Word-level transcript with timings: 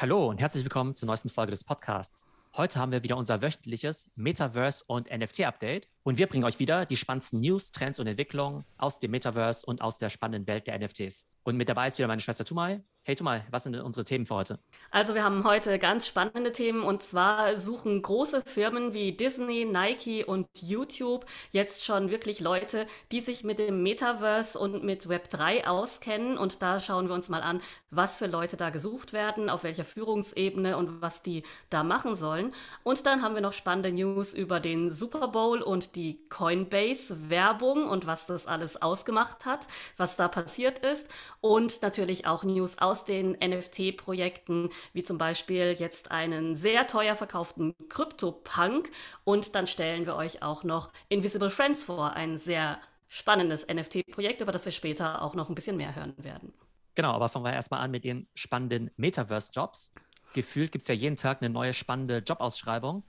Hallo 0.00 0.28
und 0.28 0.40
herzlich 0.40 0.62
willkommen 0.62 0.94
zur 0.94 1.08
neuesten 1.08 1.28
Folge 1.28 1.50
des 1.50 1.64
Podcasts. 1.64 2.24
Heute 2.56 2.78
haben 2.78 2.92
wir 2.92 3.02
wieder 3.02 3.16
unser 3.16 3.42
wöchentliches 3.42 4.08
Metaverse 4.14 4.84
und 4.86 5.10
NFT-Update 5.10 5.88
und 6.04 6.18
wir 6.18 6.28
bringen 6.28 6.44
euch 6.44 6.60
wieder 6.60 6.86
die 6.86 6.96
spannendsten 6.96 7.40
News, 7.40 7.72
Trends 7.72 7.98
und 7.98 8.06
Entwicklungen 8.06 8.64
aus 8.76 9.00
dem 9.00 9.10
Metaverse 9.10 9.66
und 9.66 9.82
aus 9.82 9.98
der 9.98 10.08
spannenden 10.08 10.46
Welt 10.46 10.68
der 10.68 10.78
NFTs. 10.78 11.26
Und 11.48 11.56
mit 11.56 11.70
dabei 11.70 11.86
ist 11.86 11.96
wieder 11.96 12.08
meine 12.08 12.20
Schwester 12.20 12.44
Tumai. 12.44 12.82
Hey 13.04 13.16
Tumai, 13.16 13.42
was 13.50 13.62
sind 13.62 13.72
denn 13.72 13.80
unsere 13.80 14.04
Themen 14.04 14.26
für 14.26 14.34
heute? 14.34 14.58
Also 14.90 15.14
wir 15.14 15.24
haben 15.24 15.44
heute 15.44 15.78
ganz 15.78 16.06
spannende 16.06 16.52
Themen 16.52 16.82
und 16.82 17.02
zwar 17.02 17.56
suchen 17.56 18.02
große 18.02 18.42
Firmen 18.44 18.92
wie 18.92 19.12
Disney, 19.12 19.64
Nike 19.64 20.24
und 20.24 20.46
YouTube 20.60 21.24
jetzt 21.48 21.86
schon 21.86 22.10
wirklich 22.10 22.40
Leute, 22.40 22.86
die 23.10 23.20
sich 23.20 23.44
mit 23.44 23.58
dem 23.60 23.82
Metaverse 23.82 24.58
und 24.58 24.84
mit 24.84 25.06
Web3 25.06 25.64
auskennen 25.64 26.36
und 26.36 26.60
da 26.60 26.80
schauen 26.80 27.08
wir 27.08 27.14
uns 27.14 27.30
mal 27.30 27.40
an, 27.40 27.62
was 27.90 28.18
für 28.18 28.26
Leute 28.26 28.58
da 28.58 28.68
gesucht 28.68 29.14
werden, 29.14 29.48
auf 29.48 29.62
welcher 29.64 29.86
Führungsebene 29.86 30.76
und 30.76 31.00
was 31.00 31.22
die 31.22 31.44
da 31.70 31.82
machen 31.82 32.14
sollen. 32.14 32.52
Und 32.82 33.06
dann 33.06 33.22
haben 33.22 33.34
wir 33.34 33.40
noch 33.40 33.54
spannende 33.54 33.90
News 33.90 34.34
über 34.34 34.60
den 34.60 34.90
Super 34.90 35.28
Bowl 35.28 35.62
und 35.62 35.96
die 35.96 36.20
Coinbase-Werbung 36.28 37.88
und 37.88 38.06
was 38.06 38.26
das 38.26 38.46
alles 38.46 38.82
ausgemacht 38.82 39.46
hat, 39.46 39.66
was 39.96 40.16
da 40.16 40.28
passiert 40.28 40.80
ist. 40.80 41.08
Und 41.40 41.82
natürlich 41.82 42.26
auch 42.26 42.42
News 42.42 42.78
aus 42.78 43.04
den 43.04 43.32
NFT-Projekten, 43.32 44.70
wie 44.92 45.02
zum 45.02 45.18
Beispiel 45.18 45.76
jetzt 45.78 46.10
einen 46.10 46.56
sehr 46.56 46.86
teuer 46.86 47.14
verkauften 47.14 47.74
CryptoPunk. 47.88 48.90
Und 49.24 49.54
dann 49.54 49.66
stellen 49.66 50.06
wir 50.06 50.16
euch 50.16 50.42
auch 50.42 50.64
noch 50.64 50.92
Invisible 51.08 51.50
Friends 51.50 51.84
vor, 51.84 52.14
ein 52.14 52.38
sehr 52.38 52.78
spannendes 53.08 53.66
NFT-Projekt, 53.66 54.40
über 54.40 54.52
das 54.52 54.64
wir 54.64 54.72
später 54.72 55.22
auch 55.22 55.34
noch 55.34 55.48
ein 55.48 55.54
bisschen 55.54 55.76
mehr 55.76 55.94
hören 55.94 56.14
werden. 56.18 56.52
Genau, 56.94 57.12
aber 57.12 57.28
fangen 57.28 57.44
wir 57.44 57.52
erstmal 57.52 57.80
an 57.80 57.92
mit 57.92 58.04
den 58.04 58.26
spannenden 58.34 58.90
Metaverse-Jobs. 58.96 59.92
Gefühlt 60.34 60.72
gibt 60.72 60.82
es 60.82 60.88
ja 60.88 60.94
jeden 60.94 61.16
Tag 61.16 61.40
eine 61.40 61.48
neue 61.48 61.72
spannende 61.72 62.18
Jobausschreibung. 62.18 63.04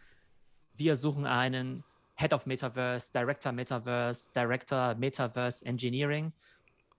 Wir 0.76 0.96
suchen 0.96 1.26
einen 1.26 1.84
Head 2.16 2.34
of 2.34 2.46
Metaverse, 2.46 3.12
Director 3.12 3.52
Metaverse, 3.52 4.30
Director 4.36 4.96
Metaverse 4.96 5.66
Engineering. 5.66 6.32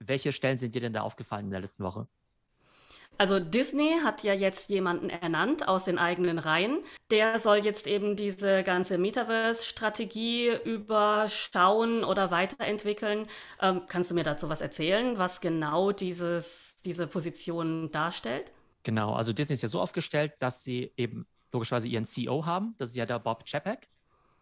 Welche 0.01 0.33
Stellen 0.33 0.59
sind 0.59 0.75
dir 0.75 0.81
denn 0.81 0.93
da 0.93 1.03
aufgefallen 1.03 1.47
in 1.47 1.51
der 1.51 1.61
letzten 1.61 1.85
Woche? 1.85 2.09
Also 3.19 3.39
Disney 3.39 3.99
hat 4.03 4.23
ja 4.23 4.33
jetzt 4.33 4.71
jemanden 4.71 5.11
ernannt 5.11 5.69
aus 5.69 5.85
den 5.85 5.99
eigenen 5.99 6.39
Reihen. 6.39 6.79
Der 7.11 7.39
soll 7.39 7.59
jetzt 7.59 7.87
eben 7.87 8.17
diese 8.17 8.63
ganze 8.63 8.97
Metaverse-Strategie 8.97 10.53
überschauen 10.65 12.03
oder 12.03 12.31
weiterentwickeln. 12.31 13.27
Ähm, 13.61 13.83
kannst 13.89 14.11
du 14.11 14.15
mir 14.15 14.25
dazu 14.25 14.49
was 14.49 14.63
erzählen, 14.63 15.19
was 15.19 15.43
genau 15.43 15.93
dieses, 15.93 16.79
diese 16.83 17.07
Position 17.07 17.91
darstellt? 17.91 18.53
Genau, 18.85 19.13
also 19.13 19.35
Disney 19.35 19.53
ist 19.53 19.63
ja 19.63 19.69
so 19.69 19.83
aufgestellt, 19.83 20.33
dass 20.39 20.65
sie 20.65 20.91
eben 20.97 21.27
logischerweise 21.53 21.89
ihren 21.89 22.07
CEO 22.07 22.47
haben. 22.47 22.75
Das 22.79 22.89
ist 22.89 22.97
ja 22.97 23.05
der 23.05 23.19
Bob 23.19 23.45
Chapek. 23.45 23.89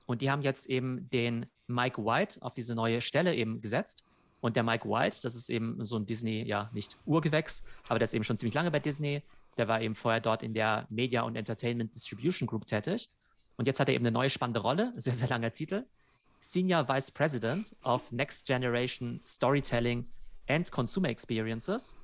Und 0.06 0.22
die 0.22 0.30
haben 0.30 0.42
jetzt 0.42 0.66
eben 0.66 1.10
den 1.10 1.46
Mike 1.66 2.04
White 2.04 2.40
auf 2.42 2.54
diese 2.54 2.76
neue 2.76 3.00
Stelle 3.00 3.34
eben 3.34 3.60
gesetzt. 3.60 4.04
Und 4.40 4.56
der 4.56 4.62
Mike 4.62 4.88
White, 4.88 5.18
das 5.22 5.34
ist 5.34 5.48
eben 5.50 5.82
so 5.84 5.96
ein 5.96 6.06
Disney, 6.06 6.44
ja, 6.44 6.70
nicht 6.72 6.96
Urgewächs, 7.06 7.64
aber 7.88 7.98
der 7.98 8.04
ist 8.04 8.14
eben 8.14 8.24
schon 8.24 8.36
ziemlich 8.36 8.54
lange 8.54 8.70
bei 8.70 8.78
Disney. 8.78 9.22
Der 9.56 9.66
war 9.66 9.80
eben 9.80 9.94
vorher 9.94 10.20
dort 10.20 10.42
in 10.42 10.54
der 10.54 10.86
Media 10.90 11.22
und 11.22 11.34
Entertainment 11.34 11.94
Distribution 11.94 12.46
Group 12.46 12.66
tätig. 12.66 13.10
Und 13.56 13.66
jetzt 13.66 13.80
hat 13.80 13.88
er 13.88 13.94
eben 13.94 14.06
eine 14.06 14.12
neue 14.12 14.30
spannende 14.30 14.60
Rolle, 14.60 14.92
sehr, 14.96 15.14
sehr 15.14 15.28
langer 15.28 15.52
Titel. 15.52 15.84
Senior 16.38 16.88
Vice 16.88 17.10
President 17.10 17.74
of 17.82 18.12
Next 18.12 18.46
Generation 18.46 19.20
Storytelling 19.24 20.06
and 20.46 20.70
Consumer 20.70 21.08
Experiences. 21.08 21.96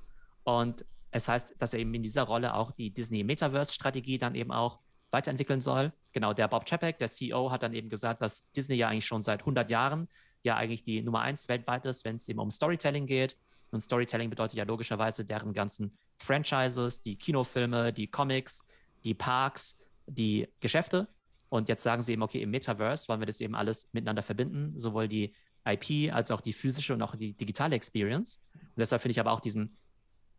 Und 0.43 0.85
es 1.13 1.29
heißt, 1.29 1.55
dass 1.61 1.73
er 1.73 1.79
eben 1.79 1.95
in 1.95 2.03
dieser 2.03 2.25
Rolle 2.25 2.55
auch 2.55 2.73
die 2.73 2.91
Disney 2.91 3.23
Metaverse-Strategie 3.23 4.19
dann 4.19 4.35
eben 4.35 4.51
auch 4.51 4.81
weiterentwickeln 5.13 5.61
soll. 5.61 5.93
Genau, 6.13 6.33
der 6.33 6.49
Bob 6.49 6.67
Chapek, 6.67 6.99
der 6.99 7.07
CEO, 7.07 7.53
hat 7.53 7.63
dann 7.63 7.73
eben 7.73 7.89
gesagt, 7.89 8.21
dass 8.21 8.51
Disney 8.53 8.75
ja 8.75 8.89
eigentlich 8.89 9.07
schon 9.07 9.23
seit 9.23 9.41
100 9.41 9.71
Jahren 9.71 10.09
ja 10.45 10.57
eigentlich 10.57 10.85
die 10.85 11.03
Nummer 11.03 11.23
eins 11.23 11.49
weltweit 11.49 11.85
ist, 11.87 12.05
wenn 12.05 12.17
es 12.17 12.29
eben 12.29 12.39
um 12.39 12.51
Storytelling 12.51 13.07
geht. 13.07 13.37
Und 13.71 13.81
Storytelling 13.81 14.31
bedeutet 14.31 14.57
ja 14.57 14.65
logischerweise 14.65 15.25
deren 15.25 15.53
ganzen 15.53 15.99
Franchises, 16.19 17.01
die 17.01 17.17
Kinofilme, 17.17 17.93
die 17.93 18.07
Comics, 18.07 18.67
die 19.03 19.15
Parks, 19.15 19.79
die 20.07 20.49
Geschäfte. 20.61 21.09
Und 21.49 21.69
jetzt 21.69 21.83
sagen 21.83 22.03
sie 22.03 22.13
eben, 22.13 22.23
okay, 22.23 22.43
im 22.43 22.51
Metaverse 22.51 23.09
wollen 23.09 23.21
wir 23.21 23.27
das 23.27 23.41
eben 23.41 23.55
alles 23.55 23.89
miteinander 23.93 24.23
verbinden, 24.23 24.79
sowohl 24.79 25.09
die 25.09 25.35
IP 25.65 26.13
als 26.13 26.31
auch 26.31 26.41
die 26.41 26.53
physische 26.53 26.93
und 26.93 27.03
auch 27.03 27.17
die 27.17 27.33
digitale 27.33 27.75
Experience. 27.75 28.41
Und 28.53 28.79
deshalb 28.79 29.03
finde 29.03 29.13
ich 29.13 29.21
aber 29.21 29.33
auch 29.33 29.41
diesen 29.41 29.77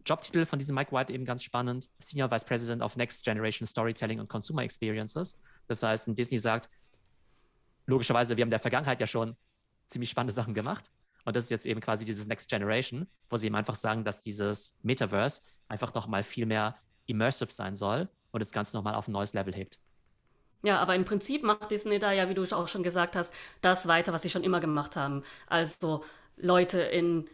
Jobtitel 0.05 0.45
von 0.45 0.59
diesem 0.59 0.75
Mike 0.75 0.91
White 0.91 1.11
eben 1.11 1.25
ganz 1.25 1.43
spannend. 1.43 1.89
Senior 1.99 2.29
Vice 2.29 2.45
President 2.45 2.81
of 2.81 2.95
Next 2.95 3.25
Generation 3.25 3.65
Storytelling 3.65 4.19
and 4.19 4.29
Consumer 4.29 4.63
Experiences. 4.63 5.39
Das 5.67 5.81
heißt, 5.81 6.07
Disney 6.17 6.37
sagt, 6.37 6.69
logischerweise, 7.87 8.37
wir 8.37 8.43
haben 8.43 8.47
in 8.47 8.51
der 8.51 8.59
Vergangenheit 8.59 9.01
ja 9.01 9.07
schon 9.07 9.35
ziemlich 9.87 10.09
spannende 10.09 10.33
Sachen 10.33 10.53
gemacht. 10.53 10.91
Und 11.25 11.35
das 11.35 11.45
ist 11.45 11.49
jetzt 11.49 11.65
eben 11.65 11.81
quasi 11.81 12.05
dieses 12.05 12.27
Next 12.27 12.49
Generation, 12.49 13.07
wo 13.29 13.37
sie 13.37 13.47
eben 13.47 13.55
einfach 13.55 13.75
sagen, 13.75 14.03
dass 14.03 14.21
dieses 14.21 14.75
Metaverse 14.83 15.41
einfach 15.67 15.93
nochmal 15.93 16.23
viel 16.23 16.45
mehr 16.45 16.75
immersive 17.07 17.51
sein 17.51 17.75
soll 17.75 18.09
und 18.31 18.39
das 18.39 18.51
Ganze 18.51 18.75
nochmal 18.75 18.95
auf 18.95 19.07
ein 19.07 19.11
neues 19.11 19.33
Level 19.33 19.53
hebt. 19.53 19.79
Ja, 20.63 20.79
aber 20.79 20.95
im 20.95 21.05
Prinzip 21.05 21.43
macht 21.43 21.69
Disney 21.69 21.99
da 21.99 22.11
ja, 22.11 22.29
wie 22.29 22.33
du 22.33 22.43
auch 22.43 22.67
schon 22.67 22.83
gesagt 22.83 23.15
hast, 23.15 23.33
das 23.61 23.87
weiter, 23.87 24.13
was 24.13 24.23
sie 24.23 24.29
schon 24.29 24.43
immer 24.43 24.59
gemacht 24.59 24.95
haben. 24.95 25.23
Also 25.47 26.03
Leute 26.37 26.81
in 26.81 27.29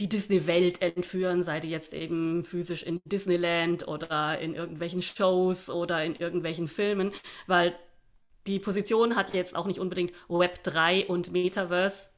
die 0.00 0.08
Disney-Welt 0.08 0.82
entführen, 0.82 1.42
sei 1.42 1.60
die 1.60 1.70
jetzt 1.70 1.94
eben 1.94 2.44
physisch 2.44 2.82
in 2.82 3.00
Disneyland 3.04 3.88
oder 3.88 4.38
in 4.38 4.54
irgendwelchen 4.54 5.00
Shows 5.00 5.70
oder 5.70 6.04
in 6.04 6.16
irgendwelchen 6.16 6.68
Filmen, 6.68 7.12
weil 7.46 7.74
die 8.46 8.58
Position 8.58 9.16
hat 9.16 9.34
jetzt 9.34 9.56
auch 9.56 9.66
nicht 9.66 9.80
unbedingt 9.80 10.12
Web 10.28 10.62
3 10.62 11.06
und 11.06 11.32
Metaverse 11.32 12.08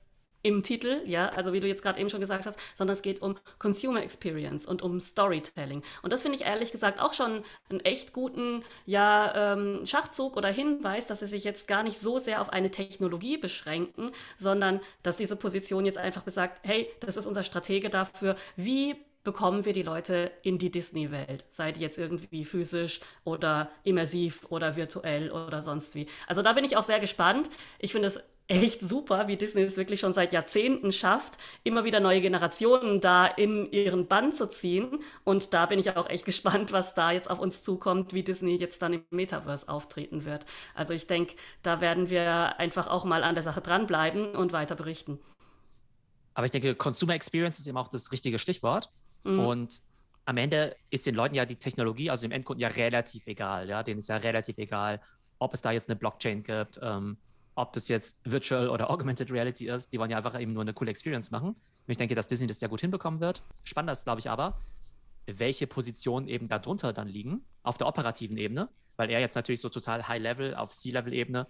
im 0.43 0.63
Titel, 0.63 1.03
ja, 1.05 1.31
also 1.31 1.53
wie 1.53 1.61
du 1.61 1.67
jetzt 1.67 1.83
gerade 1.83 1.99
eben 1.99 2.11
schon 2.11 2.21
gesagt 2.21 2.47
hast, 2.47 2.59
sondern 2.77 2.95
es 2.95 3.03
geht 3.03 3.21
um 3.21 3.37
Consumer 3.59 4.03
Experience 4.03 4.67
und 4.67 4.83
um 4.83 5.01
Storytelling. 5.01 5.83
Und 6.03 6.13
das 6.13 6.23
finde 6.23 6.37
ich 6.37 6.45
ehrlich 6.45 6.71
gesagt 6.71 7.01
auch 7.01 7.13
schon 7.13 7.43
einen 7.69 7.81
echt 7.81 8.13
guten, 8.13 8.63
ja, 8.87 9.53
ähm, 9.55 9.85
Schachzug 9.85 10.37
oder 10.37 10.49
Hinweis, 10.49 11.07
dass 11.07 11.21
sie 11.21 11.27
sich 11.27 11.43
jetzt 11.43 11.67
gar 11.67 11.83
nicht 11.83 12.01
so 12.01 12.19
sehr 12.19 12.41
auf 12.41 12.51
eine 12.51 12.71
Technologie 12.71 13.37
beschränken, 13.37 14.13
sondern 14.37 14.81
dass 15.03 15.17
diese 15.17 15.35
Position 15.35 15.85
jetzt 15.85 15.99
einfach 15.99 16.23
besagt, 16.23 16.61
hey, 16.63 16.89
das 17.01 17.17
ist 17.17 17.27
unser 17.27 17.43
Stratege 17.43 17.91
dafür, 17.91 18.37
wie 18.55 18.95
bekommen 19.25 19.65
wir 19.65 19.73
die 19.73 19.83
Leute 19.83 20.31
in 20.43 20.59
die 20.59 20.71
Disney-Welt, 20.71 21.45
sei 21.49 21.73
die 21.73 21.81
jetzt 21.81 21.99
irgendwie 21.99 22.45
physisch 22.45 23.01
oder 23.25 23.71
immersiv 23.85 24.47
oder 24.49 24.77
virtuell 24.77 25.31
oder 25.31 25.61
sonst 25.63 25.95
wie. 25.95 26.07
Also 26.27 26.43
da 26.43 26.53
bin 26.53 26.65
ich 26.65 26.77
auch 26.77 26.85
sehr 26.85 27.01
gespannt. 27.01 27.51
Ich 27.79 27.93
finde 27.93 28.09
es 28.09 28.21
echt 28.49 28.81
super, 28.81 29.29
wie 29.29 29.37
Disney 29.37 29.63
es 29.63 29.77
wirklich 29.77 30.01
schon 30.01 30.15
seit 30.15 30.33
Jahrzehnten 30.33 30.91
schafft, 30.91 31.37
immer 31.65 31.85
wieder 31.85 32.01
neue 32.01 32.23
Generationen 32.23 33.01
da 33.01 33.27
in 33.27 33.71
ihren 33.71 34.09
Bann 34.09 34.33
zu 34.33 34.49
ziehen. 34.49 35.01
Und 35.25 35.53
da 35.53 35.67
bin 35.67 35.79
ich 35.79 35.95
auch 35.97 36.09
echt 36.09 36.25
gespannt, 36.25 36.73
was 36.73 36.95
da 36.95 37.13
jetzt 37.13 37.31
auf 37.31 37.39
uns 37.39 37.63
zukommt, 37.63 38.15
wie 38.15 38.23
Disney 38.23 38.57
jetzt 38.57 38.81
dann 38.81 38.95
im 38.95 39.05
Metaverse 39.11 39.69
auftreten 39.69 40.25
wird. 40.25 40.47
Also 40.75 40.95
ich 40.95 41.07
denke, 41.07 41.37
da 41.63 41.81
werden 41.81 42.09
wir 42.09 42.59
einfach 42.59 42.87
auch 42.87 43.05
mal 43.05 43.23
an 43.23 43.35
der 43.35 43.45
Sache 43.45 43.61
dranbleiben 43.61 44.35
und 44.35 44.53
weiter 44.53 44.75
berichten. 44.75 45.21
Aber 46.33 46.47
ich 46.47 46.53
denke, 46.53 46.75
Consumer 46.75 47.15
Experience 47.15 47.59
ist 47.59 47.67
eben 47.67 47.77
auch 47.77 47.89
das 47.89 48.13
richtige 48.13 48.39
Stichwort. 48.39 48.91
Mhm. 49.29 49.41
Und 49.41 49.83
am 50.25 50.37
Ende 50.37 50.77
ist 50.91 51.07
den 51.07 51.15
Leuten 51.15 51.35
ja 51.35 51.45
die 51.45 51.57
Technologie, 51.57 52.11
also 52.11 52.23
dem 52.23 52.33
Endkunden 52.33 52.61
ja 52.61 52.69
relativ 52.69 53.27
egal. 53.27 53.69
Ja, 53.69 53.83
denen 53.83 53.99
ist 53.99 54.09
ja 54.09 54.17
relativ 54.17 54.59
egal, 54.59 55.01
ob 55.39 55.55
es 55.55 55.63
da 55.63 55.71
jetzt 55.71 55.89
eine 55.89 55.97
Blockchain 55.97 56.43
gibt, 56.43 56.79
ähm, 56.83 57.17
ob 57.55 57.73
das 57.73 57.89
jetzt 57.89 58.19
Virtual 58.25 58.69
oder 58.69 58.91
Augmented 58.91 59.31
Reality 59.31 59.69
ist. 59.69 59.93
Die 59.93 59.99
wollen 59.99 60.11
ja 60.11 60.19
einfach 60.19 60.39
eben 60.39 60.53
nur 60.53 60.63
eine 60.63 60.75
coole 60.75 60.91
Experience 60.91 61.31
machen. 61.31 61.49
Und 61.49 61.57
ich 61.87 61.97
denke, 61.97 62.15
dass 62.15 62.29
Disney 62.29 62.47
das 62.47 62.59
sehr 62.59 62.69
gut 62.69 62.81
hinbekommen 62.81 63.21
wird. 63.21 63.43
Spannender 63.65 63.93
ist, 63.93 64.05
glaube 64.05 64.21
ich, 64.21 64.29
aber, 64.29 64.59
welche 65.27 65.67
Positionen 65.67 66.29
eben 66.29 66.49
darunter 66.49 66.93
dann 66.93 67.09
liegen, 67.09 67.45
auf 67.63 67.79
der 67.79 67.87
operativen 67.87 68.37
Ebene, 68.39 68.69
weil 68.97 69.11
er 69.11 69.21
jetzt 69.21 69.35
natürlich 69.35 69.61
so 69.61 69.69
total 69.69 70.09
High-Level 70.09 70.55
auf 70.55 70.73
C-Level-Ebene 70.73 71.47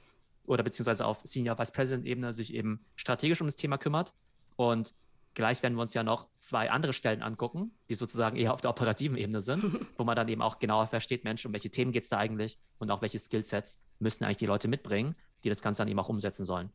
oder 0.46 0.62
beziehungsweise 0.62 1.06
auf 1.06 1.20
Senior 1.24 1.58
Vice 1.58 1.72
President-Ebene 1.72 2.32
sich 2.32 2.54
eben 2.54 2.84
strategisch 2.96 3.40
um 3.40 3.46
das 3.46 3.56
Thema 3.56 3.78
kümmert. 3.78 4.14
Und 4.56 4.94
Gleich 5.38 5.62
werden 5.62 5.76
wir 5.76 5.82
uns 5.82 5.94
ja 5.94 6.02
noch 6.02 6.26
zwei 6.38 6.68
andere 6.68 6.92
Stellen 6.92 7.22
angucken, 7.22 7.70
die 7.88 7.94
sozusagen 7.94 8.36
eher 8.36 8.52
auf 8.52 8.60
der 8.60 8.70
operativen 8.70 9.16
Ebene 9.16 9.40
sind, 9.40 9.86
wo 9.96 10.02
man 10.02 10.16
dann 10.16 10.26
eben 10.26 10.42
auch 10.42 10.58
genauer 10.58 10.88
versteht, 10.88 11.22
Mensch, 11.22 11.46
um 11.46 11.52
welche 11.52 11.70
Themen 11.70 11.92
geht 11.92 12.02
es 12.02 12.08
da 12.08 12.18
eigentlich 12.18 12.58
und 12.80 12.90
auch 12.90 13.02
welche 13.02 13.20
Skillsets 13.20 13.80
müssen 14.00 14.24
eigentlich 14.24 14.38
die 14.38 14.46
Leute 14.46 14.66
mitbringen, 14.66 15.14
die 15.44 15.48
das 15.48 15.62
Ganze 15.62 15.82
dann 15.82 15.88
eben 15.88 16.00
auch 16.00 16.08
umsetzen 16.08 16.44
sollen. 16.44 16.72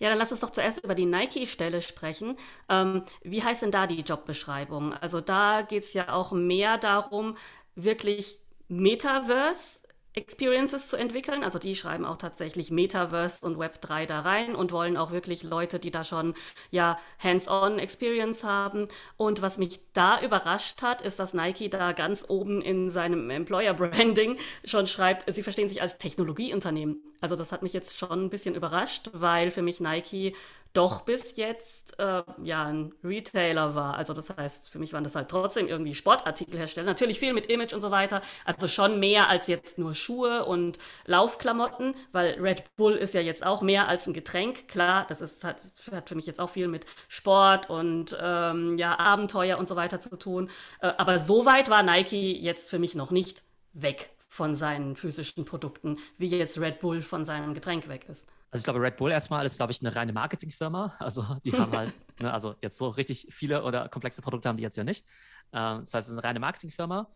Ja, 0.00 0.08
dann 0.08 0.18
lass 0.18 0.32
uns 0.32 0.40
doch 0.40 0.50
zuerst 0.50 0.82
über 0.82 0.96
die 0.96 1.06
Nike-Stelle 1.06 1.80
sprechen. 1.80 2.36
Ähm, 2.68 3.04
wie 3.22 3.44
heißt 3.44 3.62
denn 3.62 3.70
da 3.70 3.86
die 3.86 4.00
Jobbeschreibung? 4.00 4.92
Also 4.94 5.20
da 5.20 5.62
geht 5.62 5.84
es 5.84 5.92
ja 5.92 6.12
auch 6.12 6.32
mehr 6.32 6.76
darum, 6.76 7.36
wirklich 7.76 8.40
Metaverse 8.66 9.79
Experiences 10.12 10.88
zu 10.88 10.96
entwickeln. 10.96 11.44
Also 11.44 11.58
die 11.58 11.74
schreiben 11.74 12.04
auch 12.04 12.16
tatsächlich 12.16 12.70
Metaverse 12.70 13.44
und 13.44 13.58
Web 13.58 13.80
3 13.80 14.06
da 14.06 14.20
rein 14.20 14.54
und 14.54 14.72
wollen 14.72 14.96
auch 14.96 15.12
wirklich 15.12 15.42
Leute, 15.42 15.78
die 15.78 15.90
da 15.90 16.04
schon 16.04 16.34
ja 16.70 16.98
hands-on 17.18 17.78
Experience 17.78 18.42
haben. 18.42 18.88
Und 19.16 19.40
was 19.42 19.58
mich 19.58 19.80
da 19.92 20.20
überrascht 20.20 20.82
hat, 20.82 21.02
ist, 21.02 21.18
dass 21.20 21.34
Nike 21.34 21.68
da 21.68 21.92
ganz 21.92 22.26
oben 22.28 22.60
in 22.60 22.90
seinem 22.90 23.30
Employer 23.30 23.74
Branding 23.74 24.36
schon 24.64 24.86
schreibt, 24.86 25.32
sie 25.32 25.42
verstehen 25.42 25.68
sich 25.68 25.82
als 25.82 25.98
Technologieunternehmen. 25.98 27.02
Also 27.20 27.36
das 27.36 27.52
hat 27.52 27.62
mich 27.62 27.72
jetzt 27.72 27.98
schon 27.98 28.26
ein 28.26 28.30
bisschen 28.30 28.54
überrascht, 28.54 29.10
weil 29.12 29.50
für 29.50 29.62
mich 29.62 29.78
Nike 29.78 30.34
doch 30.72 31.02
bis 31.02 31.36
jetzt 31.36 31.98
äh, 31.98 32.22
ja 32.42 32.66
ein 32.66 32.94
Retailer 33.02 33.74
war. 33.74 33.96
Also 33.96 34.14
das 34.14 34.30
heißt, 34.30 34.68
für 34.68 34.78
mich 34.78 34.92
waren 34.92 35.02
das 35.02 35.16
halt 35.16 35.28
trotzdem 35.28 35.66
irgendwie 35.66 35.94
Sportartikelhersteller. 35.94 36.86
Natürlich 36.86 37.18
viel 37.18 37.32
mit 37.32 37.46
Image 37.46 37.72
und 37.72 37.80
so 37.80 37.90
weiter. 37.90 38.22
Also 38.44 38.68
schon 38.68 39.00
mehr 39.00 39.28
als 39.28 39.48
jetzt 39.48 39.78
nur 39.78 39.94
Schuhe 39.94 40.44
und 40.44 40.78
Laufklamotten, 41.06 41.94
weil 42.12 42.40
Red 42.40 42.76
Bull 42.76 42.94
ist 42.94 43.14
ja 43.14 43.20
jetzt 43.20 43.44
auch 43.44 43.62
mehr 43.62 43.88
als 43.88 44.06
ein 44.06 44.12
Getränk. 44.12 44.68
Klar, 44.68 45.06
das 45.08 45.20
ist, 45.20 45.42
hat, 45.42 45.56
hat 45.92 46.08
für 46.08 46.14
mich 46.14 46.26
jetzt 46.26 46.40
auch 46.40 46.50
viel 46.50 46.68
mit 46.68 46.86
Sport 47.08 47.68
und 47.68 48.16
ähm, 48.20 48.78
ja, 48.78 48.98
Abenteuer 48.98 49.58
und 49.58 49.66
so 49.66 49.76
weiter 49.76 50.00
zu 50.00 50.16
tun. 50.16 50.50
Äh, 50.80 50.92
aber 50.98 51.18
so 51.18 51.46
weit 51.46 51.68
war 51.68 51.82
Nike 51.82 52.38
jetzt 52.40 52.70
für 52.70 52.78
mich 52.78 52.94
noch 52.94 53.10
nicht 53.10 53.42
weg 53.72 54.10
von 54.28 54.54
seinen 54.54 54.94
physischen 54.94 55.44
Produkten, 55.44 55.98
wie 56.16 56.28
jetzt 56.28 56.60
Red 56.60 56.80
Bull 56.80 57.02
von 57.02 57.24
seinem 57.24 57.54
Getränk 57.54 57.88
weg 57.88 58.06
ist. 58.08 58.28
Also 58.50 58.62
ich 58.62 58.64
glaube, 58.64 58.80
Red 58.80 58.96
Bull 58.96 59.12
erstmal 59.12 59.46
ist, 59.46 59.56
glaube 59.56 59.72
ich, 59.72 59.80
eine 59.80 59.94
reine 59.94 60.12
Marketingfirma. 60.12 60.94
Also 60.98 61.24
die 61.44 61.52
haben 61.52 61.72
halt, 61.72 61.92
ne, 62.20 62.32
also 62.32 62.56
jetzt 62.62 62.76
so 62.78 62.88
richtig 62.88 63.28
viele 63.30 63.62
oder 63.62 63.88
komplexe 63.88 64.22
Produkte 64.22 64.48
haben 64.48 64.56
die 64.56 64.64
jetzt 64.64 64.76
ja 64.76 64.84
nicht. 64.84 65.06
Ähm, 65.52 65.80
das 65.80 65.94
heißt, 65.94 66.08
es 66.08 66.12
ist 66.12 66.18
eine 66.18 66.24
reine 66.24 66.40
Marketingfirma. 66.40 67.08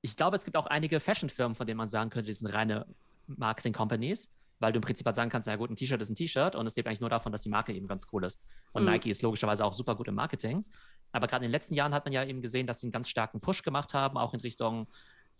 Ich 0.00 0.16
glaube, 0.16 0.34
es 0.34 0.44
gibt 0.44 0.56
auch 0.56 0.66
einige 0.66 0.98
Fashionfirmen, 0.98 1.54
von 1.54 1.66
denen 1.66 1.78
man 1.78 1.88
sagen 1.88 2.10
könnte, 2.10 2.26
die 2.26 2.32
sind 2.32 2.48
reine 2.48 2.86
Marketing-Companies, 3.28 4.32
weil 4.58 4.72
du 4.72 4.78
im 4.78 4.82
Prinzip 4.82 5.06
halt 5.06 5.14
sagen 5.14 5.30
kannst, 5.30 5.46
ja 5.46 5.54
gut, 5.54 5.70
ein 5.70 5.76
T-Shirt 5.76 6.02
ist 6.02 6.10
ein 6.10 6.16
T-Shirt 6.16 6.56
und 6.56 6.66
es 6.66 6.74
lebt 6.74 6.88
eigentlich 6.88 7.00
nur 7.00 7.10
davon, 7.10 7.30
dass 7.30 7.42
die 7.42 7.48
Marke 7.48 7.72
eben 7.72 7.86
ganz 7.86 8.06
cool 8.12 8.24
ist. 8.24 8.40
Und 8.72 8.82
mhm. 8.82 8.90
Nike 8.90 9.10
ist 9.10 9.22
logischerweise 9.22 9.64
auch 9.64 9.72
super 9.72 9.94
gut 9.94 10.08
im 10.08 10.16
Marketing. 10.16 10.64
Aber 11.12 11.28
gerade 11.28 11.44
in 11.44 11.50
den 11.50 11.52
letzten 11.52 11.74
Jahren 11.74 11.94
hat 11.94 12.04
man 12.04 12.12
ja 12.12 12.24
eben 12.24 12.42
gesehen, 12.42 12.66
dass 12.66 12.80
sie 12.80 12.86
einen 12.86 12.92
ganz 12.92 13.08
starken 13.08 13.40
Push 13.40 13.62
gemacht 13.62 13.94
haben, 13.94 14.16
auch 14.16 14.34
in 14.34 14.40
Richtung 14.40 14.88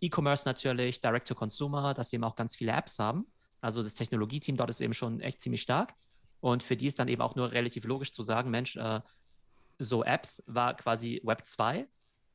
E-Commerce 0.01 0.47
natürlich, 0.47 1.01
Direct-to-Consumer, 1.01 1.95
dass 1.95 2.11
sie 2.11 2.17
eben 2.17 2.25
auch 2.25 2.37
ganz 2.37 2.55
viele 2.55 2.73
Apps 2.73 2.99
haben. 2.99 3.27
Also 3.63 3.83
das 3.83 3.95
Technologieteam 3.95 4.57
dort 4.57 4.69
ist 4.69 4.83
eben 4.83 4.93
schon 4.93 5.21
echt 5.21 5.41
ziemlich 5.41 5.63
stark. 5.63 5.95
Und 6.41 6.63
für 6.63 6.77
die 6.77 6.87
ist 6.87 6.99
dann 6.99 7.09
eben 7.09 7.23
auch 7.23 7.37
nur 7.37 7.53
relativ 7.53 7.85
logisch 7.85 8.13
zu 8.13 8.23
sagen, 8.23 8.51
Mensch, 8.51 8.77
äh, 8.77 9.01
so 9.79 10.05
Apps 10.05 10.43
war 10.47 10.75
quasi 10.75 11.21
Web 11.25 11.47
2 11.47 11.87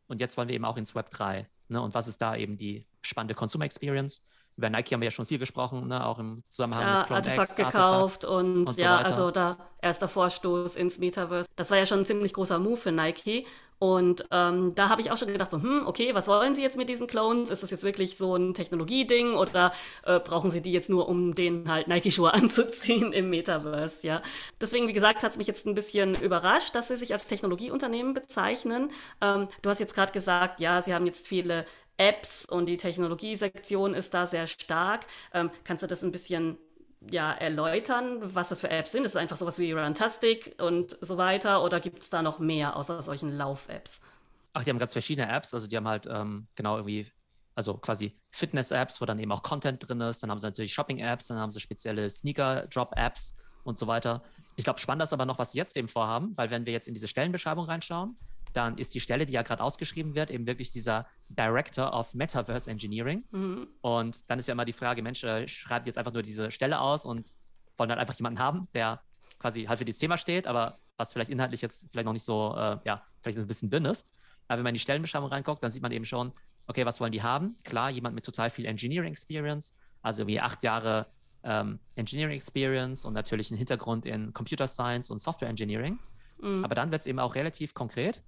und 0.07 0.19
jetzt 0.19 0.37
wollen 0.37 0.47
wir 0.47 0.55
eben 0.55 0.65
auch 0.65 0.77
ins 0.77 0.95
Web 0.95 1.09
3. 1.09 1.47
Ne? 1.67 1.81
Und 1.81 1.93
was 1.93 2.07
ist 2.07 2.21
da 2.21 2.35
eben 2.35 2.57
die 2.57 2.87
spannende 3.01 3.35
Consumer 3.35 3.65
Experience? 3.65 4.23
Über 4.55 4.69
Nike 4.69 4.93
haben 4.93 5.01
wir 5.01 5.07
ja 5.07 5.11
schon 5.11 5.25
viel 5.27 5.37
gesprochen, 5.37 5.87
ne? 5.87 6.03
auch 6.03 6.17
im 6.17 6.43
Zusammenhang 6.49 6.81
ja, 6.81 6.97
mit 6.99 7.07
Clone 7.07 7.17
Artefakt 7.17 7.49
X, 7.49 7.55
gekauft 7.57 8.25
Artefakt 8.25 8.25
und, 8.25 8.67
und, 8.67 8.77
ja, 8.79 8.97
so 8.99 9.03
also 9.03 9.31
da 9.31 9.57
erster 9.81 10.07
Vorstoß 10.07 10.77
ins 10.77 10.97
Metaverse. 10.97 11.47
Das 11.55 11.69
war 11.69 11.77
ja 11.77 11.85
schon 11.85 11.99
ein 11.99 12.05
ziemlich 12.05 12.33
großer 12.33 12.57
Move 12.57 12.77
für 12.77 12.91
Nike. 12.91 13.45
Und 13.79 14.25
ähm, 14.31 14.73
da 14.75 14.89
habe 14.89 15.01
ich 15.01 15.11
auch 15.11 15.17
schon 15.17 15.27
gedacht, 15.27 15.51
so, 15.51 15.61
hm, 15.61 15.83
okay, 15.85 16.13
was 16.15 16.27
wollen 16.27 16.53
Sie 16.53 16.63
jetzt 16.63 16.77
mit 16.77 16.89
diesen 16.89 17.07
Clones? 17.07 17.51
Ist 17.51 17.61
das 17.63 17.71
jetzt 17.71 17.83
wirklich 17.83 18.17
so 18.17 18.35
ein 18.35 18.53
Technologieding 18.53 19.35
oder 19.35 19.71
äh, 20.03 20.19
brauchen 20.19 20.49
Sie 20.51 20.61
die 20.61 20.71
jetzt 20.71 20.89
nur, 20.89 21.07
um 21.07 21.35
den 21.35 21.69
halt 21.69 21.87
Nike-Schuhe 21.87 22.33
anzuziehen 22.33 23.13
im 23.13 23.29
Metaverse, 23.29 24.05
ja? 24.07 24.21
Deswegen, 24.59 24.87
wie 24.87 24.93
gesagt, 24.93 25.23
hat 25.23 25.31
es 25.31 25.37
mich 25.37 25.47
jetzt 25.47 25.65
ein 25.67 25.75
bisschen 25.75 26.15
überrascht, 26.15 26.73
dass 26.75 26.87
Sie 26.87 26.95
sich 26.95 27.13
als 27.13 27.27
Technologieunternehmen 27.27 28.13
bezeichnen. 28.13 28.91
Ähm, 29.21 29.47
du 29.61 29.69
hast 29.69 29.79
jetzt 29.79 29.93
gerade 29.93 30.11
gesagt, 30.11 30.59
ja, 30.59 30.81
Sie 30.81 30.93
haben 30.93 31.05
jetzt 31.05 31.27
viele 31.27 31.65
Apps 31.97 32.45
und 32.45 32.67
die 32.67 32.77
Technologiesektion 32.77 33.93
ist 33.93 34.13
da 34.13 34.27
sehr 34.27 34.47
stark. 34.47 35.05
Ähm, 35.33 35.51
kannst 35.63 35.83
du 35.83 35.87
das 35.87 36.03
ein 36.03 36.11
bisschen 36.11 36.57
ja, 37.11 37.31
erläutern, 37.31 38.19
was 38.21 38.49
das 38.49 38.61
für 38.61 38.69
Apps 38.69 38.91
sind? 38.91 39.05
Ist 39.05 39.11
es 39.11 39.15
einfach 39.15 39.37
sowas 39.37 39.59
wie 39.59 39.71
Runtastic 39.71 40.55
und 40.61 40.97
so 41.01 41.17
weiter 41.17 41.63
oder 41.63 41.79
gibt 41.79 41.99
es 41.99 42.09
da 42.09 42.21
noch 42.21 42.39
mehr 42.39 42.75
außer 42.75 43.01
solchen 43.01 43.35
Lauf-Apps? 43.35 43.99
Ach, 44.53 44.63
die 44.63 44.69
haben 44.69 44.79
ganz 44.79 44.93
verschiedene 44.93 45.29
Apps. 45.31 45.53
Also 45.53 45.67
die 45.67 45.77
haben 45.77 45.87
halt 45.87 46.07
ähm, 46.09 46.47
genau 46.55 46.77
irgendwie, 46.77 47.11
also 47.55 47.75
quasi 47.77 48.19
Fitness-Apps, 48.31 49.01
wo 49.01 49.05
dann 49.05 49.19
eben 49.19 49.31
auch 49.31 49.43
Content 49.43 49.87
drin 49.87 50.01
ist. 50.01 50.23
Dann 50.23 50.31
haben 50.31 50.39
sie 50.39 50.47
natürlich 50.47 50.73
Shopping-Apps, 50.73 51.27
dann 51.27 51.37
haben 51.37 51.51
sie 51.51 51.59
spezielle 51.59 52.09
Sneaker-Drop-Apps 52.09 53.35
und 53.63 53.77
so 53.77 53.87
weiter. 53.87 54.23
Ich 54.55 54.63
glaube, 54.63 54.79
spannend 54.79 55.03
ist 55.03 55.13
aber 55.13 55.25
noch, 55.25 55.37
was 55.37 55.51
sie 55.51 55.57
jetzt 55.57 55.77
eben 55.77 55.87
vorhaben, 55.87 56.33
weil 56.35 56.49
wenn 56.49 56.65
wir 56.65 56.73
jetzt 56.73 56.87
in 56.87 56.93
diese 56.93 57.07
Stellenbeschreibung 57.07 57.65
reinschauen, 57.65 58.17
dann 58.57 58.77
ist 58.77 58.95
die 58.95 58.99
Stelle, 58.99 59.25
die 59.25 59.33
ja 59.33 59.43
gerade 59.43 59.63
ausgeschrieben 59.63 60.15
wird, 60.15 60.31
eben 60.31 60.47
wirklich 60.47 60.71
dieser 60.71 61.05
Director 61.29 61.93
of 61.93 62.13
Metaverse 62.15 62.69
Engineering. 62.69 63.23
Mhm. 63.31 63.67
Und 63.81 64.29
dann 64.29 64.39
ist 64.39 64.47
ja 64.47 64.53
immer 64.53 64.65
die 64.65 64.73
Frage, 64.73 65.03
Mensch, 65.03 65.23
äh, 65.23 65.47
schreibt 65.47 65.85
jetzt 65.85 65.97
einfach 65.97 66.11
nur 66.11 66.23
diese 66.23 66.49
Stelle 66.49 66.81
aus 66.81 67.05
und 67.05 67.33
wollen 67.77 67.89
dann 67.89 67.99
einfach 67.99 68.15
jemanden 68.15 68.39
haben, 68.39 68.67
der 68.73 69.01
quasi 69.37 69.65
halt 69.65 69.77
für 69.77 69.85
dieses 69.85 69.99
Thema 69.99 70.17
steht, 70.17 70.47
aber 70.47 70.79
was 70.97 71.13
vielleicht 71.13 71.29
inhaltlich 71.29 71.61
jetzt 71.61 71.85
vielleicht 71.91 72.05
noch 72.05 72.13
nicht 72.13 72.25
so, 72.25 72.55
äh, 72.57 72.79
ja, 72.83 73.03
vielleicht 73.21 73.37
ein 73.37 73.45
bisschen 73.45 73.69
dünn 73.69 73.85
ist. 73.85 74.11
Aber 74.47 74.57
wenn 74.57 74.63
man 74.63 74.69
in 74.69 74.75
die 74.75 74.81
Stellenbeschreibung 74.81 75.29
reinguckt, 75.29 75.63
dann 75.63 75.69
sieht 75.69 75.83
man 75.83 75.91
eben 75.91 76.05
schon, 76.05 76.33
okay, 76.65 76.85
was 76.85 76.99
wollen 76.99 77.11
die 77.11 77.21
haben? 77.21 77.55
Klar, 77.63 77.91
jemand 77.91 78.15
mit 78.15 78.25
total 78.25 78.49
viel 78.49 78.65
Engineering 78.65 79.11
Experience, 79.11 79.75
also 80.01 80.25
wie 80.25 80.39
acht 80.39 80.63
Jahre 80.63 81.05
ähm, 81.43 81.79
Engineering 81.95 82.35
Experience 82.35 83.05
und 83.05 83.13
natürlich 83.13 83.51
einen 83.51 83.59
Hintergrund 83.59 84.05
in 84.07 84.33
Computer 84.33 84.65
Science 84.65 85.11
und 85.11 85.19
Software 85.19 85.49
Engineering. 85.49 85.99
Mhm. 86.41 86.63
Aber 86.63 86.73
dann 86.73 86.91
wird 86.91 87.01
es 87.01 87.07
eben 87.07 87.19
auch 87.19 87.35
relativ 87.35 87.73
konkret. 87.75 88.23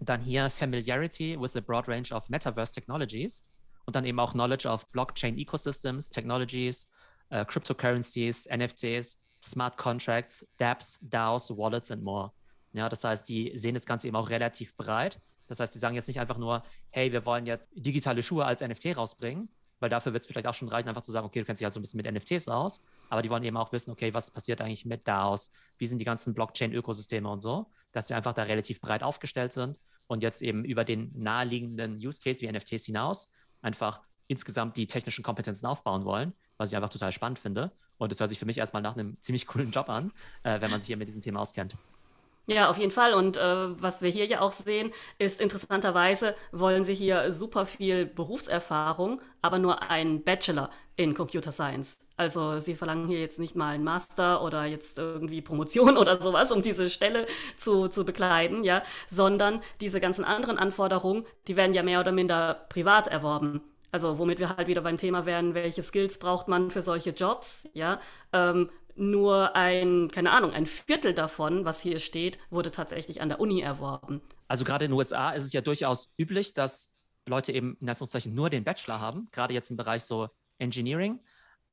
Dann 0.00 0.22
hier 0.22 0.48
Familiarity 0.48 1.38
with 1.38 1.56
a 1.56 1.60
broad 1.60 1.86
range 1.86 2.12
of 2.12 2.28
Metaverse 2.30 2.72
Technologies 2.72 3.44
und 3.84 3.96
dann 3.96 4.04
eben 4.04 4.18
auch 4.18 4.32
Knowledge 4.32 4.68
of 4.68 4.86
Blockchain 4.92 5.36
Ecosystems, 5.36 6.08
Technologies, 6.08 6.88
uh, 7.32 7.44
Cryptocurrencies, 7.44 8.48
NFTs, 8.48 9.18
Smart 9.42 9.76
Contracts, 9.76 10.46
dApps, 10.58 10.98
DAOs, 11.02 11.50
Wallets 11.56 11.90
and 11.90 12.02
more. 12.02 12.32
Ja, 12.72 12.88
das 12.88 13.04
heißt, 13.04 13.28
die 13.28 13.52
sehen 13.56 13.74
das 13.74 13.86
Ganze 13.86 14.06
eben 14.06 14.16
auch 14.16 14.30
relativ 14.30 14.76
breit. 14.76 15.20
Das 15.48 15.60
heißt, 15.60 15.74
die 15.74 15.78
sagen 15.78 15.96
jetzt 15.96 16.06
nicht 16.06 16.20
einfach 16.20 16.38
nur, 16.38 16.62
hey, 16.90 17.10
wir 17.10 17.26
wollen 17.26 17.46
jetzt 17.46 17.70
digitale 17.74 18.22
Schuhe 18.22 18.44
als 18.44 18.60
NFT 18.60 18.96
rausbringen, 18.96 19.48
weil 19.80 19.90
dafür 19.90 20.12
wird 20.12 20.22
es 20.22 20.26
vielleicht 20.26 20.46
auch 20.46 20.54
schon 20.54 20.68
reichen, 20.68 20.88
einfach 20.88 21.02
zu 21.02 21.10
sagen, 21.10 21.26
okay, 21.26 21.40
du 21.40 21.44
kennst 21.44 21.60
dich 21.60 21.64
halt 21.64 21.74
so 21.74 21.80
ein 21.80 21.82
bisschen 21.82 22.00
mit 22.00 22.10
NFTs 22.10 22.46
aus, 22.48 22.80
aber 23.08 23.22
die 23.22 23.30
wollen 23.30 23.42
eben 23.42 23.56
auch 23.56 23.72
wissen, 23.72 23.90
okay, 23.90 24.14
was 24.14 24.30
passiert 24.30 24.60
eigentlich 24.60 24.86
mit 24.86 25.08
DAOs, 25.08 25.50
wie 25.78 25.86
sind 25.86 25.98
die 25.98 26.04
ganzen 26.04 26.34
Blockchain-Ökosysteme 26.34 27.28
und 27.28 27.40
so, 27.40 27.66
dass 27.90 28.06
sie 28.06 28.14
einfach 28.14 28.34
da 28.34 28.44
relativ 28.44 28.80
breit 28.80 29.02
aufgestellt 29.02 29.52
sind 29.52 29.80
und 30.10 30.24
jetzt 30.24 30.42
eben 30.42 30.64
über 30.64 30.84
den 30.84 31.12
naheliegenden 31.14 31.96
Use 31.96 32.20
Case 32.20 32.40
wie 32.40 32.50
NFTs 32.50 32.84
hinaus 32.84 33.30
einfach 33.62 34.00
insgesamt 34.26 34.76
die 34.76 34.88
technischen 34.88 35.22
Kompetenzen 35.22 35.66
aufbauen 35.66 36.04
wollen, 36.04 36.32
was 36.56 36.70
ich 36.70 36.76
einfach 36.76 36.88
total 36.88 37.12
spannend 37.12 37.38
finde. 37.38 37.70
Und 37.96 38.10
das 38.10 38.18
hört 38.18 38.28
sich 38.28 38.38
für 38.38 38.46
mich 38.46 38.58
erstmal 38.58 38.82
nach 38.82 38.96
einem 38.96 39.16
ziemlich 39.20 39.46
coolen 39.46 39.70
Job 39.70 39.88
an, 39.88 40.12
äh, 40.42 40.60
wenn 40.60 40.70
man 40.70 40.80
sich 40.80 40.88
hier 40.88 40.96
mit 40.96 41.08
diesem 41.08 41.20
Thema 41.20 41.40
auskennt. 41.40 41.76
Ja, 42.46 42.68
auf 42.68 42.78
jeden 42.78 42.90
Fall. 42.90 43.14
Und 43.14 43.36
äh, 43.36 43.80
was 43.80 44.02
wir 44.02 44.10
hier 44.10 44.26
ja 44.26 44.40
auch 44.40 44.50
sehen, 44.50 44.90
ist 45.18 45.40
interessanterweise 45.40 46.34
wollen 46.50 46.82
sie 46.82 46.94
hier 46.94 47.32
super 47.32 47.64
viel 47.64 48.06
Berufserfahrung, 48.06 49.20
aber 49.42 49.60
nur 49.60 49.90
einen 49.90 50.24
Bachelor 50.24 50.70
in 50.96 51.14
Computer 51.14 51.52
Science. 51.52 51.98
Also 52.20 52.60
sie 52.60 52.74
verlangen 52.74 53.08
hier 53.08 53.18
jetzt 53.18 53.38
nicht 53.38 53.56
mal 53.56 53.70
einen 53.70 53.82
Master 53.82 54.44
oder 54.44 54.66
jetzt 54.66 54.98
irgendwie 54.98 55.40
Promotion 55.40 55.96
oder 55.96 56.20
sowas, 56.20 56.52
um 56.52 56.60
diese 56.60 56.90
Stelle 56.90 57.26
zu, 57.56 57.88
zu 57.88 58.04
bekleiden, 58.04 58.62
ja, 58.62 58.82
sondern 59.08 59.62
diese 59.80 60.00
ganzen 60.00 60.26
anderen 60.26 60.58
Anforderungen, 60.58 61.24
die 61.48 61.56
werden 61.56 61.72
ja 61.72 61.82
mehr 61.82 61.98
oder 61.98 62.12
minder 62.12 62.66
privat 62.68 63.06
erworben. 63.08 63.62
Also 63.90 64.18
womit 64.18 64.38
wir 64.38 64.54
halt 64.54 64.68
wieder 64.68 64.82
beim 64.82 64.98
Thema 64.98 65.24
wären, 65.24 65.54
welche 65.54 65.82
Skills 65.82 66.18
braucht 66.18 66.46
man 66.46 66.70
für 66.70 66.82
solche 66.82 67.08
Jobs, 67.08 67.66
ja. 67.72 68.02
Ähm, 68.34 68.68
nur 68.96 69.56
ein, 69.56 70.10
keine 70.12 70.32
Ahnung, 70.32 70.52
ein 70.52 70.66
Viertel 70.66 71.14
davon, 71.14 71.64
was 71.64 71.80
hier 71.80 72.00
steht, 72.00 72.38
wurde 72.50 72.70
tatsächlich 72.70 73.22
an 73.22 73.30
der 73.30 73.40
Uni 73.40 73.62
erworben. 73.62 74.20
Also 74.46 74.66
gerade 74.66 74.84
in 74.84 74.90
den 74.90 74.98
USA 74.98 75.30
ist 75.30 75.44
es 75.44 75.54
ja 75.54 75.62
durchaus 75.62 76.12
üblich, 76.18 76.52
dass 76.52 76.90
Leute 77.24 77.52
eben 77.52 77.78
in 77.80 77.88
Anführungszeichen 77.88 78.34
nur 78.34 78.50
den 78.50 78.62
Bachelor 78.62 79.00
haben, 79.00 79.26
gerade 79.32 79.54
jetzt 79.54 79.70
im 79.70 79.78
Bereich 79.78 80.02
so 80.02 80.28
Engineering. 80.58 81.18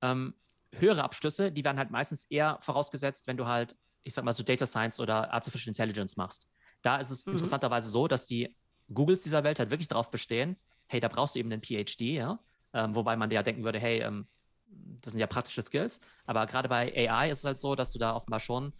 Ähm, 0.01 0.35
höhere 0.73 1.03
Abschlüsse, 1.03 1.51
die 1.51 1.63
werden 1.63 1.77
halt 1.77 1.91
meistens 1.91 2.25
eher 2.25 2.57
vorausgesetzt, 2.61 3.27
wenn 3.27 3.37
du 3.37 3.47
halt, 3.47 3.75
ich 4.03 4.13
sag 4.13 4.25
mal, 4.25 4.33
so 4.33 4.43
Data 4.43 4.65
Science 4.65 4.99
oder 4.99 5.33
Artificial 5.33 5.69
Intelligence 5.69 6.17
machst. 6.17 6.47
Da 6.81 6.97
ist 6.97 7.09
es 7.09 7.25
mhm. 7.25 7.33
interessanterweise 7.33 7.89
so, 7.89 8.07
dass 8.07 8.25
die 8.25 8.55
Googles 8.93 9.21
dieser 9.21 9.43
Welt 9.43 9.59
halt 9.59 9.69
wirklich 9.69 9.87
darauf 9.87 10.11
bestehen, 10.11 10.57
hey, 10.87 10.99
da 10.99 11.07
brauchst 11.07 11.35
du 11.35 11.39
eben 11.39 11.51
einen 11.51 11.61
PhD, 11.61 12.01
ja. 12.01 12.39
Ähm, 12.73 12.95
wobei 12.95 13.15
man 13.15 13.31
ja 13.31 13.43
denken 13.43 13.63
würde, 13.63 13.79
hey, 13.79 14.01
ähm, 14.01 14.27
das 15.01 15.13
sind 15.13 15.19
ja 15.19 15.27
praktische 15.27 15.61
Skills. 15.61 15.99
Aber 16.25 16.45
gerade 16.45 16.69
bei 16.69 16.93
AI 17.09 17.29
ist 17.29 17.39
es 17.39 17.45
halt 17.45 17.57
so, 17.57 17.75
dass 17.75 17.91
du 17.91 17.99
da 17.99 18.15
offenbar 18.15 18.39
schon 18.39 18.73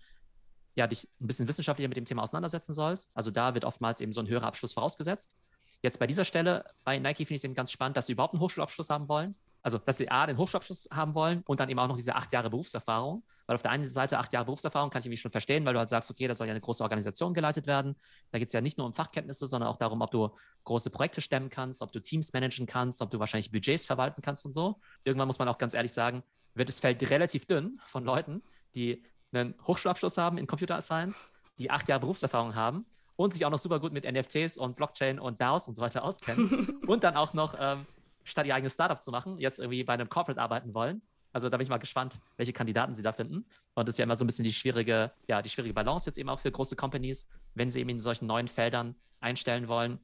ja, 0.77 0.85
dich 0.85 1.09
ein 1.19 1.27
bisschen 1.27 1.47
wissenschaftlicher 1.47 1.87
mit 1.87 1.97
dem 1.97 2.05
Thema 2.05 2.21
auseinandersetzen 2.21 2.71
sollst. 2.71 3.09
Also 3.15 3.31
da 3.31 3.55
wird 3.55 3.65
oftmals 3.65 3.99
eben 3.99 4.13
so 4.13 4.21
ein 4.21 4.27
höherer 4.27 4.45
Abschluss 4.45 4.73
vorausgesetzt. 4.73 5.35
Jetzt 5.81 5.99
bei 5.99 6.05
dieser 6.05 6.23
Stelle 6.23 6.65
bei 6.83 6.99
Nike 6.99 7.25
finde 7.25 7.33
ich 7.33 7.39
es 7.39 7.43
eben 7.43 7.55
ganz 7.55 7.71
spannend, 7.71 7.97
dass 7.97 8.05
sie 8.05 8.13
überhaupt 8.13 8.35
einen 8.35 8.41
Hochschulabschluss 8.41 8.91
haben 8.91 9.09
wollen. 9.09 9.35
Also 9.67 9.79
dass 9.79 9.97
sie 9.97 10.09
A, 10.09 10.25
den 10.25 10.37
Hochschulabschluss 10.37 10.87
haben 10.93 11.13
wollen 11.13 11.43
und 11.45 11.59
dann 11.59 11.67
eben 11.67 11.77
auch 11.77 11.89
noch 11.89 11.97
diese 11.97 12.15
acht 12.15 12.31
Jahre 12.31 12.49
Berufserfahrung. 12.49 13.21
Weil 13.47 13.55
auf 13.55 13.61
der 13.61 13.71
einen 13.71 13.85
Seite 13.85 14.17
acht 14.17 14.31
Jahre 14.31 14.45
Berufserfahrung 14.45 14.89
kann 14.89 15.01
ich 15.01 15.09
mich 15.09 15.19
schon 15.19 15.31
verstehen, 15.31 15.65
weil 15.65 15.73
du 15.73 15.79
halt 15.79 15.89
sagst, 15.89 16.09
okay, 16.09 16.25
da 16.25 16.33
soll 16.33 16.47
ja 16.47 16.51
eine 16.51 16.61
große 16.61 16.81
Organisation 16.81 17.33
geleitet 17.33 17.67
werden. 17.67 17.97
Da 18.31 18.39
geht 18.39 18.47
es 18.47 18.53
ja 18.53 18.61
nicht 18.61 18.77
nur 18.77 18.87
um 18.87 18.93
Fachkenntnisse, 18.93 19.45
sondern 19.45 19.69
auch 19.69 19.75
darum, 19.75 20.01
ob 20.01 20.09
du 20.11 20.29
große 20.63 20.89
Projekte 20.89 21.19
stemmen 21.19 21.49
kannst, 21.49 21.81
ob 21.81 21.91
du 21.91 22.01
Teams 22.01 22.31
managen 22.31 22.65
kannst, 22.65 23.01
ob 23.01 23.09
du 23.09 23.19
wahrscheinlich 23.19 23.51
Budgets 23.51 23.85
verwalten 23.85 24.21
kannst 24.21 24.45
und 24.45 24.53
so. 24.53 24.79
Irgendwann 25.03 25.27
muss 25.27 25.37
man 25.37 25.49
auch 25.49 25.57
ganz 25.57 25.73
ehrlich 25.73 25.91
sagen, 25.91 26.23
wird 26.53 26.69
das 26.69 26.79
Feld 26.79 27.09
relativ 27.09 27.45
dünn 27.45 27.81
von 27.85 28.05
Leuten, 28.05 28.41
die 28.73 29.03
einen 29.33 29.53
Hochschulabschluss 29.65 30.17
haben 30.17 30.37
in 30.37 30.47
Computer 30.47 30.79
Science, 30.79 31.25
die 31.57 31.69
acht 31.69 31.89
Jahre 31.89 31.99
Berufserfahrung 31.99 32.55
haben 32.55 32.85
und 33.17 33.33
sich 33.33 33.45
auch 33.45 33.49
noch 33.49 33.59
super 33.59 33.81
gut 33.81 33.91
mit 33.91 34.09
NFTs 34.09 34.55
und 34.55 34.77
Blockchain 34.77 35.19
und 35.19 35.41
DAOs 35.41 35.67
und 35.67 35.75
so 35.75 35.81
weiter 35.81 36.05
auskennen 36.05 36.81
und 36.87 37.03
dann 37.03 37.17
auch 37.17 37.33
noch 37.33 37.53
ähm, 37.59 37.85
statt 38.27 38.45
ihr 38.45 38.55
eigenes 38.55 38.73
Startup 38.73 39.01
zu 39.01 39.11
machen, 39.11 39.37
jetzt 39.39 39.59
irgendwie 39.59 39.83
bei 39.83 39.93
einem 39.93 40.09
Corporate 40.09 40.39
arbeiten 40.39 40.73
wollen. 40.73 41.01
Also 41.33 41.49
da 41.49 41.57
bin 41.57 41.63
ich 41.63 41.69
mal 41.69 41.77
gespannt, 41.77 42.19
welche 42.37 42.53
Kandidaten 42.53 42.95
sie 42.95 43.01
da 43.01 43.13
finden. 43.13 43.45
Und 43.73 43.87
das 43.87 43.93
ist 43.93 43.99
ja 43.99 44.03
immer 44.03 44.15
so 44.15 44.23
ein 44.23 44.27
bisschen 44.27 44.43
die 44.43 44.53
schwierige, 44.53 45.11
ja, 45.27 45.41
die 45.41 45.49
schwierige 45.49 45.73
Balance 45.73 46.09
jetzt 46.09 46.17
eben 46.17 46.29
auch 46.29 46.39
für 46.39 46.51
große 46.51 46.75
Companies, 46.75 47.27
wenn 47.53 47.69
sie 47.69 47.79
eben 47.79 47.89
in 47.89 47.99
solchen 47.99 48.27
neuen 48.27 48.47
Feldern 48.47 48.95
einstellen 49.19 49.67
wollen. 49.67 49.99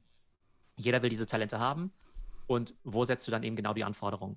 Jeder 0.76 1.02
will 1.02 1.10
diese 1.10 1.26
Talente 1.26 1.58
haben. 1.58 1.92
Und 2.46 2.74
wo 2.84 3.04
setzt 3.04 3.26
du 3.26 3.30
dann 3.30 3.42
eben 3.42 3.56
genau 3.56 3.74
die 3.74 3.84
Anforderungen? 3.84 4.36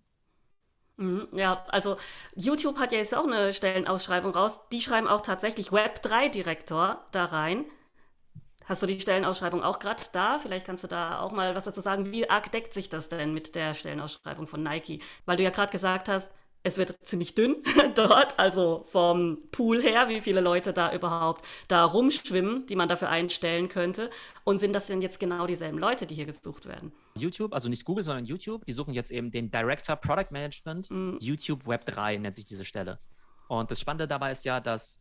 Mhm, 0.97 1.27
ja, 1.33 1.63
also 1.67 1.97
YouTube 2.35 2.79
hat 2.79 2.91
ja 2.91 2.97
jetzt 2.97 3.15
auch 3.15 3.25
eine 3.25 3.53
Stellenausschreibung 3.53 4.33
raus. 4.33 4.67
Die 4.71 4.81
schreiben 4.81 5.07
auch 5.07 5.21
tatsächlich 5.21 5.69
Web3-Direktor 5.69 7.05
da 7.11 7.25
rein. 7.25 7.65
Hast 8.67 8.83
du 8.83 8.85
die 8.85 8.99
Stellenausschreibung 8.99 9.63
auch 9.63 9.79
gerade 9.79 10.03
da? 10.11 10.39
Vielleicht 10.39 10.65
kannst 10.65 10.83
du 10.83 10.87
da 10.87 11.21
auch 11.21 11.31
mal 11.31 11.55
was 11.55 11.63
dazu 11.63 11.79
sagen. 11.79 12.11
Wie 12.11 12.29
arg 12.29 12.51
deckt 12.51 12.73
sich 12.73 12.89
das 12.89 13.07
denn 13.07 13.33
mit 13.33 13.55
der 13.55 13.73
Stellenausschreibung 13.73 14.45
von 14.45 14.61
Nike? 14.61 15.01
Weil 15.25 15.37
du 15.37 15.43
ja 15.43 15.51
gerade 15.51 15.71
gesagt 15.71 16.09
hast, 16.09 16.29
es 16.63 16.77
wird 16.77 16.97
ziemlich 17.01 17.33
dünn 17.33 17.55
dort, 17.95 18.37
also 18.37 18.83
vom 18.89 19.37
Pool 19.51 19.81
her, 19.81 20.09
wie 20.09 20.19
viele 20.19 20.41
Leute 20.41 20.73
da 20.73 20.93
überhaupt 20.93 21.45
da 21.69 21.85
rumschwimmen, 21.85 22.65
die 22.67 22.75
man 22.75 22.89
dafür 22.89 23.09
einstellen 23.09 23.69
könnte. 23.69 24.09
Und 24.43 24.59
sind 24.59 24.73
das 24.73 24.87
denn 24.87 25.01
jetzt 25.01 25.21
genau 25.21 25.47
dieselben 25.47 25.77
Leute, 25.77 26.05
die 26.05 26.15
hier 26.15 26.25
gesucht 26.25 26.65
werden? 26.65 26.91
YouTube, 27.15 27.53
also 27.53 27.69
nicht 27.69 27.85
Google, 27.85 28.03
sondern 28.03 28.25
YouTube, 28.25 28.65
die 28.65 28.73
suchen 28.73 28.93
jetzt 28.93 29.11
eben 29.11 29.31
den 29.31 29.49
Director 29.49 29.95
Product 29.95 30.31
Management, 30.31 30.91
mm. 30.91 31.17
YouTube 31.19 31.65
Web 31.65 31.85
3 31.85 32.17
nennt 32.17 32.35
sich 32.35 32.43
diese 32.43 32.65
Stelle. 32.65 32.99
Und 33.47 33.71
das 33.71 33.79
Spannende 33.79 34.09
dabei 34.09 34.31
ist 34.31 34.43
ja, 34.43 34.59
dass 34.59 34.99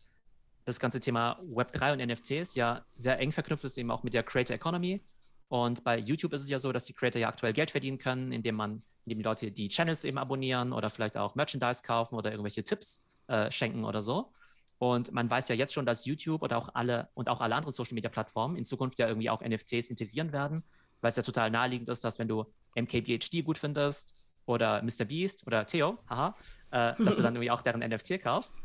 das 0.67 0.81
ganze 0.81 1.01
Thema 1.01 1.41
Web3 1.43 1.93
und 1.93 2.05
NFTs 2.05 2.57
ja 2.57 2.85
sehr 2.97 3.19
eng 3.19 3.33
verknüpft 3.33 3.65
ist, 3.65 3.79
eben 3.79 3.91
auch 3.91 4.03
mit 4.03 4.13
der 4.13 4.25
Creator 4.25 4.55
Economy. 4.55 5.01
Und 5.49 5.85
bei 5.85 5.99
YouTube 5.99 6.33
ist 6.33 6.43
es 6.43 6.49
ja 6.49 6.59
so, 6.59 6.73
dass 6.73 6.85
die 6.85 6.93
Creator 6.93 7.21
ja 7.21 7.29
aktuell 7.29 7.53
Geld 7.53 7.71
verdienen 7.71 7.99
können, 7.99 8.33
indem 8.33 8.57
man, 8.57 8.83
indem 9.05 9.19
die 9.19 9.25
Leute 9.25 9.53
die 9.53 9.69
Channels 9.69 10.03
eben 10.05 10.19
abonnieren 10.19 10.73
oder 10.73 10.91
vielleicht 10.91 11.17
auch 11.17 11.37
Merchandise 11.37 11.83
kaufen 11.83 12.17
oder 12.17 12.33
irgendwelche 12.33 12.65
Tipps 12.65 13.01
äh, 13.29 13.51
schenken 13.53 13.85
oder 13.85 14.03
so. 14.03 14.33
Und 14.79 15.13
man 15.13 15.31
weiß 15.31 15.49
ja 15.49 15.55
jetzt 15.55 15.73
schon, 15.73 15.87
dass 15.87 16.05
YouTube 16.05 16.43
oder 16.43 16.59
auch 16.59 16.75
alle 16.75 17.09
und 17.15 17.29
auch 17.29 17.41
alle 17.41 17.55
anderen 17.55 17.73
Social 17.73 17.95
Media 17.95 18.11
Plattformen 18.11 18.57
in 18.57 18.65
Zukunft 18.65 18.99
ja 18.99 19.07
irgendwie 19.07 19.31
auch 19.31 19.41
NFTs 19.41 19.89
integrieren 19.89 20.33
werden, 20.33 20.65
weil 21.01 21.11
es 21.11 21.17
ja 21.17 21.23
total 21.23 21.51
naheliegend 21.51 21.89
ist, 21.89 22.05
dass 22.05 22.19
wenn 22.19 22.29
du 22.29 22.45
MKBHD 22.75 23.45
gut 23.45 23.57
findest 23.57 24.17
oder 24.47 24.83
Mr. 24.83 25.05
Beast 25.05 25.47
oder 25.47 25.65
Theo, 25.65 25.99
haha, 26.11 26.37
äh, 26.73 26.95
dass 27.03 27.17
du 27.17 27.23
dann 27.23 27.35
irgendwie 27.37 27.53
auch 27.53 27.63
deren 27.63 27.81
NFT 27.81 28.21
kaufst. 28.21 28.57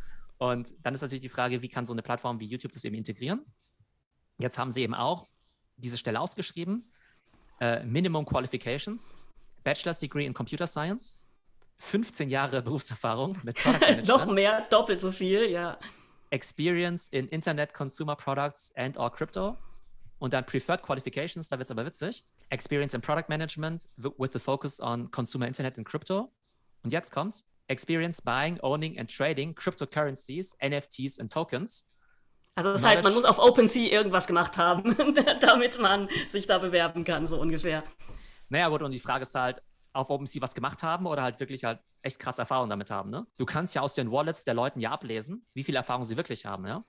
Und 0.41 0.73
dann 0.81 0.95
ist 0.95 1.01
natürlich 1.01 1.21
die 1.21 1.29
Frage, 1.29 1.61
wie 1.61 1.69
kann 1.69 1.85
so 1.85 1.93
eine 1.93 2.01
Plattform 2.01 2.39
wie 2.39 2.47
YouTube 2.47 2.71
das 2.71 2.83
eben 2.83 2.95
integrieren? 2.95 3.45
Jetzt 4.39 4.57
haben 4.57 4.71
sie 4.71 4.81
eben 4.81 4.95
auch 4.95 5.27
diese 5.77 5.99
Stelle 5.99 6.19
ausgeschrieben. 6.19 6.91
Äh, 7.59 7.83
Minimum 7.83 8.25
Qualifications, 8.25 9.13
Bachelor's 9.63 9.99
Degree 9.99 10.25
in 10.25 10.33
Computer 10.33 10.65
Science, 10.65 11.19
15 11.75 12.31
Jahre 12.31 12.63
Berufserfahrung 12.63 13.37
mit 13.43 13.55
Product. 13.57 14.01
Noch 14.07 14.25
mehr, 14.25 14.61
doppelt 14.71 14.99
so 14.99 15.11
viel, 15.11 15.47
ja. 15.47 15.77
Experience 16.31 17.07
in 17.09 17.27
Internet 17.27 17.75
Consumer 17.75 18.15
Products 18.15 18.73
and 18.75 18.97
or 18.97 19.11
Crypto. 19.11 19.59
Und 20.17 20.33
dann 20.33 20.43
Preferred 20.47 20.81
Qualifications, 20.81 21.49
da 21.49 21.59
wird 21.59 21.67
es 21.67 21.71
aber 21.71 21.85
witzig. 21.85 22.25
Experience 22.49 22.95
in 22.95 23.01
Product 23.01 23.29
Management 23.29 23.83
with 23.95 24.31
the 24.33 24.39
focus 24.39 24.79
on 24.79 25.11
Consumer 25.11 25.45
Internet 25.45 25.77
and 25.77 25.87
Crypto. 25.87 26.31
Und 26.81 26.91
jetzt 26.91 27.11
kommt's. 27.11 27.45
Experience 27.71 28.21
buying, 28.21 28.59
owning 28.61 28.99
and 28.99 29.09
trading 29.09 29.55
cryptocurrencies, 29.55 30.55
NFTs 30.61 31.19
and 31.19 31.31
tokens. 31.31 31.87
Also 32.55 32.73
das 32.73 32.83
heißt, 32.83 33.03
man 33.03 33.13
muss 33.13 33.23
auf 33.23 33.39
OpenSea 33.39 33.91
irgendwas 33.91 34.27
gemacht 34.27 34.57
haben, 34.57 34.95
damit 35.39 35.79
man 35.79 36.09
sich 36.27 36.47
da 36.47 36.57
bewerben 36.57 37.05
kann, 37.05 37.25
so 37.25 37.39
ungefähr. 37.39 37.83
Naja 38.49 38.67
gut, 38.67 38.81
und 38.81 38.91
die 38.91 38.99
Frage 38.99 39.21
ist 39.21 39.35
halt, 39.35 39.61
auf 39.93 40.09
OpenSea 40.09 40.41
was 40.41 40.53
gemacht 40.53 40.83
haben 40.83 41.05
oder 41.05 41.21
halt 41.21 41.39
wirklich 41.39 41.63
halt 41.63 41.79
echt 42.01 42.19
krasse 42.19 42.41
Erfahrungen 42.41 42.69
damit 42.69 42.91
haben. 42.91 43.09
Ne? 43.09 43.25
Du 43.37 43.45
kannst 43.45 43.75
ja 43.75 43.81
aus 43.81 43.93
den 43.93 44.11
Wallets 44.11 44.43
der 44.43 44.53
Leuten 44.53 44.79
ja 44.79 44.91
ablesen, 44.91 45.45
wie 45.53 45.63
viel 45.63 45.75
Erfahrung 45.75 46.05
sie 46.05 46.17
wirklich 46.17 46.45
haben. 46.45 46.65
Ja? 46.65 46.83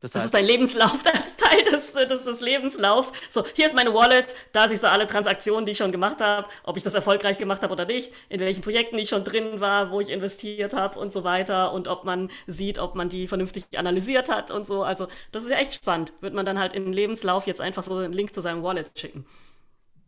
Das, 0.00 0.12
das 0.12 0.26
ist 0.26 0.34
dein 0.34 0.44
Lebenslauf, 0.44 1.02
das 1.02 1.36
Teil 1.36 1.64
des, 1.64 1.92
des, 1.92 2.24
des 2.24 2.40
Lebenslaufs. 2.40 3.12
So, 3.30 3.44
hier 3.54 3.66
ist 3.66 3.74
meine 3.74 3.94
Wallet, 3.94 4.34
da 4.52 4.68
siehst 4.68 4.82
du 4.82 4.90
alle 4.90 5.06
Transaktionen, 5.06 5.64
die 5.64 5.72
ich 5.72 5.78
schon 5.78 5.90
gemacht 5.90 6.20
habe, 6.20 6.46
ob 6.64 6.76
ich 6.76 6.82
das 6.82 6.92
erfolgreich 6.92 7.38
gemacht 7.38 7.62
habe 7.62 7.72
oder 7.72 7.86
nicht, 7.86 8.12
in 8.28 8.40
welchen 8.40 8.60
Projekten 8.60 8.98
ich 8.98 9.08
schon 9.08 9.24
drin 9.24 9.60
war, 9.60 9.90
wo 9.90 10.00
ich 10.00 10.10
investiert 10.10 10.74
habe 10.74 10.98
und 10.98 11.12
so 11.12 11.24
weiter 11.24 11.72
und 11.72 11.88
ob 11.88 12.04
man 12.04 12.30
sieht, 12.46 12.78
ob 12.78 12.94
man 12.94 13.08
die 13.08 13.26
vernünftig 13.26 13.64
analysiert 13.76 14.30
hat 14.30 14.50
und 14.50 14.66
so. 14.66 14.82
Also, 14.82 15.08
das 15.32 15.44
ist 15.44 15.50
ja 15.50 15.56
echt 15.56 15.74
spannend. 15.74 16.12
Wird 16.20 16.34
man 16.34 16.44
dann 16.44 16.58
halt 16.58 16.74
in 16.74 16.84
den 16.84 16.92
Lebenslauf 16.92 17.46
jetzt 17.46 17.62
einfach 17.62 17.84
so 17.84 17.96
einen 17.96 18.12
Link 18.12 18.34
zu 18.34 18.42
seinem 18.42 18.62
Wallet 18.62 18.90
schicken. 18.98 19.26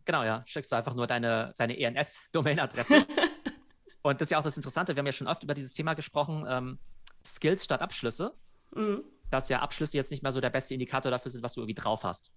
Genau, 0.05 0.23
ja. 0.23 0.43
Schickst 0.45 0.71
du 0.71 0.75
einfach 0.75 0.93
nur 0.93 1.07
deine, 1.07 1.55
deine 1.57 1.79
ENS-Domain-Adresse. 1.79 3.05
und 4.03 4.21
das 4.21 4.27
ist 4.27 4.31
ja 4.31 4.39
auch 4.39 4.43
das 4.43 4.55
Interessante. 4.55 4.95
Wir 4.95 4.99
haben 4.99 5.07
ja 5.07 5.13
schon 5.13 5.27
oft 5.27 5.41
über 5.41 5.55
dieses 5.55 5.73
Thema 5.73 5.95
gesprochen: 5.95 6.45
ähm, 6.47 6.79
Skills 7.25 7.63
statt 7.65 7.81
Abschlüsse. 7.81 8.33
Mhm 8.75 9.03
dass 9.29 9.49
ja 9.49 9.59
Abschlüsse 9.59 9.97
jetzt 9.97 10.11
nicht 10.11 10.23
mehr 10.23 10.31
so 10.31 10.41
der 10.41 10.49
beste 10.49 10.73
Indikator 10.73 11.11
dafür 11.11 11.31
sind, 11.31 11.43
was 11.43 11.53
du 11.53 11.61
irgendwie 11.61 11.81
drauf 11.81 12.03
hast. 12.03 12.31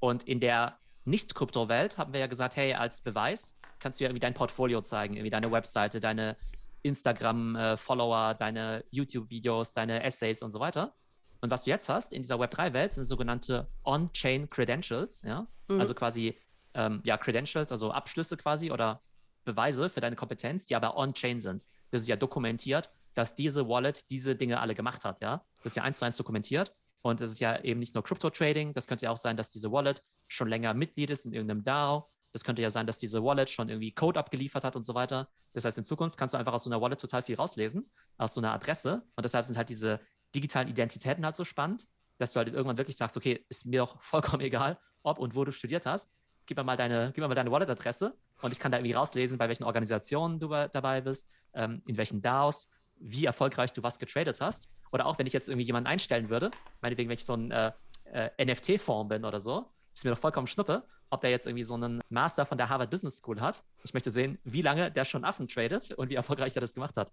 Und 0.00 0.24
in 0.24 0.40
der 0.40 0.78
Nicht-Krypto-Welt 1.04 1.98
haben 1.98 2.12
wir 2.12 2.20
ja 2.20 2.26
gesagt, 2.26 2.56
hey, 2.56 2.74
als 2.74 3.00
Beweis 3.00 3.58
kannst 3.78 3.98
du 3.98 4.04
ja 4.04 4.10
irgendwie 4.10 4.20
dein 4.20 4.34
Portfolio 4.34 4.80
zeigen, 4.80 5.14
irgendwie 5.14 5.30
deine 5.30 5.50
Webseite, 5.50 6.00
deine 6.00 6.36
Instagram-Follower, 6.82 8.34
deine 8.34 8.84
YouTube-Videos, 8.90 9.72
deine 9.72 10.02
Essays 10.02 10.42
und 10.42 10.50
so 10.50 10.60
weiter. 10.60 10.94
Und 11.40 11.50
was 11.50 11.64
du 11.64 11.70
jetzt 11.70 11.88
hast 11.88 12.12
in 12.12 12.22
dieser 12.22 12.36
Web3-Welt 12.36 12.92
sind 12.92 13.04
sogenannte 13.04 13.68
On-Chain 13.84 14.50
Credentials, 14.50 15.22
ja, 15.22 15.46
mhm. 15.68 15.80
also 15.80 15.94
quasi 15.94 16.36
ähm, 16.74 17.00
ja 17.04 17.16
Credentials, 17.16 17.70
also 17.70 17.92
Abschlüsse 17.92 18.36
quasi 18.36 18.70
oder 18.70 19.02
Beweise 19.44 19.88
für 19.88 20.00
deine 20.00 20.16
Kompetenz, 20.16 20.66
die 20.66 20.74
aber 20.74 20.96
On-Chain 20.96 21.40
sind. 21.40 21.64
Das 21.90 22.02
ist 22.02 22.08
ja 22.08 22.16
dokumentiert 22.16 22.90
dass 23.18 23.34
diese 23.34 23.68
Wallet 23.68 24.08
diese 24.10 24.36
Dinge 24.36 24.60
alle 24.60 24.76
gemacht 24.76 25.04
hat, 25.04 25.20
ja. 25.20 25.44
Das 25.64 25.72
ist 25.72 25.76
ja 25.76 25.82
eins 25.82 25.98
zu 25.98 26.04
eins 26.04 26.16
dokumentiert. 26.16 26.72
Und 27.02 27.20
es 27.20 27.32
ist 27.32 27.40
ja 27.40 27.60
eben 27.64 27.80
nicht 27.80 27.96
nur 27.96 28.04
Crypto-Trading, 28.04 28.74
das 28.74 28.86
könnte 28.86 29.06
ja 29.06 29.10
auch 29.10 29.16
sein, 29.16 29.36
dass 29.36 29.50
diese 29.50 29.72
Wallet 29.72 30.04
schon 30.28 30.46
länger 30.46 30.72
Mitglied 30.72 31.10
ist 31.10 31.26
in 31.26 31.32
irgendeinem 31.32 31.64
DAO. 31.64 32.08
Das 32.32 32.44
könnte 32.44 32.62
ja 32.62 32.70
sein, 32.70 32.86
dass 32.86 32.98
diese 32.98 33.24
Wallet 33.24 33.50
schon 33.50 33.68
irgendwie 33.70 33.92
Code 33.92 34.20
abgeliefert 34.20 34.62
hat 34.62 34.76
und 34.76 34.86
so 34.86 34.94
weiter. 34.94 35.28
Das 35.52 35.64
heißt, 35.64 35.78
in 35.78 35.84
Zukunft 35.84 36.16
kannst 36.16 36.34
du 36.34 36.38
einfach 36.38 36.52
aus 36.52 36.62
so 36.62 36.70
einer 36.70 36.80
Wallet 36.80 37.00
total 37.00 37.24
viel 37.24 37.34
rauslesen, 37.34 37.90
aus 38.18 38.34
so 38.34 38.40
einer 38.40 38.52
Adresse. 38.52 39.02
Und 39.16 39.24
deshalb 39.24 39.44
sind 39.44 39.56
halt 39.56 39.68
diese 39.68 39.98
digitalen 40.32 40.68
Identitäten 40.68 41.24
halt 41.24 41.34
so 41.34 41.44
spannend, 41.44 41.88
dass 42.18 42.34
du 42.34 42.38
halt 42.38 42.48
irgendwann 42.48 42.78
wirklich 42.78 42.96
sagst, 42.96 43.16
okay, 43.16 43.44
ist 43.48 43.66
mir 43.66 43.80
doch 43.80 44.00
vollkommen 44.00 44.42
egal, 44.42 44.78
ob 45.02 45.18
und 45.18 45.34
wo 45.34 45.44
du 45.44 45.50
studiert 45.50 45.86
hast. 45.86 46.08
Gib 46.46 46.56
mir 46.56 46.62
mal 46.62 46.76
deine, 46.76 47.10
gib 47.12 47.22
mir 47.22 47.28
mal 47.28 47.34
deine 47.34 47.50
Wallet-Adresse 47.50 48.16
und 48.42 48.52
ich 48.52 48.60
kann 48.60 48.70
da 48.70 48.78
irgendwie 48.78 48.92
rauslesen, 48.92 49.38
bei 49.38 49.48
welchen 49.48 49.64
Organisationen 49.64 50.38
du 50.38 50.48
dabei 50.48 51.00
bist, 51.00 51.28
ähm, 51.52 51.82
in 51.86 51.96
welchen 51.96 52.20
DAOs 52.20 52.68
wie 53.00 53.24
erfolgreich 53.24 53.72
du 53.72 53.82
was 53.82 53.98
getradet 53.98 54.40
hast. 54.40 54.68
Oder 54.92 55.06
auch 55.06 55.18
wenn 55.18 55.26
ich 55.26 55.32
jetzt 55.32 55.48
irgendwie 55.48 55.66
jemanden 55.66 55.88
einstellen 55.88 56.28
würde, 56.30 56.50
meinetwegen, 56.80 57.08
wenn 57.08 57.16
ich 57.16 57.24
so 57.24 57.34
ein 57.34 57.50
äh, 57.50 57.72
äh, 58.12 58.44
NFT-Form 58.44 59.08
bin 59.08 59.24
oder 59.24 59.40
so, 59.40 59.66
ist 59.94 60.04
mir 60.04 60.10
doch 60.10 60.18
vollkommen 60.18 60.46
schnuppe, 60.46 60.84
ob 61.10 61.20
der 61.20 61.30
jetzt 61.30 61.46
irgendwie 61.46 61.64
so 61.64 61.74
einen 61.74 62.00
Master 62.08 62.46
von 62.46 62.58
der 62.58 62.68
Harvard 62.68 62.90
Business 62.90 63.18
School 63.18 63.40
hat. 63.40 63.64
Ich 63.82 63.94
möchte 63.94 64.10
sehen, 64.10 64.38
wie 64.44 64.62
lange 64.62 64.90
der 64.90 65.04
schon 65.04 65.24
Affen 65.24 65.48
tradet 65.48 65.92
und 65.92 66.10
wie 66.10 66.14
erfolgreich 66.14 66.54
er 66.56 66.60
das 66.60 66.74
gemacht 66.74 66.96
hat. 66.96 67.12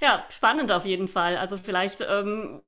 Ja, 0.00 0.24
spannend 0.28 0.70
auf 0.70 0.84
jeden 0.84 1.08
Fall. 1.08 1.36
Also 1.36 1.56
vielleicht 1.56 2.06
ähm, 2.08 2.62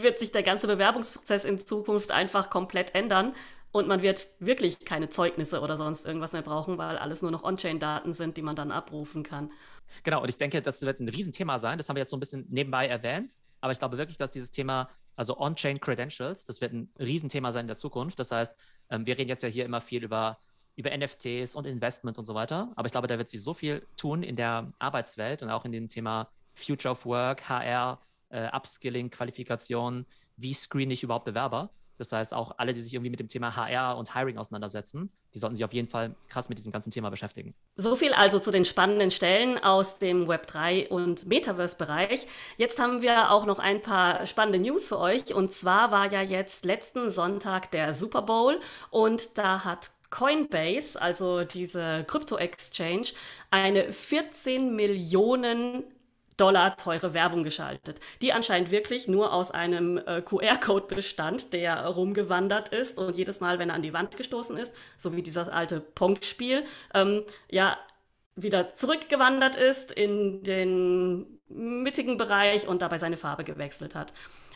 wird 0.00 0.18
sich 0.18 0.30
der 0.30 0.44
ganze 0.44 0.68
Bewerbungsprozess 0.68 1.44
in 1.44 1.64
Zukunft 1.66 2.12
einfach 2.12 2.48
komplett 2.48 2.94
ändern 2.94 3.34
und 3.72 3.88
man 3.88 4.02
wird 4.02 4.28
wirklich 4.38 4.84
keine 4.84 5.08
Zeugnisse 5.08 5.60
oder 5.60 5.76
sonst 5.76 6.06
irgendwas 6.06 6.32
mehr 6.32 6.42
brauchen, 6.42 6.78
weil 6.78 6.96
alles 6.96 7.22
nur 7.22 7.30
noch 7.30 7.42
On-Chain-Daten 7.42 8.12
sind, 8.12 8.36
die 8.36 8.42
man 8.42 8.56
dann 8.56 8.70
abrufen 8.70 9.22
kann. 9.22 9.50
Genau, 10.02 10.22
und 10.22 10.28
ich 10.28 10.36
denke, 10.36 10.62
das 10.62 10.82
wird 10.82 11.00
ein 11.00 11.08
Riesenthema 11.08 11.58
sein. 11.58 11.78
Das 11.78 11.88
haben 11.88 11.96
wir 11.96 12.00
jetzt 12.00 12.10
so 12.10 12.16
ein 12.16 12.20
bisschen 12.20 12.46
nebenbei 12.48 12.86
erwähnt. 12.86 13.36
Aber 13.60 13.72
ich 13.72 13.78
glaube 13.78 13.98
wirklich, 13.98 14.18
dass 14.18 14.32
dieses 14.32 14.50
Thema, 14.50 14.88
also 15.16 15.38
On-Chain 15.38 15.80
Credentials, 15.80 16.44
das 16.44 16.60
wird 16.60 16.72
ein 16.72 16.90
Riesenthema 16.98 17.52
sein 17.52 17.62
in 17.62 17.68
der 17.68 17.76
Zukunft. 17.76 18.18
Das 18.18 18.30
heißt, 18.30 18.54
ähm, 18.90 19.06
wir 19.06 19.16
reden 19.18 19.28
jetzt 19.28 19.42
ja 19.42 19.48
hier 19.48 19.64
immer 19.64 19.80
viel 19.80 20.04
über, 20.04 20.38
über 20.76 20.96
NFTs 20.96 21.56
und 21.56 21.66
Investment 21.66 22.18
und 22.18 22.24
so 22.24 22.34
weiter. 22.34 22.72
Aber 22.76 22.86
ich 22.86 22.92
glaube, 22.92 23.06
da 23.06 23.18
wird 23.18 23.28
sich 23.28 23.42
so 23.42 23.54
viel 23.54 23.86
tun 23.96 24.22
in 24.22 24.36
der 24.36 24.72
Arbeitswelt 24.78 25.42
und 25.42 25.50
auch 25.50 25.64
in 25.64 25.72
dem 25.72 25.88
Thema 25.88 26.28
Future 26.54 26.92
of 26.92 27.04
Work, 27.06 27.48
HR, 27.48 28.00
äh, 28.30 28.48
Upskilling, 28.54 29.10
Qualifikation, 29.10 30.06
wie 30.36 30.54
screen 30.54 30.90
ich 30.90 31.02
überhaupt 31.02 31.24
Bewerber, 31.24 31.70
Das 31.98 32.12
heißt, 32.12 32.34
auch 32.34 32.54
alle, 32.58 32.74
die 32.74 32.80
sich 32.80 32.92
irgendwie 32.94 33.10
mit 33.10 33.20
dem 33.20 33.28
Thema 33.28 33.56
HR 33.56 33.96
und 33.96 34.14
Hiring 34.14 34.38
auseinandersetzen, 34.38 35.10
die 35.34 35.38
sollten 35.38 35.56
sich 35.56 35.64
auf 35.64 35.72
jeden 35.72 35.88
Fall 35.88 36.14
krass 36.28 36.48
mit 36.48 36.58
diesem 36.58 36.72
ganzen 36.72 36.90
Thema 36.90 37.10
beschäftigen. 37.10 37.54
So 37.76 37.96
viel 37.96 38.12
also 38.12 38.38
zu 38.38 38.50
den 38.50 38.64
spannenden 38.64 39.10
Stellen 39.10 39.62
aus 39.62 39.98
dem 39.98 40.28
Web3 40.28 40.88
und 40.88 41.26
Metaverse-Bereich. 41.26 42.26
Jetzt 42.56 42.78
haben 42.78 43.02
wir 43.02 43.30
auch 43.30 43.46
noch 43.46 43.58
ein 43.58 43.80
paar 43.80 44.26
spannende 44.26 44.58
News 44.58 44.88
für 44.88 44.98
euch. 44.98 45.34
Und 45.34 45.52
zwar 45.52 45.90
war 45.90 46.10
ja 46.10 46.22
jetzt 46.22 46.64
letzten 46.64 47.10
Sonntag 47.10 47.70
der 47.70 47.94
Super 47.94 48.22
Bowl 48.22 48.60
und 48.90 49.38
da 49.38 49.64
hat 49.64 49.90
Coinbase, 50.10 51.00
also 51.00 51.44
diese 51.44 52.04
Krypto-Exchange, 52.06 53.08
eine 53.50 53.92
14 53.92 54.74
Millionen 54.74 55.84
Dollar 56.36 56.76
teure 56.76 57.14
Werbung 57.14 57.42
geschaltet, 57.42 58.00
die 58.20 58.32
anscheinend 58.32 58.70
wirklich 58.70 59.08
nur 59.08 59.32
aus 59.32 59.50
einem 59.50 59.98
äh, 59.98 60.22
QR-Code 60.22 60.86
bestand, 60.94 61.52
der 61.52 61.86
rumgewandert 61.86 62.68
ist 62.70 62.98
und 62.98 63.16
jedes 63.16 63.40
Mal, 63.40 63.58
wenn 63.58 63.70
er 63.70 63.76
an 63.76 63.82
die 63.82 63.92
Wand 63.92 64.16
gestoßen 64.16 64.56
ist, 64.56 64.74
so 64.96 65.14
wie 65.16 65.22
dieses 65.22 65.48
alte 65.48 65.80
Punktspiel, 65.80 66.64
ähm, 66.94 67.22
ja, 67.50 67.78
wieder 68.34 68.74
zurückgewandert 68.74 69.56
ist 69.56 69.90
in 69.90 70.42
den 70.42 71.40
mittigen 71.48 72.18
Bereich 72.18 72.68
und 72.68 72.82
dabei 72.82 72.98
seine 72.98 73.16
Farbe 73.16 73.44
gewechselt 73.44 73.94
hat. 73.94 74.12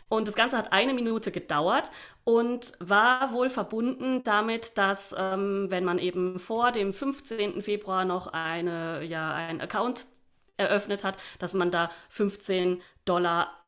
Und 0.07 0.27
das 0.27 0.35
Ganze 0.35 0.57
hat 0.57 0.73
eine 0.73 0.93
Minute 0.93 1.31
gedauert 1.31 1.89
und 2.25 2.73
war 2.79 3.31
wohl 3.31 3.49
verbunden 3.49 4.23
damit, 4.25 4.77
dass 4.77 5.15
ähm, 5.17 5.67
wenn 5.69 5.85
man 5.85 5.99
eben 5.99 6.37
vor 6.37 6.73
dem 6.73 6.91
15. 6.91 7.61
Februar 7.61 8.03
noch 8.03 8.27
eine, 8.27 9.03
ja, 9.05 9.33
einen 9.33 9.61
Account 9.61 10.05
eröffnet 10.57 11.03
hat, 11.03 11.17
dass 11.39 11.53
man 11.53 11.71
da 11.71 11.89
15 12.09 12.81
Dollar 13.05 13.61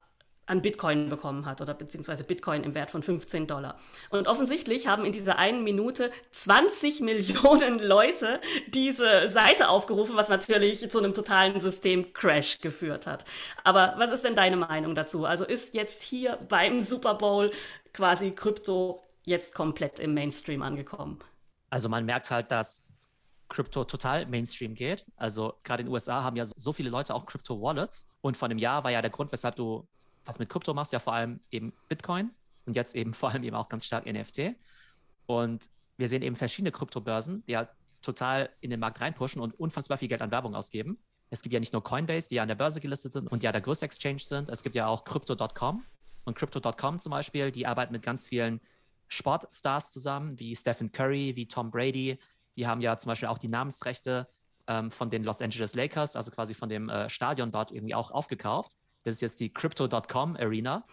an 0.45 0.61
Bitcoin 0.61 1.07
bekommen 1.07 1.45
hat 1.45 1.61
oder 1.61 1.73
beziehungsweise 1.73 2.25
Bitcoin 2.25 2.63
im 2.63 2.75
Wert 2.75 2.91
von 2.91 3.01
15 3.01 3.47
Dollar. 3.47 3.77
Und 4.09 4.27
offensichtlich 4.27 4.87
haben 4.87 5.05
in 5.05 5.13
dieser 5.13 5.37
einen 5.37 5.63
Minute 5.63 6.11
20 6.31 6.99
Millionen 6.99 7.79
Leute 7.79 8.41
diese 8.67 9.29
Seite 9.29 9.69
aufgerufen, 9.69 10.17
was 10.17 10.27
natürlich 10.27 10.89
zu 10.89 10.99
einem 10.99 11.13
totalen 11.13 11.61
Systemcrash 11.61 12.59
geführt 12.59 13.07
hat. 13.07 13.23
Aber 13.63 13.95
was 13.97 14.11
ist 14.11 14.25
denn 14.25 14.35
deine 14.35 14.57
Meinung 14.57 14.95
dazu? 14.95 15.25
Also 15.25 15.45
ist 15.45 15.75
jetzt 15.75 16.01
hier 16.01 16.37
beim 16.49 16.81
Super 16.81 17.15
Bowl 17.15 17.51
quasi 17.93 18.31
Krypto 18.31 19.01
jetzt 19.23 19.55
komplett 19.55 19.99
im 19.99 20.13
Mainstream 20.13 20.61
angekommen? 20.61 21.19
Also 21.69 21.87
man 21.87 22.05
merkt 22.05 22.31
halt, 22.31 22.51
dass 22.51 22.83
Krypto 23.53 23.83
total 23.83 24.25
Mainstream 24.25 24.74
geht. 24.74 25.05
Also 25.15 25.53
gerade 25.63 25.81
in 25.81 25.88
den 25.88 25.93
USA 25.93 26.24
haben 26.24 26.36
ja 26.36 26.45
so 26.45 26.74
viele 26.74 26.89
Leute 26.89 27.13
auch 27.13 27.25
Krypto-Wallets. 27.25 28.07
Und 28.22 28.36
vor 28.36 28.48
einem 28.48 28.57
Jahr 28.57 28.83
war 28.83 28.91
ja 28.91 29.01
der 29.01 29.12
Grund, 29.12 29.31
weshalb 29.31 29.55
du 29.55 29.88
was 30.25 30.39
mit 30.39 30.50
Krypto 30.50 30.74
machst, 30.74 30.91
ja 30.91 31.00
vor 31.00 31.13
allem 31.13 31.39
eben 31.51 31.72
Bitcoin 31.88 32.31
und 32.65 32.75
jetzt 32.75 32.95
eben 32.95 33.13
vor 33.13 33.29
allem 33.29 33.43
eben 33.43 33.55
auch 33.55 33.69
ganz 33.69 33.86
stark 33.86 34.05
NFT. 34.05 34.55
Und 35.27 35.69
wir 35.98 36.07
sehen 36.07 36.24
eben 36.24 36.36
verschiedene 36.36 36.72
Kryptobörsen, 36.72 37.45
die 37.45 37.51
ja 37.51 37.69
total 38.01 38.50
in 38.60 38.72
den 38.72 38.79
Markt 38.79 39.00
reinpushen 39.00 39.39
und 39.41 39.57
unfassbar 39.60 39.98
viel 39.98 40.07
Geld 40.07 40.22
an 40.22 40.31
Werbung 40.31 40.55
ausgeben. 40.55 40.98
Es 41.29 41.41
gibt 41.41 41.53
ja 41.53 41.60
nicht 41.60 41.74
nur 41.74 41.83
Coinbase, 41.83 42.29
die 42.29 42.36
ja 42.36 42.41
an 42.41 42.48
der 42.48 42.55
Börse 42.55 42.81
gelistet 42.81 43.13
sind 43.13 43.31
und 43.31 43.43
ja 43.43 43.51
der 43.51 43.62
größte 43.62 43.86
Exchange 43.86 44.19
sind. 44.19 44.50
Es 44.50 44.63
gibt 44.63 44.75
ja 44.75 44.88
auch 44.88 45.03
Crypto.com. 45.03 45.83
Und 46.25 46.36
Crypto.com 46.36 47.00
zum 47.00 47.12
Beispiel, 47.12 47.51
die 47.51 47.67
arbeiten 47.67 47.93
mit 47.93 48.01
ganz 48.01 48.27
vielen 48.27 48.62
Sportstars 49.07 49.91
zusammen, 49.91 50.39
wie 50.39 50.55
Stephen 50.55 50.91
Curry, 50.91 51.36
wie 51.36 51.48
Tom 51.48 51.69
Brady, 51.69 52.17
die 52.55 52.67
haben 52.67 52.81
ja 52.81 52.98
zum 52.98 53.10
Beispiel 53.10 53.29
auch 53.29 53.38
die 53.38 53.48
Namensrechte 53.48 54.27
ähm, 54.67 54.91
von 54.91 55.10
den 55.10 55.24
Los 55.24 55.41
Angeles 55.41 55.75
Lakers, 55.75 56.15
also 56.15 56.31
quasi 56.31 56.53
von 56.53 56.69
dem 56.69 56.89
äh, 56.89 57.10
Stadion 57.10 57.51
dort 57.51 57.72
irgendwie 57.72 57.95
auch 57.95 58.12
aufgekauft. 58.12 58.77
Das 59.03 59.15
ist 59.15 59.22
jetzt 59.22 59.39
die 59.39 59.51
Crypto.com 59.51 60.36
Arena. 60.36 60.86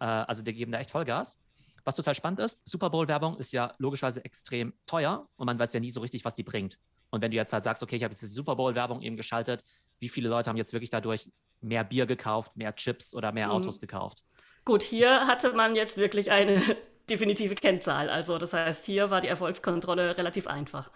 Äh, 0.00 0.04
also 0.04 0.42
die 0.42 0.52
geben 0.52 0.72
da 0.72 0.78
echt 0.78 0.90
Vollgas. 0.90 1.38
Was 1.84 1.94
total 1.94 2.16
spannend 2.16 2.40
ist, 2.40 2.60
Super 2.64 2.90
Bowl-Werbung 2.90 3.36
ist 3.38 3.52
ja 3.52 3.72
logischerweise 3.78 4.24
extrem 4.24 4.74
teuer 4.86 5.28
und 5.36 5.46
man 5.46 5.56
weiß 5.56 5.72
ja 5.72 5.78
nie 5.78 5.90
so 5.90 6.00
richtig, 6.00 6.24
was 6.24 6.34
die 6.34 6.42
bringt. 6.42 6.80
Und 7.10 7.22
wenn 7.22 7.30
du 7.30 7.36
jetzt 7.36 7.52
halt 7.52 7.62
sagst, 7.62 7.80
okay, 7.82 7.94
ich 7.94 8.02
habe 8.02 8.12
jetzt 8.12 8.22
die 8.22 8.26
Super 8.26 8.56
Bowl-Werbung 8.56 9.02
eben 9.02 9.16
geschaltet, 9.16 9.62
wie 10.00 10.08
viele 10.08 10.28
Leute 10.28 10.50
haben 10.50 10.56
jetzt 10.56 10.72
wirklich 10.72 10.90
dadurch 10.90 11.30
mehr 11.60 11.84
Bier 11.84 12.06
gekauft, 12.06 12.56
mehr 12.56 12.74
Chips 12.74 13.14
oder 13.14 13.30
mehr 13.30 13.46
mhm. 13.46 13.52
Autos 13.52 13.80
gekauft? 13.80 14.24
Gut, 14.64 14.82
hier 14.82 15.28
hatte 15.28 15.52
man 15.52 15.76
jetzt 15.76 15.96
wirklich 15.96 16.32
eine 16.32 16.60
definitive 17.08 17.54
Kennzahl. 17.54 18.10
Also 18.10 18.38
das 18.38 18.52
heißt, 18.52 18.84
hier 18.84 19.10
war 19.10 19.20
die 19.20 19.28
Erfolgskontrolle 19.28 20.16
relativ 20.16 20.46
einfach. 20.46 20.90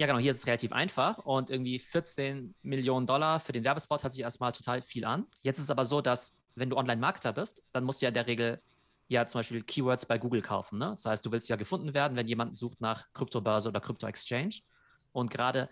Ja, 0.00 0.08
genau, 0.08 0.18
hier 0.18 0.32
ist 0.32 0.38
es 0.38 0.46
relativ 0.46 0.72
einfach 0.72 1.18
und 1.18 1.50
irgendwie 1.50 1.78
14 1.78 2.54
Millionen 2.62 3.06
Dollar 3.06 3.38
für 3.38 3.52
den 3.52 3.62
Werbespot 3.62 4.02
hört 4.02 4.12
sich 4.12 4.22
erstmal 4.22 4.50
total 4.50 4.82
viel 4.82 5.04
an. 5.04 5.26
Jetzt 5.42 5.58
ist 5.58 5.64
es 5.64 5.70
aber 5.70 5.84
so, 5.84 6.00
dass 6.00 6.36
wenn 6.56 6.70
du 6.70 6.76
Online-Marketer 6.76 7.32
bist, 7.32 7.62
dann 7.72 7.84
musst 7.84 8.02
du 8.02 8.06
ja 8.06 8.08
in 8.08 8.14
der 8.14 8.26
Regel 8.26 8.60
ja 9.08 9.26
zum 9.26 9.38
Beispiel 9.38 9.62
Keywords 9.62 10.06
bei 10.06 10.18
Google 10.18 10.42
kaufen. 10.42 10.78
Ne? 10.78 10.86
Das 10.90 11.04
heißt, 11.04 11.24
du 11.24 11.30
willst 11.30 11.48
ja 11.48 11.56
gefunden 11.56 11.94
werden, 11.94 12.16
wenn 12.16 12.26
jemand 12.26 12.56
sucht 12.56 12.80
nach 12.80 13.06
Kryptobörse 13.12 13.68
oder 13.68 13.80
Krypto-Exchange. 13.80 14.60
Und 15.12 15.30
gerade 15.30 15.68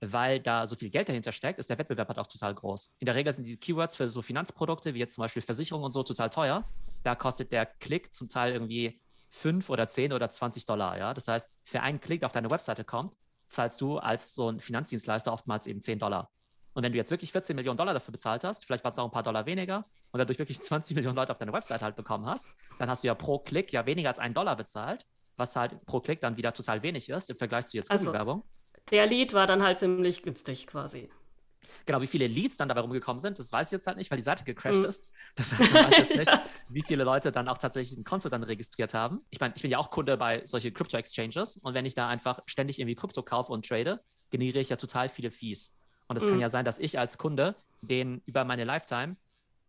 weil 0.00 0.40
da 0.40 0.66
so 0.66 0.74
viel 0.74 0.90
Geld 0.90 1.08
dahinter 1.08 1.30
steckt, 1.30 1.60
ist 1.60 1.70
der 1.70 1.78
Wettbewerb 1.78 2.08
halt 2.08 2.18
auch 2.18 2.26
total 2.26 2.54
groß. 2.54 2.92
In 2.98 3.06
der 3.06 3.14
Regel 3.14 3.32
sind 3.32 3.46
die 3.46 3.56
Keywords 3.56 3.94
für 3.94 4.08
so 4.08 4.20
Finanzprodukte 4.20 4.94
wie 4.94 4.98
jetzt 4.98 5.14
zum 5.14 5.22
Beispiel 5.22 5.42
Versicherungen 5.42 5.86
und 5.86 5.92
so 5.92 6.02
total 6.02 6.28
teuer. 6.28 6.68
Da 7.04 7.14
kostet 7.14 7.52
der 7.52 7.66
Klick 7.66 8.12
zum 8.12 8.28
Teil 8.28 8.52
irgendwie 8.52 9.00
5 9.32 9.70
oder 9.70 9.88
10 9.88 10.12
oder 10.12 10.30
20 10.30 10.66
Dollar. 10.66 10.98
Ja? 10.98 11.14
Das 11.14 11.26
heißt, 11.26 11.48
für 11.62 11.80
einen 11.80 12.00
Klick, 12.00 12.20
der 12.20 12.26
auf 12.26 12.32
deine 12.32 12.50
Webseite 12.50 12.84
kommt, 12.84 13.14
zahlst 13.46 13.80
du 13.80 13.98
als 13.98 14.34
so 14.34 14.48
ein 14.48 14.60
Finanzdienstleister 14.60 15.32
oftmals 15.32 15.66
eben 15.66 15.80
10 15.80 15.98
Dollar. 15.98 16.30
Und 16.74 16.82
wenn 16.82 16.92
du 16.92 16.98
jetzt 16.98 17.10
wirklich 17.10 17.32
14 17.32 17.56
Millionen 17.56 17.76
Dollar 17.76 17.94
dafür 17.94 18.12
bezahlt 18.12 18.44
hast, 18.44 18.64
vielleicht 18.64 18.84
war 18.84 18.92
es 18.92 18.98
auch 18.98 19.04
ein 19.04 19.10
paar 19.10 19.22
Dollar 19.22 19.44
weniger 19.46 19.86
und 20.10 20.18
dadurch 20.18 20.38
wirklich 20.38 20.60
20 20.62 20.94
Millionen 20.94 21.16
Leute 21.16 21.32
auf 21.32 21.38
deine 21.38 21.52
Webseite 21.52 21.84
halt 21.84 21.96
bekommen 21.96 22.26
hast, 22.26 22.52
dann 22.78 22.88
hast 22.88 23.02
du 23.02 23.08
ja 23.08 23.14
pro 23.14 23.38
Klick 23.38 23.72
ja 23.72 23.86
weniger 23.86 24.10
als 24.10 24.18
einen 24.18 24.34
Dollar 24.34 24.56
bezahlt, 24.56 25.06
was 25.36 25.56
halt 25.56 25.84
pro 25.86 26.00
Klick 26.00 26.20
dann 26.20 26.36
wieder 26.36 26.52
total 26.52 26.82
wenig 26.82 27.08
ist 27.08 27.30
im 27.30 27.36
Vergleich 27.36 27.66
zu 27.66 27.76
jetzt 27.76 27.90
Google-Werbung. 27.90 28.42
Also, 28.42 28.84
der 28.90 29.06
Lead 29.06 29.32
war 29.32 29.46
dann 29.46 29.62
halt 29.62 29.78
ziemlich 29.78 30.22
günstig 30.22 30.66
quasi. 30.66 31.10
Genau, 31.86 32.00
wie 32.00 32.06
viele 32.06 32.26
Leads 32.26 32.56
dann 32.56 32.68
dabei 32.68 32.80
rumgekommen 32.80 33.20
sind, 33.20 33.38
das 33.38 33.52
weiß 33.52 33.68
ich 33.68 33.72
jetzt 33.72 33.86
halt 33.86 33.96
nicht, 33.96 34.10
weil 34.10 34.16
die 34.16 34.22
Seite 34.22 34.44
gecrashed 34.44 34.80
mhm. 34.80 34.88
ist. 34.88 35.10
Das 35.34 35.52
heißt, 35.52 35.72
man 35.72 35.84
weiß 35.84 35.98
jetzt 35.98 36.16
nicht, 36.18 36.30
wie 36.68 36.82
viele 36.82 37.04
Leute 37.04 37.32
dann 37.32 37.48
auch 37.48 37.58
tatsächlich 37.58 37.98
ein 37.98 38.04
Konto 38.04 38.28
dann 38.28 38.42
registriert 38.42 38.94
haben. 38.94 39.20
Ich 39.30 39.40
meine, 39.40 39.54
ich 39.56 39.62
bin 39.62 39.70
ja 39.70 39.78
auch 39.78 39.90
Kunde 39.90 40.16
bei 40.16 40.44
solchen 40.46 40.72
Crypto-Exchanges 40.74 41.58
und 41.58 41.74
wenn 41.74 41.86
ich 41.86 41.94
da 41.94 42.08
einfach 42.08 42.40
ständig 42.46 42.78
irgendwie 42.78 42.94
Krypto 42.94 43.22
kaufe 43.22 43.52
und 43.52 43.66
trade, 43.66 44.02
generiere 44.30 44.60
ich 44.60 44.68
ja 44.68 44.76
total 44.76 45.08
viele 45.08 45.30
Fees. 45.30 45.74
Und 46.08 46.16
es 46.16 46.24
mhm. 46.24 46.30
kann 46.30 46.40
ja 46.40 46.48
sein, 46.48 46.64
dass 46.64 46.78
ich 46.78 46.98
als 46.98 47.18
Kunde 47.18 47.54
den 47.80 48.22
über 48.26 48.44
meine 48.44 48.64
Lifetime 48.64 49.16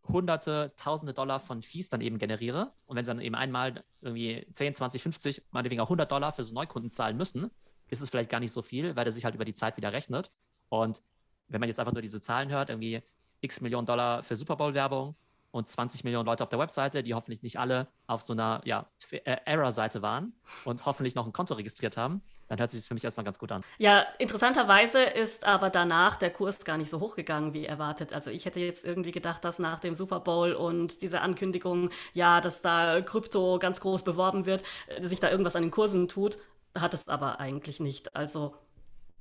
hunderte, 0.07 0.73
tausende 0.75 1.13
Dollar 1.13 1.39
von 1.39 1.61
Fees 1.61 1.89
dann 1.89 2.01
eben 2.01 2.17
generiere. 2.17 2.73
Und 2.85 2.97
wenn 2.97 3.05
sie 3.05 3.11
dann 3.11 3.21
eben 3.21 3.35
einmal 3.35 3.83
irgendwie 4.01 4.45
10, 4.51 4.75
20, 4.75 5.01
50, 5.01 5.43
meinetwegen 5.51 5.81
auch 5.81 5.85
100 5.85 6.11
Dollar 6.11 6.31
für 6.31 6.43
so 6.43 6.53
Neukunden 6.53 6.89
zahlen 6.89 7.17
müssen, 7.17 7.49
ist 7.87 8.01
es 8.01 8.09
vielleicht 8.09 8.29
gar 8.29 8.39
nicht 8.39 8.51
so 8.51 8.61
viel, 8.61 8.95
weil 8.95 9.05
der 9.05 9.13
sich 9.13 9.25
halt 9.25 9.35
über 9.35 9.45
die 9.45 9.53
Zeit 9.53 9.77
wieder 9.77 9.93
rechnet. 9.93 10.31
Und 10.69 11.01
wenn 11.47 11.59
man 11.59 11.69
jetzt 11.69 11.79
einfach 11.79 11.93
nur 11.93 12.01
diese 12.01 12.21
Zahlen 12.21 12.49
hört, 12.49 12.69
irgendwie 12.69 13.01
x 13.41 13.61
Millionen 13.61 13.85
Dollar 13.85 14.23
für 14.23 14.37
Super 14.37 14.55
Bowl-Werbung 14.55 15.15
und 15.51 15.67
20 15.67 16.03
Millionen 16.03 16.25
Leute 16.25 16.43
auf 16.43 16.49
der 16.49 16.59
Webseite, 16.59 17.03
die 17.03 17.13
hoffentlich 17.13 17.43
nicht 17.43 17.59
alle 17.59 17.87
auf 18.07 18.21
so 18.21 18.33
einer 18.33 18.61
ja, 18.65 18.87
äh, 19.11 19.37
Error-Seite 19.45 20.01
waren 20.01 20.33
und 20.65 20.85
hoffentlich 20.85 21.13
noch 21.13 21.27
ein 21.27 21.33
Konto 21.33 21.53
registriert 21.53 21.95
haben, 21.95 22.21
dann 22.47 22.59
hört 22.59 22.71
sich 22.71 22.81
das 22.81 22.87
für 22.87 22.95
mich 22.95 23.03
erstmal 23.03 23.23
ganz 23.23 23.37
gut 23.37 23.51
an. 23.51 23.63
Ja, 23.77 24.05
interessanterweise 24.17 25.01
ist 25.03 25.45
aber 25.45 25.69
danach 25.69 26.15
der 26.15 26.31
Kurs 26.31 26.65
gar 26.65 26.77
nicht 26.77 26.89
so 26.89 26.99
hochgegangen 26.99 27.53
wie 27.53 27.65
erwartet. 27.65 28.13
Also 28.13 28.31
ich 28.31 28.45
hätte 28.45 28.59
jetzt 28.59 28.83
irgendwie 28.83 29.11
gedacht, 29.11 29.45
dass 29.45 29.59
nach 29.59 29.79
dem 29.79 29.93
Super 29.93 30.19
Bowl 30.19 30.53
und 30.53 31.03
dieser 31.03 31.21
Ankündigung, 31.21 31.91
ja, 32.13 32.41
dass 32.41 32.63
da 32.63 33.01
Krypto 33.01 33.59
ganz 33.59 33.79
groß 33.79 34.03
beworben 34.03 34.45
wird, 34.45 34.63
sich 34.99 35.19
da 35.19 35.29
irgendwas 35.29 35.55
an 35.55 35.61
den 35.61 35.71
Kursen 35.71 36.07
tut, 36.07 36.39
hat 36.75 36.95
es 36.95 37.07
aber 37.07 37.39
eigentlich 37.39 37.79
nicht. 37.79 38.15
Also 38.15 38.55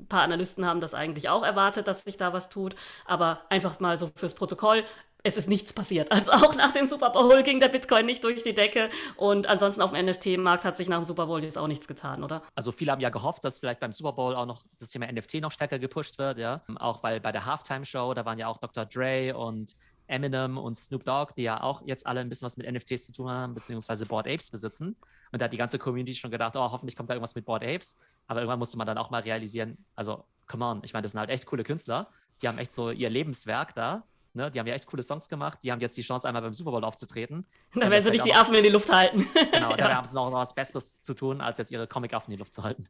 ein 0.00 0.08
paar 0.08 0.22
Analysten 0.22 0.66
haben 0.66 0.80
das 0.80 0.94
eigentlich 0.94 1.28
auch 1.28 1.42
erwartet, 1.42 1.88
dass 1.88 2.02
sich 2.02 2.16
da 2.16 2.32
was 2.32 2.48
tut. 2.48 2.74
Aber 3.04 3.40
einfach 3.48 3.80
mal 3.80 3.98
so 3.98 4.10
fürs 4.16 4.34
Protokoll. 4.34 4.84
Es 5.24 5.36
ist 5.36 5.48
nichts 5.48 5.72
passiert. 5.72 6.10
Also 6.10 6.32
auch 6.32 6.56
nach 6.56 6.72
dem 6.72 6.86
Super 6.86 7.10
Bowl 7.10 7.42
ging 7.42 7.60
der 7.60 7.68
Bitcoin 7.68 8.06
nicht 8.06 8.24
durch 8.24 8.42
die 8.42 8.54
Decke. 8.54 8.90
Und 9.16 9.46
ansonsten 9.46 9.80
auf 9.80 9.92
dem 9.92 10.04
NFT-Markt 10.04 10.64
hat 10.64 10.76
sich 10.76 10.88
nach 10.88 10.98
dem 10.98 11.04
Super 11.04 11.26
Bowl 11.26 11.42
jetzt 11.42 11.58
auch 11.58 11.68
nichts 11.68 11.86
getan, 11.86 12.24
oder? 12.24 12.42
Also 12.54 12.72
viele 12.72 12.92
haben 12.92 13.00
ja 13.00 13.10
gehofft, 13.10 13.44
dass 13.44 13.58
vielleicht 13.58 13.80
beim 13.80 13.92
Super 13.92 14.12
Bowl 14.12 14.34
auch 14.34 14.46
noch 14.46 14.62
das 14.78 14.90
Thema 14.90 15.10
NFT 15.10 15.34
noch 15.34 15.52
stärker 15.52 15.78
gepusht 15.78 16.18
wird, 16.18 16.38
ja. 16.38 16.62
Auch 16.76 17.02
weil 17.02 17.20
bei 17.20 17.30
der 17.30 17.46
Halftime-Show, 17.46 18.14
da 18.14 18.24
waren 18.24 18.38
ja 18.38 18.48
auch 18.48 18.58
Dr. 18.58 18.84
Dre 18.84 19.36
und 19.36 19.76
Eminem 20.06 20.58
und 20.58 20.76
Snoop 20.76 21.04
Dogg, 21.04 21.32
die 21.36 21.42
ja 21.42 21.62
auch 21.62 21.82
jetzt 21.86 22.06
alle 22.06 22.20
ein 22.20 22.28
bisschen 22.28 22.46
was 22.46 22.56
mit 22.56 22.70
NFTs 22.70 23.06
zu 23.06 23.12
tun 23.12 23.30
haben, 23.30 23.54
beziehungsweise 23.54 24.06
Board 24.06 24.26
Apes 24.26 24.50
besitzen. 24.50 24.96
Und 25.30 25.40
da 25.40 25.44
hat 25.46 25.52
die 25.52 25.56
ganze 25.56 25.78
Community 25.78 26.14
schon 26.14 26.30
gedacht, 26.30 26.54
oh, 26.56 26.70
hoffentlich 26.70 26.96
kommt 26.96 27.10
da 27.10 27.14
irgendwas 27.14 27.34
mit 27.34 27.44
Board 27.44 27.62
Apes. 27.62 27.96
Aber 28.26 28.40
irgendwann 28.40 28.58
musste 28.58 28.76
man 28.78 28.86
dann 28.86 28.98
auch 28.98 29.10
mal 29.10 29.22
realisieren, 29.22 29.78
also, 29.94 30.24
come 30.46 30.64
on, 30.64 30.82
ich 30.84 30.92
meine, 30.92 31.02
das 31.02 31.12
sind 31.12 31.20
halt 31.20 31.30
echt 31.30 31.46
coole 31.46 31.64
Künstler. 31.64 32.08
Die 32.42 32.48
haben 32.48 32.58
echt 32.58 32.72
so 32.72 32.90
ihr 32.90 33.08
Lebenswerk 33.08 33.74
da. 33.74 34.04
Ne? 34.34 34.50
Die 34.50 34.58
haben 34.58 34.66
ja 34.66 34.74
echt 34.74 34.86
coole 34.86 35.02
Songs 35.02 35.28
gemacht. 35.28 35.58
Die 35.62 35.70
haben 35.70 35.80
jetzt 35.80 35.96
die 35.96 36.02
Chance, 36.02 36.26
einmal 36.26 36.42
beim 36.42 36.54
Super 36.54 36.70
Bowl 36.70 36.84
aufzutreten. 36.84 37.46
Da 37.74 37.90
werden 37.90 38.04
sie 38.04 38.10
nicht 38.10 38.24
die 38.24 38.34
Affen 38.34 38.54
in 38.54 38.62
die 38.62 38.70
Luft 38.70 38.92
halten. 38.92 39.26
Genau, 39.52 39.70
ja. 39.76 39.76
da 39.76 39.96
haben 39.96 40.06
sie 40.06 40.14
noch 40.14 40.30
was 40.32 40.54
Besseres 40.54 41.00
zu 41.02 41.14
tun, 41.14 41.40
als 41.40 41.58
jetzt 41.58 41.70
ihre 41.70 41.86
Comic-Affen 41.86 42.30
in 42.32 42.36
die 42.36 42.40
Luft 42.40 42.54
zu 42.54 42.62
halten. 42.62 42.88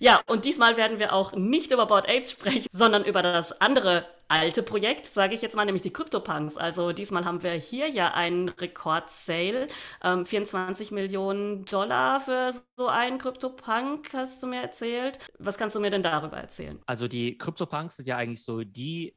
Ja, 0.00 0.20
und 0.26 0.44
diesmal 0.44 0.76
werden 0.76 0.98
wir 0.98 1.12
auch 1.12 1.32
nicht 1.32 1.70
über 1.72 1.86
Board 1.86 2.08
Apes 2.08 2.30
sprechen, 2.30 2.68
sondern 2.70 3.04
über 3.04 3.22
das 3.22 3.60
andere 3.60 4.06
alte 4.28 4.62
Projekt, 4.62 5.06
sage 5.06 5.34
ich 5.34 5.42
jetzt 5.42 5.56
mal, 5.56 5.64
nämlich 5.64 5.82
die 5.82 5.92
CryptoPunks. 5.92 6.56
Also 6.56 6.92
diesmal 6.92 7.24
haben 7.24 7.42
wir 7.42 7.52
hier 7.52 7.88
ja 7.88 8.12
einen 8.12 8.50
Rekordsale, 8.50 9.68
ähm, 10.04 10.26
24 10.26 10.90
Millionen 10.90 11.64
Dollar 11.64 12.20
für 12.20 12.52
so 12.76 12.86
einen 12.86 13.18
CryptoPunk, 13.18 14.12
hast 14.12 14.42
du 14.42 14.46
mir 14.46 14.60
erzählt. 14.60 15.18
Was 15.38 15.56
kannst 15.56 15.74
du 15.74 15.80
mir 15.80 15.90
denn 15.90 16.02
darüber 16.02 16.36
erzählen? 16.36 16.78
Also 16.86 17.08
die 17.08 17.38
CryptoPunks 17.38 17.96
sind 17.96 18.06
ja 18.06 18.16
eigentlich 18.16 18.44
so 18.44 18.62
die 18.62 19.16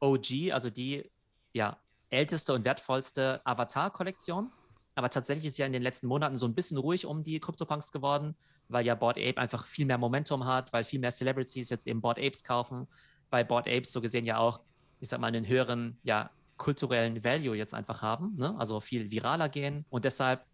OG, 0.00 0.52
also 0.52 0.70
die 0.70 1.10
ja 1.52 1.78
älteste 2.10 2.54
und 2.54 2.64
wertvollste 2.64 3.42
Avatar-Kollektion. 3.44 4.50
Aber 4.94 5.10
tatsächlich 5.10 5.46
ist 5.46 5.58
ja 5.58 5.66
in 5.66 5.72
den 5.72 5.82
letzten 5.82 6.06
Monaten 6.06 6.36
so 6.36 6.46
ein 6.46 6.54
bisschen 6.54 6.78
ruhig 6.78 7.04
um 7.04 7.22
die 7.22 7.38
CryptoPunks 7.38 7.92
geworden, 7.92 8.34
weil 8.68 8.86
ja 8.86 8.94
Board 8.94 9.18
Ape 9.18 9.38
einfach 9.38 9.66
viel 9.66 9.86
mehr 9.86 9.98
Momentum 9.98 10.44
hat, 10.44 10.72
weil 10.72 10.84
viel 10.84 11.00
mehr 11.00 11.10
Celebrities 11.10 11.68
jetzt 11.68 11.86
eben 11.86 12.00
Board 12.00 12.18
Apes 12.18 12.42
kaufen 12.42 12.86
weil 13.30 13.44
Board 13.44 13.68
Apes 13.68 13.92
so 13.92 14.00
gesehen 14.00 14.24
ja 14.24 14.38
auch, 14.38 14.60
ich 15.00 15.08
sag 15.08 15.20
mal, 15.20 15.28
einen 15.28 15.46
höheren, 15.46 15.98
ja, 16.02 16.30
kulturellen 16.56 17.22
Value 17.22 17.54
jetzt 17.54 17.74
einfach 17.74 18.00
haben, 18.00 18.34
ne? 18.36 18.54
also 18.58 18.80
viel 18.80 19.10
viraler 19.10 19.50
gehen. 19.50 19.84
Und 19.90 20.06
deshalb 20.06 20.46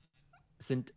sind 0.58 0.92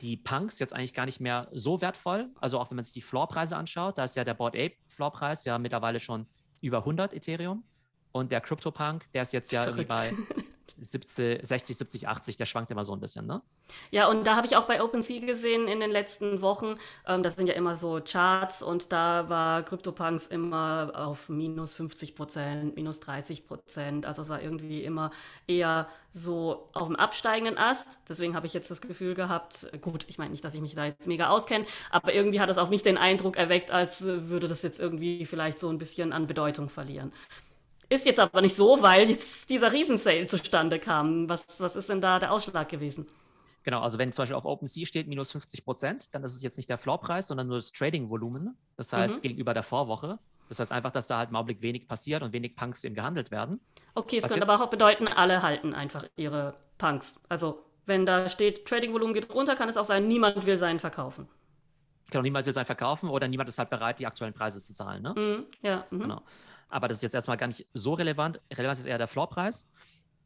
die 0.00 0.16
Punks 0.16 0.60
jetzt 0.60 0.72
eigentlich 0.72 0.94
gar 0.94 1.06
nicht 1.06 1.18
mehr 1.18 1.48
so 1.50 1.80
wertvoll. 1.80 2.30
Also 2.40 2.60
auch 2.60 2.70
wenn 2.70 2.76
man 2.76 2.84
sich 2.84 2.94
die 2.94 3.00
Floorpreise 3.00 3.56
anschaut, 3.56 3.98
da 3.98 4.04
ist 4.04 4.14
ja 4.14 4.22
der 4.22 4.34
Board 4.34 4.54
Ape 4.54 4.76
Floorpreis 4.86 5.44
ja 5.44 5.58
mittlerweile 5.58 5.98
schon 5.98 6.26
über 6.60 6.78
100 6.78 7.14
Ethereum. 7.14 7.64
Und 8.12 8.30
der 8.30 8.40
CryptoPunk, 8.40 9.10
der 9.12 9.22
ist 9.22 9.32
jetzt 9.32 9.50
ja 9.50 9.64
Verrückt. 9.64 9.90
irgendwie 9.90 10.24
bei 10.36 10.44
70, 10.80 11.46
60, 11.46 11.76
70, 11.76 12.08
80, 12.08 12.36
der 12.36 12.46
schwankt 12.46 12.70
immer 12.70 12.84
so 12.84 12.92
ein 12.92 13.00
bisschen, 13.00 13.26
ne? 13.26 13.42
Ja, 13.90 14.08
und 14.08 14.26
da 14.26 14.36
habe 14.36 14.46
ich 14.46 14.56
auch 14.56 14.66
bei 14.66 14.82
OpenSea 14.82 15.20
gesehen 15.20 15.68
in 15.68 15.80
den 15.80 15.90
letzten 15.90 16.40
Wochen, 16.42 16.76
ähm, 17.06 17.22
das 17.22 17.36
sind 17.36 17.46
ja 17.46 17.54
immer 17.54 17.74
so 17.74 18.00
Charts 18.00 18.62
und 18.62 18.92
da 18.92 19.28
war 19.28 19.62
CryptoPunks 19.62 20.26
immer 20.26 20.92
auf 20.94 21.28
minus 21.28 21.74
50 21.74 22.14
Prozent, 22.14 22.76
minus 22.76 23.00
30 23.00 23.46
Prozent. 23.46 24.06
Also 24.06 24.22
es 24.22 24.28
war 24.28 24.42
irgendwie 24.42 24.84
immer 24.84 25.10
eher 25.46 25.88
so 26.12 26.68
auf 26.72 26.86
dem 26.86 26.96
absteigenden 26.96 27.58
Ast. 27.58 28.00
Deswegen 28.08 28.34
habe 28.34 28.46
ich 28.46 28.54
jetzt 28.54 28.70
das 28.70 28.80
Gefühl 28.80 29.14
gehabt, 29.14 29.70
gut, 29.80 30.06
ich 30.08 30.18
meine 30.18 30.30
nicht, 30.30 30.44
dass 30.44 30.54
ich 30.54 30.60
mich 30.60 30.74
da 30.74 30.86
jetzt 30.86 31.06
mega 31.06 31.28
auskenne, 31.28 31.66
aber 31.90 32.14
irgendwie 32.14 32.40
hat 32.40 32.50
es 32.50 32.58
auch 32.58 32.68
nicht 32.70 32.86
den 32.86 32.98
Eindruck 32.98 33.36
erweckt, 33.36 33.70
als 33.70 34.04
würde 34.04 34.48
das 34.48 34.62
jetzt 34.62 34.80
irgendwie 34.80 35.26
vielleicht 35.26 35.58
so 35.58 35.68
ein 35.68 35.78
bisschen 35.78 36.12
an 36.12 36.26
Bedeutung 36.26 36.68
verlieren. 36.68 37.12
Ist 37.90 38.04
jetzt 38.04 38.20
aber 38.20 38.42
nicht 38.42 38.54
so, 38.54 38.82
weil 38.82 39.08
jetzt 39.08 39.48
dieser 39.48 39.72
Riesensale 39.72 40.26
zustande 40.26 40.78
kam. 40.78 41.28
Was, 41.28 41.46
was 41.58 41.74
ist 41.74 41.88
denn 41.88 42.00
da 42.00 42.18
der 42.18 42.32
Ausschlag 42.32 42.68
gewesen? 42.68 43.06
Genau, 43.62 43.80
also 43.80 43.98
wenn 43.98 44.12
zum 44.12 44.22
Beispiel 44.22 44.36
auf 44.36 44.44
OpenSea 44.44 44.86
steht 44.86 45.08
minus 45.08 45.32
50 45.32 45.64
Prozent, 45.64 46.14
dann 46.14 46.22
ist 46.22 46.34
es 46.34 46.42
jetzt 46.42 46.56
nicht 46.56 46.68
der 46.68 46.78
Floorpreis, 46.78 47.28
sondern 47.28 47.48
nur 47.48 47.56
das 47.56 47.72
Trading-Volumen. 47.72 48.56
Das 48.76 48.92
heißt, 48.92 49.16
mhm. 49.16 49.20
gegenüber 49.20 49.54
der 49.54 49.62
Vorwoche. 49.62 50.18
Das 50.48 50.60
heißt 50.60 50.72
einfach, 50.72 50.90
dass 50.90 51.06
da 51.06 51.18
halt 51.18 51.30
im 51.30 51.36
Augenblick 51.36 51.60
wenig 51.60 51.88
passiert 51.88 52.22
und 52.22 52.32
wenig 52.32 52.56
Punks 52.56 52.84
eben 52.84 52.94
gehandelt 52.94 53.30
werden. 53.30 53.60
Okay, 53.94 54.18
es 54.18 54.28
könnte 54.28 54.48
aber 54.48 54.62
auch 54.62 54.70
bedeuten, 54.70 55.08
alle 55.08 55.42
halten 55.42 55.74
einfach 55.74 56.04
ihre 56.16 56.54
Punks. 56.78 57.20
Also, 57.28 57.64
wenn 57.84 58.06
da 58.06 58.28
steht, 58.28 58.66
Trading-Volumen 58.66 59.12
geht 59.14 59.34
runter, 59.34 59.56
kann 59.56 59.68
es 59.68 59.76
auch 59.76 59.84
sein, 59.84 60.08
niemand 60.08 60.46
will 60.46 60.56
seinen 60.56 60.78
verkaufen. 60.78 61.28
Genau, 62.10 62.22
niemand 62.22 62.46
will 62.46 62.54
seinen 62.54 62.64
verkaufen 62.66 63.10
oder 63.10 63.28
niemand 63.28 63.50
ist 63.50 63.58
halt 63.58 63.68
bereit, 63.68 63.98
die 63.98 64.06
aktuellen 64.06 64.32
Preise 64.32 64.62
zu 64.62 64.72
zahlen. 64.72 65.02
Ne? 65.02 65.14
Mhm, 65.14 65.46
ja. 65.62 65.86
Mhm. 65.90 66.00
Genau 66.00 66.22
aber 66.68 66.88
das 66.88 66.98
ist 66.98 67.02
jetzt 67.02 67.14
erstmal 67.14 67.36
gar 67.36 67.48
nicht 67.48 67.66
so 67.74 67.94
relevant. 67.94 68.40
Relevant 68.52 68.78
ist 68.78 68.86
eher 68.86 68.98
der 68.98 69.08
Floorpreis. 69.08 69.68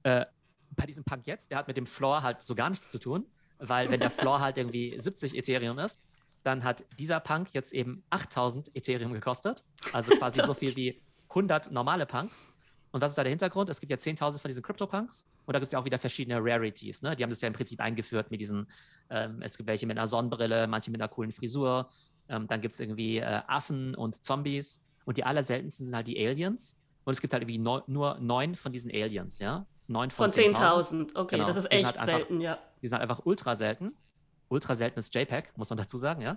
Äh, 0.03 0.27
bei 0.71 0.87
diesem 0.87 1.05
Punk 1.05 1.27
jetzt, 1.27 1.51
der 1.51 1.59
hat 1.59 1.69
mit 1.69 1.77
dem 1.77 1.87
Floor 1.87 2.23
halt 2.23 2.43
so 2.43 2.55
gar 2.55 2.71
nichts 2.71 2.91
zu 2.91 2.99
tun, 2.99 3.27
weil 3.59 3.91
wenn 3.91 4.01
der 4.01 4.11
Floor 4.11 4.41
halt 4.41 4.59
irgendwie 4.59 4.99
70 4.99 5.37
Ethereum 5.37 5.79
ist, 5.79 6.05
dann 6.43 6.65
hat 6.65 6.85
dieser 6.99 7.21
Punk 7.21 7.53
jetzt 7.53 7.73
eben 7.73 8.03
8000 8.11 8.75
Ethereum 8.75 9.13
gekostet. 9.13 9.63
Also 9.93 10.13
quasi 10.19 10.43
so 10.45 10.55
viel 10.55 10.75
wie 10.77 11.01
100 11.29 11.71
normale 11.71 12.07
Punks. 12.07 12.49
Und 12.91 13.01
was 13.01 13.13
ist 13.13 13.17
da 13.17 13.23
der 13.23 13.31
Hintergrund? 13.31 13.71
Es 13.71 13.81
gibt 13.81 13.91
ja 13.91 13.97
10.000 13.97 14.39
von 14.39 14.49
diesen 14.49 14.63
Crypto-Punks 14.63 15.27
und 15.47 15.55
da 15.55 15.59
gibt 15.59 15.67
es 15.67 15.73
ja 15.73 15.79
auch 15.79 15.85
wieder 15.87 15.99
verschiedene 15.99 16.39
Rarities. 16.41 17.01
Ne? 17.01 17.17
Die 17.17 17.23
haben 17.23 17.31
das 17.31 17.41
ja 17.41 17.49
im 17.49 17.55
Prinzip 17.55 17.81
eingeführt 17.81 18.31
mit 18.31 18.41
diesen, 18.41 18.71
ähm, 19.09 19.41
es 19.41 19.57
gibt 19.57 19.67
welche 19.67 19.87
mit 19.87 19.97
einer 19.97 20.07
Sonnenbrille, 20.07 20.67
manche 20.67 20.91
mit 20.91 21.01
einer 21.01 21.09
coolen 21.09 21.33
Frisur. 21.33 21.89
Ähm, 22.29 22.47
dann 22.49 22.61
gibt 22.61 22.75
es 22.75 22.81
irgendwie 22.81 23.19
äh, 23.19 23.41
Affen 23.47 23.95
und 23.95 24.23
Zombies. 24.23 24.83
Und 25.05 25.17
die 25.17 25.25
allerseltensten 25.25 25.87
sind 25.87 25.95
halt 25.95 26.07
die 26.07 26.19
Aliens. 26.19 26.79
Und 27.05 27.13
es 27.13 27.21
gibt 27.21 27.33
halt 27.33 27.43
irgendwie 27.43 27.59
neun, 27.59 27.83
nur 27.87 28.19
neun 28.21 28.55
von 28.55 28.73
diesen 28.73 28.91
Aliens, 28.91 29.39
ja? 29.39 29.67
Neun 29.89 30.11
von, 30.11 30.31
von 30.31 30.45
10.000. 30.45 31.09
10 31.09 31.17
okay, 31.17 31.37
genau. 31.37 31.47
das 31.47 31.57
ist 31.57 31.71
echt 31.71 31.85
halt 31.85 31.97
einfach, 31.99 32.19
selten, 32.19 32.41
ja. 32.41 32.59
Die 32.81 32.87
sind 32.87 32.99
halt 32.99 33.11
einfach 33.11 33.25
ultra 33.27 33.57
selten. 33.57 33.93
Ultra 34.49 34.75
seltenes 34.75 35.11
JPEG, 35.13 35.53
muss 35.57 35.71
man 35.71 35.79
dazu 35.79 35.97
sagen, 35.99 36.23
ja. 36.23 36.37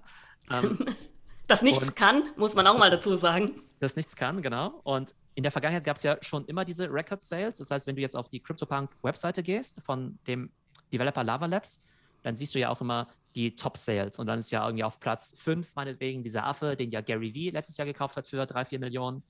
Ähm, 0.50 0.86
das 1.48 1.62
nichts 1.62 1.94
kann, 1.96 2.24
muss 2.38 2.56
man 2.56 2.66
auch 2.68 2.78
mal 2.78 2.90
dazu 2.90 3.16
sagen. 3.16 3.62
Das 3.80 3.96
nichts 3.96 4.16
kann, 4.16 4.42
genau. 4.42 4.80
Und 4.84 5.14
in 5.36 5.44
der 5.44 5.52
Vergangenheit 5.52 5.84
gab 5.84 5.98
es 5.98 6.04
ja 6.04 6.18
schon 6.22 6.46
immer 6.46 6.66
diese 6.66 6.92
Record 6.92 7.22
Sales. 7.22 7.58
Das 7.58 7.70
heißt, 7.70 7.88
wenn 7.88 7.96
du 7.96 8.02
jetzt 8.02 8.16
auf 8.16 8.30
die 8.30 8.40
CryptoPunk-Webseite 8.40 9.44
gehst 9.44 9.82
von 9.82 10.18
dem 10.28 10.50
Developer 10.94 11.24
Lava 11.24 11.46
Labs, 11.46 11.82
dann 12.24 12.38
siehst 12.38 12.56
du 12.56 12.60
ja 12.60 12.70
auch 12.70 12.82
immer 12.82 13.10
die 13.36 13.56
Top-Sales. 13.56 14.18
Und 14.18 14.28
dann 14.28 14.40
ist 14.40 14.52
ja 14.52 14.66
irgendwie 14.66 14.84
auf 14.84 15.00
Platz 15.00 15.36
5 15.38 15.76
meinetwegen 15.76 16.24
dieser 16.24 16.46
Affe, 16.46 16.76
den 16.76 16.92
ja 16.92 17.02
Gary 17.02 17.36
Vee 17.36 17.50
letztes 17.50 17.78
Jahr 17.78 17.86
gekauft 17.86 18.16
hat 18.16 18.28
für 18.28 18.46
3, 18.46 18.66
4 18.66 18.80
Millionen. 18.80 19.24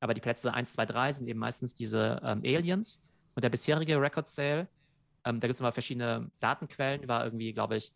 Aber 0.00 0.14
die 0.14 0.20
Plätze 0.20 0.52
1, 0.52 0.72
2, 0.72 0.86
3 0.86 1.12
sind 1.12 1.28
eben 1.28 1.38
meistens 1.38 1.74
diese 1.74 2.20
ähm, 2.24 2.40
Aliens. 2.44 3.06
Und 3.36 3.44
der 3.44 3.50
bisherige 3.50 4.00
Record-Sale, 4.00 4.68
ähm, 5.24 5.40
da 5.40 5.46
gibt 5.46 5.54
es 5.54 5.60
immer 5.60 5.72
verschiedene 5.72 6.30
Datenquellen, 6.40 7.06
war 7.06 7.24
irgendwie, 7.24 7.52
glaube 7.52 7.76
ich, 7.76 7.92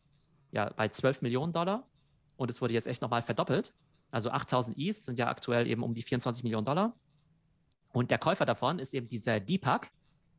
ja, 0.52 0.70
bei 0.70 0.88
12 0.88 1.22
Millionen 1.22 1.52
Dollar. 1.52 1.88
Und 2.36 2.50
es 2.50 2.60
wurde 2.60 2.74
jetzt 2.74 2.86
echt 2.86 3.02
nochmal 3.02 3.22
verdoppelt. 3.22 3.74
Also 4.12 4.30
8000 4.30 4.78
ETH 4.78 5.02
sind 5.02 5.18
ja 5.18 5.28
aktuell 5.28 5.66
eben 5.66 5.82
um 5.82 5.94
die 5.94 6.02
24 6.02 6.44
Millionen 6.44 6.64
Dollar. 6.64 6.94
Und 7.92 8.10
der 8.10 8.18
Käufer 8.18 8.46
davon 8.46 8.78
ist 8.78 8.94
eben 8.94 9.08
dieser 9.08 9.40
Deepak. 9.40 9.90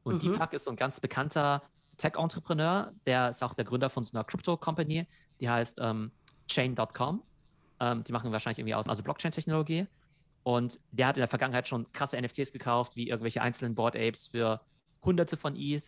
Und 0.04 0.24
mhm. 0.24 0.32
Deepak 0.32 0.54
ist 0.54 0.64
so 0.64 0.72
ein 0.72 0.78
ganz 0.78 1.02
bekannter 1.02 1.64
Tech-Entrepreneur, 1.98 2.94
der 3.06 3.30
ist 3.30 3.44
auch 3.44 3.54
der 3.54 3.66
Gründer 3.66 3.90
von 3.90 4.04
so 4.04 4.16
einer 4.16 4.24
Crypto-Company, 4.24 5.08
die 5.40 5.50
heißt 5.50 5.80
ähm, 5.82 6.12
Chain.com. 6.48 7.24
Ähm, 7.80 8.04
die 8.04 8.12
machen 8.12 8.32
wahrscheinlich 8.32 8.60
irgendwie 8.60 8.76
aus, 8.76 8.88
also 8.88 9.04
Blockchain-Technologie. 9.04 9.88
Und 10.44 10.80
der 10.92 11.08
hat 11.08 11.18
in 11.18 11.22
der 11.22 11.28
Vergangenheit 11.28 11.68
schon 11.68 11.92
krasse 11.92 12.20
NFTs 12.20 12.52
gekauft, 12.52 12.96
wie 12.96 13.10
irgendwelche 13.10 13.42
einzelnen 13.42 13.76
Board 13.76 13.96
Apes 13.96 14.28
für 14.28 14.62
hunderte 15.04 15.38
von 15.38 15.56
ETH. 15.56 15.84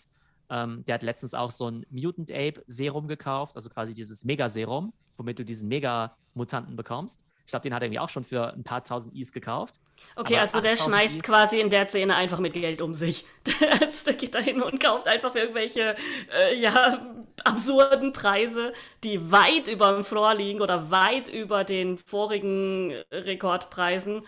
Ähm, 0.50 0.84
der 0.86 0.96
hat 0.96 1.04
letztens 1.04 1.34
auch 1.34 1.52
so 1.52 1.70
ein 1.70 1.86
Mutant 1.90 2.32
Ape 2.32 2.64
Serum 2.68 3.08
gekauft, 3.08 3.56
also 3.56 3.70
quasi 3.70 3.94
dieses 3.94 4.26
Mega-Serum, 4.26 4.94
womit 5.18 5.40
du 5.40 5.46
diesen 5.46 5.68
Mega-Mutanten 5.68 6.76
bekommst. 6.76 7.24
Ich 7.46 7.52
glaube, 7.52 7.64
den 7.64 7.74
hat 7.74 7.82
er 7.82 7.86
irgendwie 7.86 8.00
auch 8.00 8.10
schon 8.10 8.24
für 8.24 8.54
ein 8.54 8.64
paar 8.64 8.84
tausend 8.84 9.16
ETH 9.16 9.32
gekauft. 9.32 9.80
Okay, 10.16 10.36
Aber 10.36 10.42
also 10.42 10.62
der 10.62 10.76
schmeißt 10.76 11.18
ETH 11.18 11.24
quasi 11.24 11.60
in 11.60 11.70
der 11.70 11.88
Szene 11.88 12.16
einfach 12.16 12.40
mit 12.40 12.54
Geld 12.54 12.82
um 12.82 12.94
sich. 12.94 13.26
also 13.72 14.06
der 14.06 14.14
geht 14.16 14.36
da 14.36 14.40
hin 14.40 14.62
und 14.62 14.82
kauft 14.82 15.08
einfach 15.08 15.32
für 15.32 15.40
irgendwelche, 15.40 15.96
äh, 16.34 16.60
ja, 16.60 17.06
absurden 17.44 18.12
Preise, 18.12 18.74
die 19.04 19.32
weit 19.32 19.68
über 19.68 19.94
dem 19.94 20.04
Floor 20.04 20.36
liegen 20.36 20.62
oder 20.62 20.92
weit 20.92 21.30
über 21.30 21.64
den 21.64 21.98
vorigen 21.98 22.92
Rekordpreisen, 23.12 24.24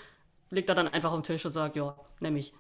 legt 0.50 0.70
er 0.70 0.76
dann 0.76 0.88
einfach 0.88 1.12
auf 1.12 1.20
den 1.20 1.24
Tisch 1.24 1.46
und 1.46 1.54
sagt, 1.54 1.76
ja, 1.76 1.96
nehme 2.20 2.40
ich. 2.40 2.54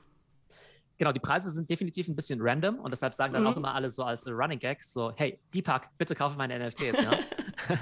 Genau, 0.97 1.12
die 1.12 1.19
Preise 1.19 1.50
sind 1.52 1.69
definitiv 1.69 2.08
ein 2.08 2.15
bisschen 2.15 2.39
random 2.41 2.80
und 2.80 2.91
deshalb 2.91 3.15
sagen 3.15 3.34
dann 3.34 3.41
mhm. 3.43 3.50
auch 3.50 3.58
immer 3.58 3.74
alle 3.74 3.89
so 3.89 4.04
als 4.04 4.28
Running 4.28 4.60
Gags 4.60 4.93
so, 4.93 5.12
hey, 5.15 5.39
Deepak, 5.54 5.89
bitte 5.97 6.13
kaufe 6.13 6.38
meine 6.38 6.60
NFTs, 6.60 7.04
ja. 7.04 7.12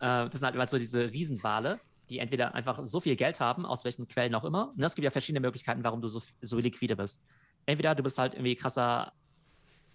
Äh, 0.00 0.28
das 0.28 0.32
sind 0.32 0.44
halt 0.44 0.54
immer 0.54 0.66
so 0.66 0.78
diese 0.78 1.10
Riesenwale 1.10 1.78
die 2.10 2.18
entweder 2.18 2.54
einfach 2.54 2.80
so 2.84 3.00
viel 3.00 3.14
Geld 3.14 3.40
haben, 3.40 3.64
aus 3.64 3.84
welchen 3.84 4.08
Quellen 4.08 4.34
auch 4.34 4.44
immer. 4.44 4.72
Und 4.76 4.82
es 4.82 4.96
gibt 4.96 5.04
ja 5.04 5.12
verschiedene 5.12 5.40
Möglichkeiten, 5.40 5.84
warum 5.84 6.02
du 6.02 6.08
so, 6.08 6.20
so 6.42 6.58
liquide 6.58 6.96
bist. 6.96 7.22
Entweder 7.66 7.94
du 7.94 8.02
bist 8.02 8.18
halt 8.18 8.34
irgendwie 8.34 8.56
krasser 8.56 9.12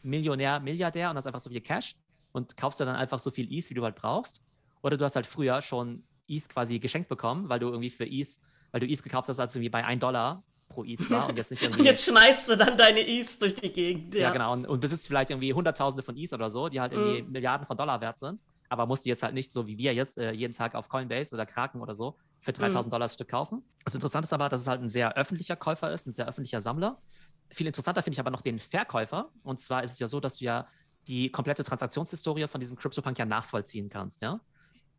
Millionär, 0.02 0.62
Milliardär 0.62 1.10
und 1.10 1.18
hast 1.18 1.28
einfach 1.28 1.42
so 1.42 1.50
viel 1.50 1.62
Cash 1.62 1.96
und 2.32 2.56
kaufst 2.56 2.80
dir 2.80 2.86
dann 2.86 2.96
einfach 2.96 3.20
so 3.20 3.32
viel 3.32 3.52
ETH, 3.52 3.70
wie 3.70 3.74
du 3.74 3.84
halt 3.84 3.96
brauchst. 3.96 4.42
Oder 4.82 4.96
du 4.96 5.04
hast 5.04 5.18
halt 5.18 5.28
früher 5.28 5.62
schon 5.62 6.04
ETH 6.28 6.48
quasi 6.48 6.80
geschenkt 6.80 7.10
bekommen, 7.10 7.50
weil 7.50 7.60
du 7.60 7.68
irgendwie 7.68 7.90
für 7.90 8.06
ETH, 8.06 8.40
weil 8.72 8.80
du 8.80 8.88
ETH 8.88 9.04
gekauft 9.04 9.28
hast, 9.28 9.40
als 9.40 9.54
irgendwie 9.54 9.70
bei 9.70 9.84
1 9.84 10.00
Dollar 10.00 10.42
pro 10.70 10.86
ETH 10.86 11.10
war 11.10 11.28
und 11.28 11.36
jetzt 11.36 11.52
nicht 11.52 11.62
irgendwie. 11.64 11.82
und 11.82 11.86
jetzt 11.86 12.06
schmeißt 12.06 12.50
du 12.50 12.56
dann 12.56 12.78
deine 12.78 13.06
ETH 13.06 13.42
durch 13.42 13.56
die 13.56 13.74
Gegend. 13.74 14.16
Ja, 14.16 14.22
ja 14.22 14.32
genau. 14.32 14.54
Und, 14.54 14.66
und, 14.68 14.80
besitzt 14.80 15.08
vielleicht 15.08 15.32
irgendwie 15.32 15.54
Hunderttausende 15.54 16.04
von 16.04 16.16
ETH 16.16 16.32
oder 16.32 16.50
so, 16.50 16.70
die 16.70 16.80
halt 16.80 16.94
irgendwie 16.94 17.24
mm. 17.24 17.32
Milliarden 17.32 17.68
von 17.68 17.76
Dollar 17.76 18.00
wert 18.00 18.20
sind 18.20 18.40
aber 18.70 18.86
musst 18.86 19.06
du 19.06 19.10
jetzt 19.10 19.24
halt 19.24 19.34
nicht 19.34 19.52
so 19.52 19.68
wie 19.68 19.78
wir 19.78 19.94
jetzt 19.94 20.18
äh, 20.18 20.32
jeden 20.32 20.54
Tag 20.54 20.76
auf 20.76 20.90
Coinbase 20.90 21.36
oder 21.36 21.46
Kraken 21.46 21.82
oder 21.82 21.94
so 21.94 22.18
für 22.40 22.54
3000 22.54 22.86
mhm. 22.86 22.90
Dollar 22.90 23.06
das 23.06 23.14
Stück 23.14 23.30
kaufen. 23.30 23.64
Das 23.84 23.94
Interessante 23.96 24.26
ist 24.26 24.34
aber, 24.34 24.50
dass 24.50 24.62
es 24.62 24.68
halt 24.68 24.82
ein 24.82 24.90
sehr 24.90 25.16
öffentlicher 25.16 25.56
Käufer 25.56 25.92
ist, 25.92 26.08
ein 26.08 26.12
sehr 26.12 26.28
öffentlicher 26.28 26.62
Sammler. 26.62 27.02
Viel 27.50 27.68
interessanter 27.68 28.02
finde 28.02 28.16
ich 28.16 28.20
aber 28.20 28.32
noch 28.32 28.42
den 28.42 28.60
Verkäufer. 28.60 29.30
Und 29.44 29.60
zwar 29.60 29.84
ist 29.84 29.94
es 29.94 30.00
ja 30.00 30.08
so, 30.08 30.20
dass 30.20 30.38
du 30.38 30.46
ja 30.46 30.68
die 31.08 31.32
komplette 31.32 31.64
Transaktionshistorie 31.64 32.48
von 32.48 32.60
diesem 32.60 32.76
CryptoPunk 32.76 33.20
ja 33.20 33.26
nachvollziehen 33.26 33.90
kannst, 33.90 34.22
ja. 34.22 34.40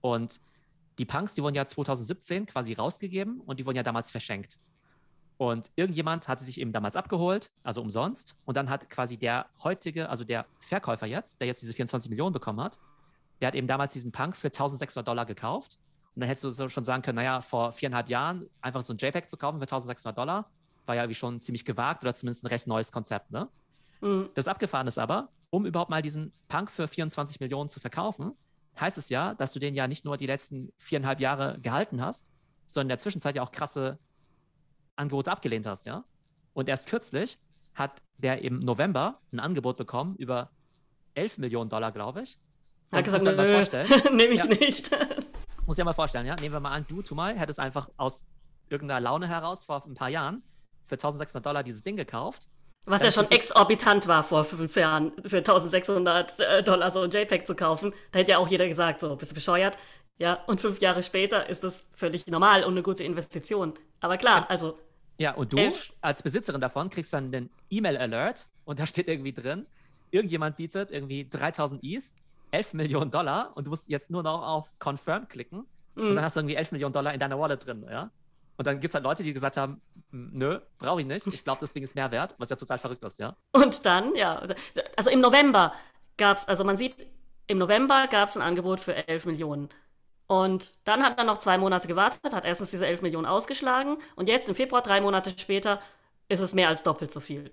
Und 0.01 0.41
die 0.99 1.05
Punks, 1.05 1.35
die 1.35 1.43
wurden 1.43 1.57
ja 1.57 1.67
2017 1.67 2.47
quasi 2.47 2.73
rausgegeben 2.73 3.41
und 3.41 3.59
die 3.59 3.67
wurden 3.67 3.77
ja 3.77 3.83
damals 3.83 4.11
verschenkt. 4.11 4.59
Und 5.39 5.71
irgendjemand 5.77 6.29
hat 6.29 6.39
sie 6.39 6.47
sich 6.47 6.61
eben 6.61 6.73
damals 6.73 6.97
abgeholt, 6.97 7.51
also 7.63 7.83
umsonst. 7.83 8.37
Und 8.47 8.57
dann 8.57 8.71
hat 8.71 8.89
quasi 8.89 9.19
der 9.19 9.47
heutige, 9.63 10.09
also 10.09 10.25
der 10.25 10.47
Verkäufer 10.61 11.07
jetzt, 11.07 11.41
der 11.41 11.47
jetzt 11.47 11.61
diese 11.61 11.75
24 11.75 12.09
Millionen 12.09 12.33
bekommen 12.33 12.61
hat, 12.61 12.79
der 13.41 13.49
hat 13.49 13.55
eben 13.55 13.67
damals 13.67 13.93
diesen 13.93 14.13
Punk 14.13 14.37
für 14.37 14.49
1600 14.49 15.07
Dollar 15.07 15.27
gekauft 15.27 15.79
Und 16.15 16.21
dann 16.21 16.29
hättest 16.29 16.45
du 16.45 16.51
so 16.51 16.69
schon 16.69 16.85
sagen 16.85 17.03
können, 17.03 17.17
naja, 17.17 17.43
vor 17.43 17.73
viereinhalb 17.73 18.09
Jahren 18.09 18.49
einfach 18.63 18.81
so 18.83 18.95
ein 18.95 18.97
JPEG 18.97 19.29
zu 19.29 19.37
kaufen 19.37 19.59
für 19.59 19.65
1600 19.65 20.17
Dollar, 20.17 20.51
war 20.87 20.95
ja 20.95 21.03
irgendwie 21.03 21.15
schon 21.15 21.41
ziemlich 21.41 21.65
gewagt 21.65 22.03
oder 22.03 22.15
zumindest 22.15 22.45
ein 22.45 22.49
recht 22.49 22.67
neues 22.67 22.91
Konzept, 22.91 23.31
ne? 23.31 23.49
Mhm. 24.01 24.31
Das 24.35 24.49
Abgefahren 24.49 24.87
ist 24.87 24.99
aber, 24.99 25.29
um 25.51 25.67
überhaupt 25.67 25.91
mal 25.91 26.03
diesen 26.03 26.33
Punk 26.49 26.71
für 26.71 26.89
24 26.89 27.41
Millionen 27.41 27.69
zu 27.69 27.81
verkaufen, 27.81 28.33
heißt 28.81 28.99
es 28.99 29.09
ja, 29.09 29.35
dass 29.35 29.53
du 29.53 29.59
den 29.59 29.75
ja 29.75 29.89
nicht 29.89 30.05
nur 30.05 30.17
die 30.17 30.27
letzten 30.27 30.73
viereinhalb 30.79 31.21
Jahre 31.21 31.59
gehalten 31.61 32.01
hast, 32.01 32.31
sondern 32.67 32.87
in 32.87 32.89
der 32.91 32.99
Zwischenzeit 32.99 33.37
ja 33.37 33.43
auch 33.43 33.53
krasse 33.53 33.99
Angebote 34.97 35.31
abgelehnt 35.31 35.67
hast, 35.67 35.87
ja? 35.87 36.05
Und 36.55 36.69
erst 36.69 36.89
kürzlich 36.89 37.39
hat 37.75 38.03
der 38.17 38.43
im 38.43 38.61
November 38.61 39.21
ein 39.33 39.41
Angebot 39.41 39.77
bekommen 39.77 40.17
über 40.17 40.51
11 41.15 41.39
Millionen 41.39 41.69
Dollar, 41.69 41.93
glaube 41.93 42.23
ich. 42.23 42.39
Und 42.91 42.99
hat 42.99 43.05
gesagt, 43.05 43.25
nö, 43.25 43.35
mal 43.35 43.55
vorstellen. 43.55 43.89
nehme 44.17 44.35
ich 44.35 44.41
ja. 44.41 44.47
nicht. 44.47 44.91
muss 45.67 45.77
ich 45.77 45.79
ja 45.79 45.85
mal 45.85 45.93
vorstellen, 45.93 46.27
ja? 46.27 46.37
Nehmen 46.37 46.55
wir 46.55 46.61
mal 46.61 46.73
an, 46.73 46.87
du, 46.89 47.03
Tumal, 47.03 47.39
hättest 47.39 47.59
einfach 47.59 47.89
aus 47.97 48.25
irgendeiner 48.69 49.01
Laune 49.01 49.29
heraus 49.29 49.65
vor 49.65 49.85
ein 49.87 49.95
paar 49.95 50.09
Jahren 50.09 50.43
für 50.85 50.95
1600 50.95 51.45
Dollar 51.45 51.63
dieses 51.63 51.83
Ding 51.83 51.97
gekauft. 51.97 52.49
Was 52.89 53.03
ja 53.03 53.11
schon 53.11 53.29
exorbitant 53.31 54.07
war 54.07 54.23
vor 54.23 54.45
fünf 54.45 54.77
Jahren, 54.77 55.13
für 55.27 55.39
1600 55.39 56.39
äh, 56.39 56.63
Dollar 56.63 56.93
so 56.93 57.01
ein 57.01 57.11
JPEG 57.11 57.45
zu 57.45 57.57
kaufen. 57.57 57.93
Da 58.13 58.21
hätte 58.21 58.33
ja 58.33 58.39
auch 58.39 58.47
jeder 58.47 58.69
gesagt, 58.69 59.01
so, 59.01 59.17
bist 59.17 59.33
du 59.33 59.35
bescheuert? 59.35 59.77
Ja, 60.19 60.35
und 60.47 60.61
fünf 60.61 60.81
Jahre 60.81 61.03
später 61.03 61.49
ist 61.49 61.65
das 61.65 61.91
völlig 61.95 62.27
normal 62.29 62.63
und 62.63 62.73
eine 62.73 62.83
gute 62.83 63.03
Investition. 63.03 63.75
Aber 64.01 64.17
klar, 64.17 64.49
also. 64.49 64.79
Ja, 65.19 65.35
und 65.35 65.53
du 65.53 65.57
elf? 65.57 65.93
als 66.01 66.23
Besitzerin 66.23 66.61
davon 66.61 66.89
kriegst 66.89 67.13
dann 67.13 67.33
den 67.33 67.51
E-Mail-Alert 67.71 68.47
und 68.65 68.79
da 68.79 68.87
steht 68.87 69.09
irgendwie 69.09 69.33
drin, 69.33 69.67
irgendjemand 70.11 70.57
bietet 70.57 70.93
irgendwie 70.93 71.29
3000 71.29 71.83
ETH 71.83 72.05
11 72.51 72.75
Millionen 72.75 73.11
Dollar 73.11 73.53
und 73.55 73.67
du 73.67 73.71
musst 73.71 73.89
jetzt 73.89 74.11
nur 74.11 74.23
noch 74.23 74.43
auf 74.43 74.79
Confirm 74.79 75.29
klicken 75.29 75.67
mhm. 75.95 76.09
und 76.09 76.15
dann 76.17 76.25
hast 76.25 76.37
du 76.37 76.41
irgendwie 76.41 76.57
11 76.57 76.73
Millionen 76.73 76.93
Dollar 76.93 77.13
in 77.15 77.21
deiner 77.21 77.39
Wallet 77.39 77.65
drin, 77.67 77.87
ja. 77.91 78.11
Und 78.59 78.67
dann 78.67 78.81
gibt 78.81 78.91
es 78.91 78.95
halt 78.95 79.05
Leute, 79.05 79.23
die 79.23 79.35
gesagt 79.35 79.59
haben, 79.59 79.83
nö, 80.11 80.61
brauche 80.79 81.03
ich 81.03 81.07
nicht. 81.07 81.27
Ich 81.27 81.45
glaube, 81.45 81.61
das 81.61 81.75
Ding 81.75 81.83
ist 81.83 81.95
mehr 81.95 82.11
wert, 82.11 82.35
was 82.39 82.49
ja 82.49 82.57
total 82.57 82.79
verrückt 82.79 83.05
ist, 83.05 83.19
ja. 83.19 83.37
Und 83.53 83.85
dann, 83.85 84.15
ja, 84.15 84.43
also 84.97 85.11
im 85.11 85.21
November 85.21 85.73
gab 86.17 86.39
es, 86.39 86.49
also 86.49 86.65
man 86.65 86.79
sieht, 86.79 87.07
im 87.49 87.59
November 87.59 88.07
gab 88.09 88.29
es 88.29 88.37
ein 88.37 88.43
Angebot 88.43 88.81
für 88.81 89.09
11 89.09 89.27
Millionen. 89.27 89.69
Und 90.27 90.79
dann 90.85 91.05
hat 91.05 91.19
er 91.19 91.25
noch 91.25 91.39
zwei 91.39 91.59
Monate 91.59 91.87
gewartet, 91.87 92.33
hat 92.33 92.45
erstens 92.45 92.71
diese 92.71 92.87
11 92.87 93.03
Millionen 93.03 93.27
ausgeschlagen 93.27 93.99
und 94.17 94.29
jetzt 94.29 94.49
im 94.49 94.55
Februar, 94.55 94.83
drei 94.83 95.01
Monate 95.01 95.33
später, 95.39 95.81
ist 96.29 96.41
es 96.41 96.55
mehr 96.55 96.69
als 96.69 96.83
doppelt 96.83 97.13
so 97.13 97.21
viel. 97.21 97.53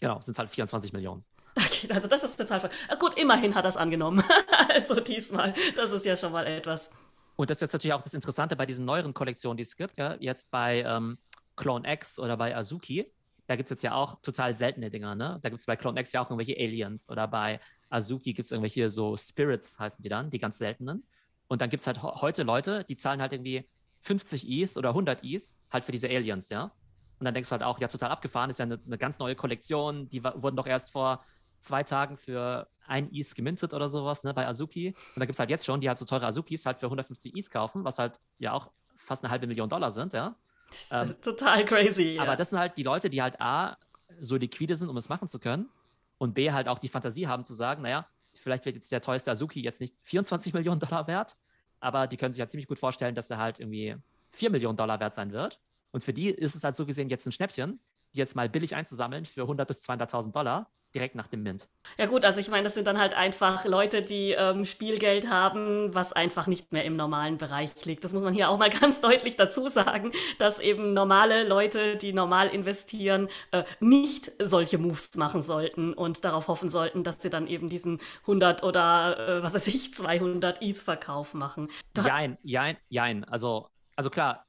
Genau, 0.00 0.20
sind 0.20 0.32
es 0.32 0.38
halt 0.38 0.50
24 0.50 0.92
Millionen. 0.92 1.24
Okay, 1.56 1.88
also 1.92 2.08
das 2.08 2.24
ist 2.24 2.36
total. 2.36 2.70
Gut, 2.98 3.18
immerhin 3.18 3.54
hat 3.54 3.64
er 3.64 3.70
es 3.70 3.76
angenommen. 3.76 4.22
also 4.68 5.00
diesmal, 5.00 5.54
das 5.76 5.92
ist 5.92 6.06
ja 6.06 6.16
schon 6.16 6.32
mal 6.32 6.46
etwas. 6.46 6.90
Und 7.36 7.50
das 7.50 7.58
ist 7.58 7.62
jetzt 7.62 7.72
natürlich 7.72 7.94
auch 7.94 8.02
das 8.02 8.14
Interessante 8.14 8.56
bei 8.56 8.66
diesen 8.66 8.84
neueren 8.84 9.14
Kollektionen, 9.14 9.56
die 9.56 9.62
es 9.62 9.76
gibt. 9.76 9.98
Ja? 9.98 10.16
Jetzt 10.20 10.50
bei 10.50 10.82
ähm, 10.82 11.18
Clone 11.56 11.90
X 11.92 12.18
oder 12.18 12.36
bei 12.36 12.56
Azuki, 12.56 13.10
da 13.46 13.56
gibt 13.56 13.66
es 13.66 13.70
jetzt 13.70 13.82
ja 13.82 13.94
auch 13.94 14.20
total 14.22 14.54
seltene 14.54 14.90
Dinger. 14.90 15.14
Ne? 15.14 15.38
Da 15.42 15.48
gibt 15.48 15.60
es 15.60 15.66
bei 15.66 15.76
Clone 15.76 16.00
X 16.00 16.12
ja 16.12 16.22
auch 16.22 16.30
irgendwelche 16.30 16.56
Aliens 16.56 17.08
oder 17.08 17.28
bei 17.28 17.60
Azuki 17.90 18.32
gibt 18.32 18.46
es 18.46 18.52
irgendwelche 18.52 18.88
so 18.88 19.16
Spirits, 19.16 19.78
heißen 19.78 20.02
die 20.02 20.08
dann, 20.08 20.30
die 20.30 20.38
ganz 20.38 20.58
seltenen. 20.58 21.04
Und 21.48 21.60
dann 21.60 21.68
gibt 21.68 21.82
es 21.82 21.86
halt 21.86 22.02
heute 22.02 22.44
Leute, 22.44 22.84
die 22.84 22.96
zahlen 22.96 23.20
halt 23.20 23.32
irgendwie 23.32 23.68
50 24.00 24.48
ETH 24.48 24.76
oder 24.76 24.90
100 24.90 25.22
ETH 25.22 25.44
halt 25.70 25.84
für 25.84 25.92
diese 25.92 26.08
Aliens, 26.08 26.48
ja. 26.48 26.72
Und 27.18 27.26
dann 27.26 27.34
denkst 27.34 27.50
du 27.50 27.52
halt 27.52 27.62
auch, 27.62 27.78
ja, 27.78 27.88
total 27.88 28.10
abgefahren, 28.10 28.50
ist 28.50 28.58
ja 28.58 28.64
eine, 28.64 28.80
eine 28.84 28.98
ganz 28.98 29.18
neue 29.18 29.36
Kollektion, 29.36 30.08
die 30.08 30.24
wurden 30.24 30.56
doch 30.56 30.66
erst 30.66 30.90
vor 30.90 31.22
zwei 31.62 31.82
Tagen 31.82 32.16
für 32.16 32.68
ein 32.86 33.12
ETH 33.12 33.34
gemintet 33.34 33.72
oder 33.74 33.88
sowas, 33.88 34.24
ne, 34.24 34.34
bei 34.34 34.46
Azuki. 34.46 34.88
Und 34.88 34.96
da 35.16 35.24
gibt 35.24 35.34
es 35.34 35.38
halt 35.38 35.50
jetzt 35.50 35.64
schon, 35.64 35.80
die 35.80 35.88
halt 35.88 35.98
so 35.98 36.04
teure 36.04 36.26
Azukis 36.26 36.66
halt 36.66 36.78
für 36.78 36.86
150 36.86 37.36
ETH 37.36 37.50
kaufen, 37.50 37.84
was 37.84 37.98
halt 37.98 38.20
ja 38.38 38.52
auch 38.52 38.70
fast 38.96 39.24
eine 39.24 39.30
halbe 39.30 39.46
Million 39.46 39.68
Dollar 39.68 39.90
sind, 39.90 40.12
ja. 40.12 40.36
Ähm, 40.90 41.14
Total 41.20 41.66
crazy. 41.66 42.16
Aber 42.18 42.30
ja. 42.30 42.36
das 42.36 42.48
sind 42.48 42.58
halt 42.58 42.78
die 42.78 42.82
Leute, 42.82 43.10
die 43.10 43.20
halt 43.20 43.38
A, 43.42 43.76
so 44.20 44.36
liquide 44.36 44.74
sind, 44.74 44.88
um 44.88 44.96
es 44.96 45.10
machen 45.10 45.28
zu 45.28 45.38
können. 45.38 45.68
Und 46.16 46.32
B, 46.32 46.50
halt 46.50 46.66
auch 46.66 46.78
die 46.78 46.88
Fantasie 46.88 47.28
haben 47.28 47.44
zu 47.44 47.52
sagen, 47.52 47.82
naja, 47.82 48.06
vielleicht 48.32 48.64
wird 48.64 48.76
jetzt 48.76 48.90
der 48.90 49.02
teuerste 49.02 49.32
Azuki 49.32 49.60
jetzt 49.60 49.82
nicht 49.82 49.94
24 50.02 50.54
Millionen 50.54 50.80
Dollar 50.80 51.06
wert, 51.06 51.36
aber 51.80 52.06
die 52.06 52.16
können 52.16 52.32
sich 52.32 52.40
halt 52.40 52.50
ziemlich 52.50 52.68
gut 52.68 52.78
vorstellen, 52.78 53.14
dass 53.14 53.28
er 53.28 53.36
halt 53.36 53.60
irgendwie 53.60 53.96
4 54.30 54.48
Millionen 54.48 54.78
Dollar 54.78 54.98
wert 54.98 55.14
sein 55.14 55.32
wird. 55.32 55.60
Und 55.90 56.02
für 56.02 56.14
die 56.14 56.30
ist 56.30 56.54
es 56.54 56.64
halt 56.64 56.74
so 56.74 56.86
gesehen 56.86 57.10
jetzt 57.10 57.26
ein 57.26 57.32
Schnäppchen, 57.32 57.80
die 58.14 58.18
jetzt 58.18 58.34
mal 58.34 58.48
billig 58.48 58.74
einzusammeln 58.74 59.26
für 59.26 59.42
100 59.42 59.68
bis 59.68 59.86
200.000 59.86 60.32
Dollar 60.32 60.70
direkt 60.94 61.14
nach 61.14 61.26
dem 61.26 61.42
Mint. 61.42 61.68
Ja 61.98 62.06
gut, 62.06 62.24
also 62.24 62.40
ich 62.40 62.48
meine, 62.48 62.64
das 62.64 62.74
sind 62.74 62.86
dann 62.86 62.98
halt 62.98 63.14
einfach 63.14 63.64
Leute, 63.64 64.02
die 64.02 64.32
ähm, 64.32 64.64
Spielgeld 64.64 65.28
haben, 65.28 65.94
was 65.94 66.12
einfach 66.12 66.46
nicht 66.46 66.72
mehr 66.72 66.84
im 66.84 66.96
normalen 66.96 67.38
Bereich 67.38 67.84
liegt. 67.84 68.04
Das 68.04 68.12
muss 68.12 68.22
man 68.22 68.34
hier 68.34 68.50
auch 68.50 68.58
mal 68.58 68.70
ganz 68.80 69.00
deutlich 69.00 69.36
dazu 69.36 69.68
sagen, 69.68 70.12
dass 70.38 70.58
eben 70.58 70.92
normale 70.92 71.46
Leute, 71.46 71.96
die 71.96 72.12
normal 72.12 72.48
investieren, 72.48 73.28
äh, 73.52 73.64
nicht 73.80 74.32
solche 74.38 74.78
Moves 74.78 75.16
machen 75.16 75.42
sollten 75.42 75.94
und 75.94 76.24
darauf 76.24 76.48
hoffen 76.48 76.68
sollten, 76.68 77.04
dass 77.04 77.22
sie 77.22 77.30
dann 77.30 77.46
eben 77.46 77.68
diesen 77.68 77.98
100 78.22 78.62
oder 78.62 79.38
äh, 79.38 79.42
was 79.42 79.54
weiß 79.54 79.66
ich, 79.68 79.94
200 79.94 80.60
ETH-Verkauf 80.62 81.34
machen. 81.34 81.68
Da 81.94 82.06
jein, 82.06 82.38
jein, 82.42 82.76
jein. 82.88 83.24
Also, 83.24 83.68
also 83.96 84.10
klar, 84.10 84.46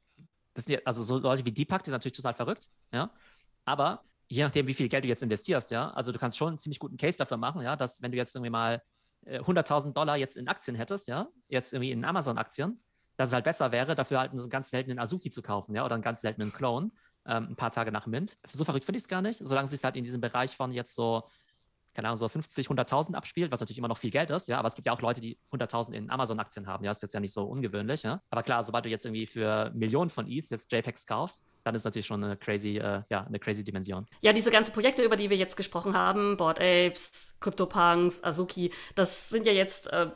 das 0.53 0.65
sind 0.65 0.73
ja, 0.73 0.79
also 0.85 1.03
so 1.03 1.17
Leute 1.17 1.45
wie 1.45 1.51
Deepak, 1.51 1.83
die 1.83 1.89
sind 1.89 1.95
natürlich 1.95 2.17
total 2.17 2.33
verrückt, 2.33 2.69
ja. 2.91 3.09
Aber 3.65 4.03
je 4.33 4.43
nachdem, 4.43 4.65
wie 4.65 4.73
viel 4.73 4.89
Geld 4.89 5.03
du 5.03 5.07
jetzt 5.07 5.21
investierst, 5.21 5.69
ja, 5.69 5.91
also 5.91 6.11
du 6.11 6.17
kannst 6.17 6.37
schon 6.37 6.49
einen 6.49 6.57
ziemlich 6.57 6.79
guten 6.79 6.97
Case 6.97 7.17
dafür 7.17 7.37
machen, 7.37 7.61
ja, 7.61 7.75
dass 7.75 8.01
wenn 8.01 8.11
du 8.11 8.17
jetzt 8.17 8.35
irgendwie 8.35 8.49
mal 8.49 8.81
äh, 9.25 9.39
100.000 9.39 9.93
Dollar 9.93 10.17
jetzt 10.17 10.37
in 10.37 10.47
Aktien 10.47 10.75
hättest, 10.75 11.07
ja, 11.07 11.27
jetzt 11.49 11.71
irgendwie 11.71 11.91
in 11.91 12.03
Amazon-Aktien, 12.03 12.81
dass 13.15 13.29
es 13.29 13.33
halt 13.33 13.43
besser 13.43 13.71
wäre, 13.71 13.93
dafür 13.93 14.19
halt 14.19 14.31
einen 14.31 14.49
ganz 14.49 14.71
seltenen 14.71 14.97
Azuki 14.97 15.29
zu 15.29 15.43
kaufen, 15.43 15.75
ja, 15.75 15.85
oder 15.85 15.93
einen 15.93 16.03
ganz 16.03 16.21
seltenen 16.21 16.51
Clone, 16.51 16.89
ähm, 17.27 17.49
ein 17.51 17.55
paar 17.55 17.69
Tage 17.69 17.91
nach 17.91 18.07
Mint. 18.07 18.39
So 18.49 18.65
verrückt 18.65 18.85
finde 18.85 18.97
ich 18.97 19.03
es 19.03 19.07
gar 19.07 19.21
nicht, 19.21 19.39
solange 19.43 19.65
es 19.65 19.71
sich 19.71 19.83
halt 19.83 19.95
in 19.95 20.03
diesem 20.03 20.19
Bereich 20.19 20.55
von 20.55 20.71
jetzt 20.71 20.95
so 20.95 21.29
keine 21.93 22.07
Ahnung, 22.07 22.17
so 22.17 22.27
50, 22.27 22.69
100.000 22.69 23.13
abspielt, 23.13 23.51
was 23.51 23.59
natürlich 23.59 23.77
immer 23.77 23.87
noch 23.87 23.99
viel 23.99 24.09
Geld 24.09 24.31
ist, 24.31 24.47
ja, 24.47 24.57
aber 24.57 24.67
es 24.67 24.73
gibt 24.73 24.87
ja 24.87 24.93
auch 24.93 25.01
Leute, 25.01 25.21
die 25.21 25.37
100.000 25.51 25.93
in 25.93 26.09
Amazon-Aktien 26.09 26.65
haben, 26.65 26.83
ja, 26.83 26.89
ist 26.89 27.03
jetzt 27.03 27.13
ja 27.13 27.19
nicht 27.19 27.33
so 27.33 27.43
ungewöhnlich, 27.43 28.01
ja. 28.01 28.19
Aber 28.31 28.41
klar, 28.41 28.63
sobald 28.63 28.85
du 28.85 28.89
jetzt 28.89 29.05
irgendwie 29.05 29.27
für 29.27 29.69
Millionen 29.75 30.09
von 30.09 30.27
ETH 30.27 30.49
jetzt 30.49 30.71
JPEGs 30.71 31.05
kaufst, 31.05 31.45
dann 31.63 31.75
ist 31.75 31.85
natürlich 31.85 32.05
schon 32.05 32.23
eine 32.23 32.37
crazy, 32.37 32.77
äh, 32.77 33.01
ja, 33.09 33.25
eine 33.25 33.39
crazy 33.39 33.63
Dimension. 33.63 34.05
Ja, 34.21 34.33
diese 34.33 34.51
ganzen 34.51 34.73
Projekte, 34.73 35.03
über 35.03 35.15
die 35.15 35.29
wir 35.29 35.37
jetzt 35.37 35.55
gesprochen 35.55 35.95
haben, 35.95 36.37
Board 36.37 36.59
Apes, 36.59 37.35
CryptoPunks, 37.39 38.23
Azuki, 38.23 38.71
das 38.95 39.29
sind 39.29 39.45
ja 39.45 39.53
jetzt 39.53 39.91
äh, 39.91 40.11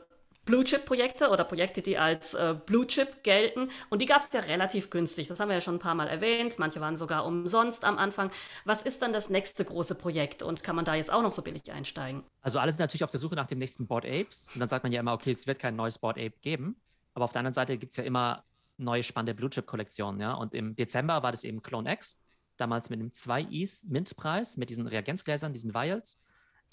Blue-Chip-Projekte 0.47 1.29
oder 1.29 1.43
Projekte, 1.43 1.81
die 1.81 1.97
als 1.97 2.33
äh, 2.33 2.55
Blue-Chip 2.65 3.21
gelten. 3.23 3.69
Und 3.89 4.01
die 4.01 4.05
gab 4.05 4.21
es 4.21 4.31
ja 4.31 4.39
relativ 4.39 4.89
günstig. 4.89 5.27
Das 5.27 5.39
haben 5.39 5.49
wir 5.49 5.55
ja 5.55 5.61
schon 5.61 5.75
ein 5.75 5.79
paar 5.79 5.93
Mal 5.93 6.07
erwähnt. 6.07 6.57
Manche 6.57 6.79
waren 6.79 6.95
sogar 6.95 7.25
umsonst 7.25 7.83
am 7.83 7.97
Anfang. 7.97 8.31
Was 8.63 8.81
ist 8.81 9.01
dann 9.01 9.11
das 9.11 9.29
nächste 9.29 9.65
große 9.65 9.95
Projekt 9.95 10.43
und 10.43 10.63
kann 10.63 10.75
man 10.75 10.85
da 10.85 10.95
jetzt 10.95 11.11
auch 11.11 11.21
noch 11.21 11.33
so 11.33 11.41
billig 11.41 11.69
einsteigen? 11.71 12.23
Also 12.41 12.59
alle 12.59 12.71
sind 12.71 12.79
natürlich 12.79 13.03
auf 13.03 13.11
der 13.11 13.19
Suche 13.19 13.35
nach 13.35 13.47
dem 13.47 13.59
nächsten 13.59 13.87
Board 13.87 14.05
Apes. 14.05 14.47
Und 14.53 14.61
dann 14.61 14.69
sagt 14.69 14.83
man 14.83 14.93
ja 14.93 15.01
immer, 15.01 15.13
okay, 15.13 15.31
es 15.31 15.47
wird 15.47 15.59
kein 15.59 15.75
neues 15.75 15.99
Board 15.99 16.17
Ape 16.17 16.33
geben. 16.41 16.77
Aber 17.13 17.25
auf 17.25 17.33
der 17.33 17.39
anderen 17.39 17.53
Seite 17.53 17.77
gibt 17.77 17.91
es 17.91 17.97
ja 17.97 18.05
immer 18.05 18.45
neue 18.77 19.03
spannende 19.03 19.33
Blue-Chip-Kollektionen. 19.33 20.21
Ja? 20.21 20.33
Und 20.33 20.53
im 20.53 20.75
Dezember 20.75 21.23
war 21.23 21.31
das 21.31 21.43
eben 21.43 21.61
Clone 21.61 21.91
X. 21.93 22.19
Damals 22.57 22.89
mit 22.89 22.99
einem 22.99 23.13
2 23.13 23.47
ETH 23.51 23.83
Mint-Preis, 23.83 24.57
mit 24.57 24.69
diesen 24.69 24.87
Reagenzgläsern, 24.87 25.53
diesen 25.53 25.73
Vials. 25.73 26.19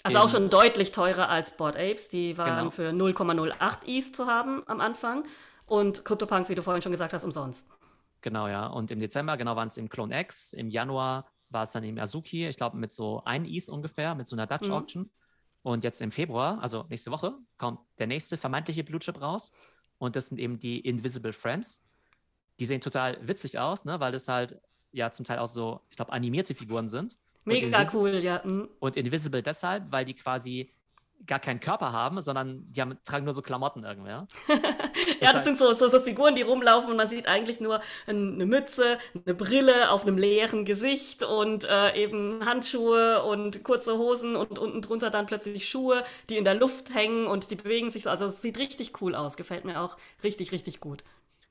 Also 0.03 0.19
auch 0.19 0.29
schon 0.29 0.49
deutlich 0.49 0.91
teurer 0.91 1.29
als 1.29 1.57
Board 1.57 1.75
Apes. 1.77 2.09
Die 2.09 2.37
waren 2.37 2.57
genau. 2.57 2.69
für 2.69 2.89
0,08 2.89 3.87
ETH 3.87 4.15
zu 4.15 4.27
haben 4.27 4.63
am 4.67 4.81
Anfang. 4.81 5.25
Und 5.65 6.05
CryptoPunks, 6.05 6.49
wie 6.49 6.55
du 6.55 6.61
vorhin 6.61 6.81
schon 6.81 6.91
gesagt 6.91 7.13
hast, 7.13 7.23
umsonst. 7.23 7.67
Genau, 8.21 8.47
ja. 8.47 8.67
Und 8.67 8.91
im 8.91 8.99
Dezember, 8.99 9.37
genau, 9.37 9.55
waren 9.55 9.67
es 9.67 9.77
im 9.77 9.89
Clone 9.89 10.19
X. 10.21 10.53
Im 10.53 10.69
Januar 10.69 11.29
war 11.49 11.63
es 11.63 11.71
dann 11.71 11.83
im 11.83 11.97
Azuki, 11.97 12.47
ich 12.47 12.57
glaube, 12.57 12.77
mit 12.77 12.91
so 12.91 13.23
1 13.23 13.47
ETH 13.49 13.69
ungefähr, 13.69 14.15
mit 14.15 14.27
so 14.27 14.35
einer 14.35 14.47
Dutch 14.47 14.67
mhm. 14.67 14.73
Auction. 14.73 15.11
Und 15.63 15.83
jetzt 15.83 16.01
im 16.01 16.11
Februar, 16.11 16.61
also 16.61 16.85
nächste 16.89 17.11
Woche, 17.11 17.35
kommt 17.57 17.79
der 17.97 18.07
nächste 18.07 18.37
vermeintliche 18.37 18.83
Blue 18.83 18.99
Chip 18.99 19.19
raus. 19.21 19.51
Und 19.97 20.15
das 20.15 20.27
sind 20.27 20.39
eben 20.39 20.59
die 20.59 20.79
Invisible 20.79 21.33
Friends. 21.33 21.83
Die 22.59 22.65
sehen 22.65 22.81
total 22.81 23.17
witzig 23.21 23.59
aus, 23.59 23.85
ne? 23.85 23.99
weil 23.99 24.11
das 24.11 24.27
halt 24.27 24.59
ja 24.91 25.11
zum 25.11 25.25
Teil 25.25 25.39
auch 25.39 25.47
so, 25.47 25.81
ich 25.89 25.97
glaube, 25.97 26.11
animierte 26.11 26.55
Figuren 26.55 26.87
sind. 26.87 27.17
Mega 27.43 27.87
cool, 27.93 28.23
ja. 28.23 28.41
Mhm. 28.43 28.69
Und 28.79 28.97
Invisible 28.97 29.43
deshalb, 29.43 29.91
weil 29.91 30.05
die 30.05 30.15
quasi 30.15 30.71
gar 31.27 31.39
keinen 31.39 31.59
Körper 31.59 31.91
haben, 31.91 32.21
sondern 32.21 32.65
die 32.71 32.81
haben, 32.81 32.97
tragen 33.03 33.25
nur 33.25 33.33
so 33.33 33.41
Klamotten 33.41 33.83
irgendwer. 33.83 34.27
ja, 34.47 34.55
das, 35.21 35.33
das 35.33 35.43
sind 35.43 35.57
so, 35.57 35.73
so, 35.73 35.87
so, 35.87 35.99
Figuren, 35.99 36.35
die 36.35 36.41
rumlaufen 36.41 36.91
und 36.91 36.97
man 36.97 37.09
sieht 37.09 37.27
eigentlich 37.27 37.59
nur 37.59 37.81
eine 38.05 38.45
Mütze, 38.45 38.97
eine 39.25 39.33
Brille 39.33 39.91
auf 39.91 40.03
einem 40.03 40.17
leeren 40.17 40.65
Gesicht 40.65 41.23
und 41.23 41.65
äh, 41.65 41.95
eben 41.95 42.45
Handschuhe 42.45 43.23
und 43.23 43.63
kurze 43.63 43.97
Hosen 43.97 44.35
und 44.35 44.59
unten 44.59 44.81
drunter 44.81 45.09
dann 45.09 45.25
plötzlich 45.25 45.67
Schuhe, 45.67 46.03
die 46.29 46.37
in 46.37 46.43
der 46.43 46.55
Luft 46.55 46.93
hängen 46.93 47.27
und 47.27 47.49
die 47.49 47.55
bewegen 47.55 47.89
sich 47.89 48.03
so. 48.03 48.09
Also 48.09 48.25
es 48.25 48.41
sieht 48.41 48.57
richtig 48.57 49.01
cool 49.01 49.15
aus, 49.15 49.37
gefällt 49.37 49.65
mir 49.65 49.81
auch 49.81 49.97
richtig, 50.23 50.51
richtig 50.51 50.79
gut. 50.79 51.03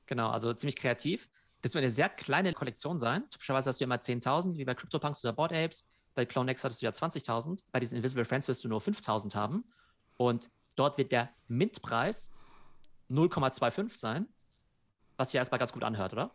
Genau, 0.07 0.31
also 0.31 0.53
ziemlich 0.55 0.77
kreativ. 0.77 1.29
Das 1.63 1.75
wird 1.75 1.83
eine 1.83 1.91
sehr 1.91 2.09
kleine 2.11 2.53
Kollektion 2.53 2.99
sein. 2.99 3.29
Typischerweise 3.31 3.71
hast 3.71 3.81
du 3.81 3.85
immer 3.85 3.97
10.000, 3.97 4.57
wie 4.57 4.65
bei 4.65 4.75
CryptoPunks 4.75 5.25
oder 5.25 5.33
Board 5.33 5.53
Apes. 5.53 5.87
Bei 6.15 6.27
CloneX 6.27 6.63
hattest 6.63 6.83
du 6.83 6.87
ja 6.87 6.93
20.000. 6.93 7.61
Bei 7.73 7.81
diesen 7.81 7.97
Invisible 7.97 8.25
Friends 8.25 8.47
wirst 8.49 8.65
du 8.65 8.69
nur 8.69 8.81
5.000 8.81 9.35
haben. 9.35 9.65
Und 10.17 10.51
dort 10.77 10.99
wird 10.99 11.11
der 11.13 11.31
Mintpreis 11.49 12.31
0,25 13.11 13.97
sein. 13.97 14.29
was 15.17 15.31
sich 15.31 15.39
erstmal 15.39 15.59
ganz 15.59 15.73
gut 15.73 15.85
anhört, 15.85 16.13
oder? 16.13 16.31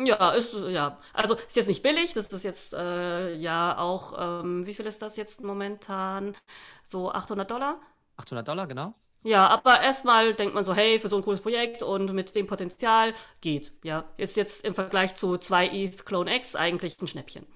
Ja, 0.00 0.30
ist, 0.32 0.54
ja. 0.54 0.98
Also 1.12 1.34
ist 1.36 1.56
jetzt 1.56 1.68
nicht 1.68 1.82
billig, 1.82 2.14
das 2.14 2.32
ist 2.32 2.42
jetzt 2.42 2.74
äh, 2.74 3.34
ja 3.34 3.78
auch, 3.78 4.14
ähm, 4.42 4.66
wie 4.66 4.74
viel 4.74 4.86
ist 4.86 5.02
das 5.02 5.16
jetzt 5.16 5.42
momentan? 5.42 6.36
So 6.82 7.12
800 7.12 7.48
Dollar? 7.50 7.80
800 8.16 8.46
Dollar, 8.48 8.66
genau. 8.66 8.94
Ja, 9.24 9.48
aber 9.48 9.80
erstmal 9.80 10.34
denkt 10.34 10.54
man 10.54 10.64
so, 10.64 10.74
hey, 10.74 10.98
für 10.98 11.08
so 11.08 11.16
ein 11.16 11.22
cooles 11.22 11.40
Projekt 11.40 11.82
und 11.82 12.12
mit 12.12 12.34
dem 12.34 12.46
Potenzial 12.46 13.14
geht. 13.40 13.72
Ja, 13.82 14.04
ist 14.18 14.36
jetzt 14.36 14.64
im 14.66 14.74
Vergleich 14.74 15.14
zu 15.14 15.38
2 15.38 15.68
ETH 15.68 16.04
Clone 16.04 16.36
X 16.36 16.54
eigentlich 16.54 17.00
ein 17.00 17.08
Schnäppchen. 17.08 17.46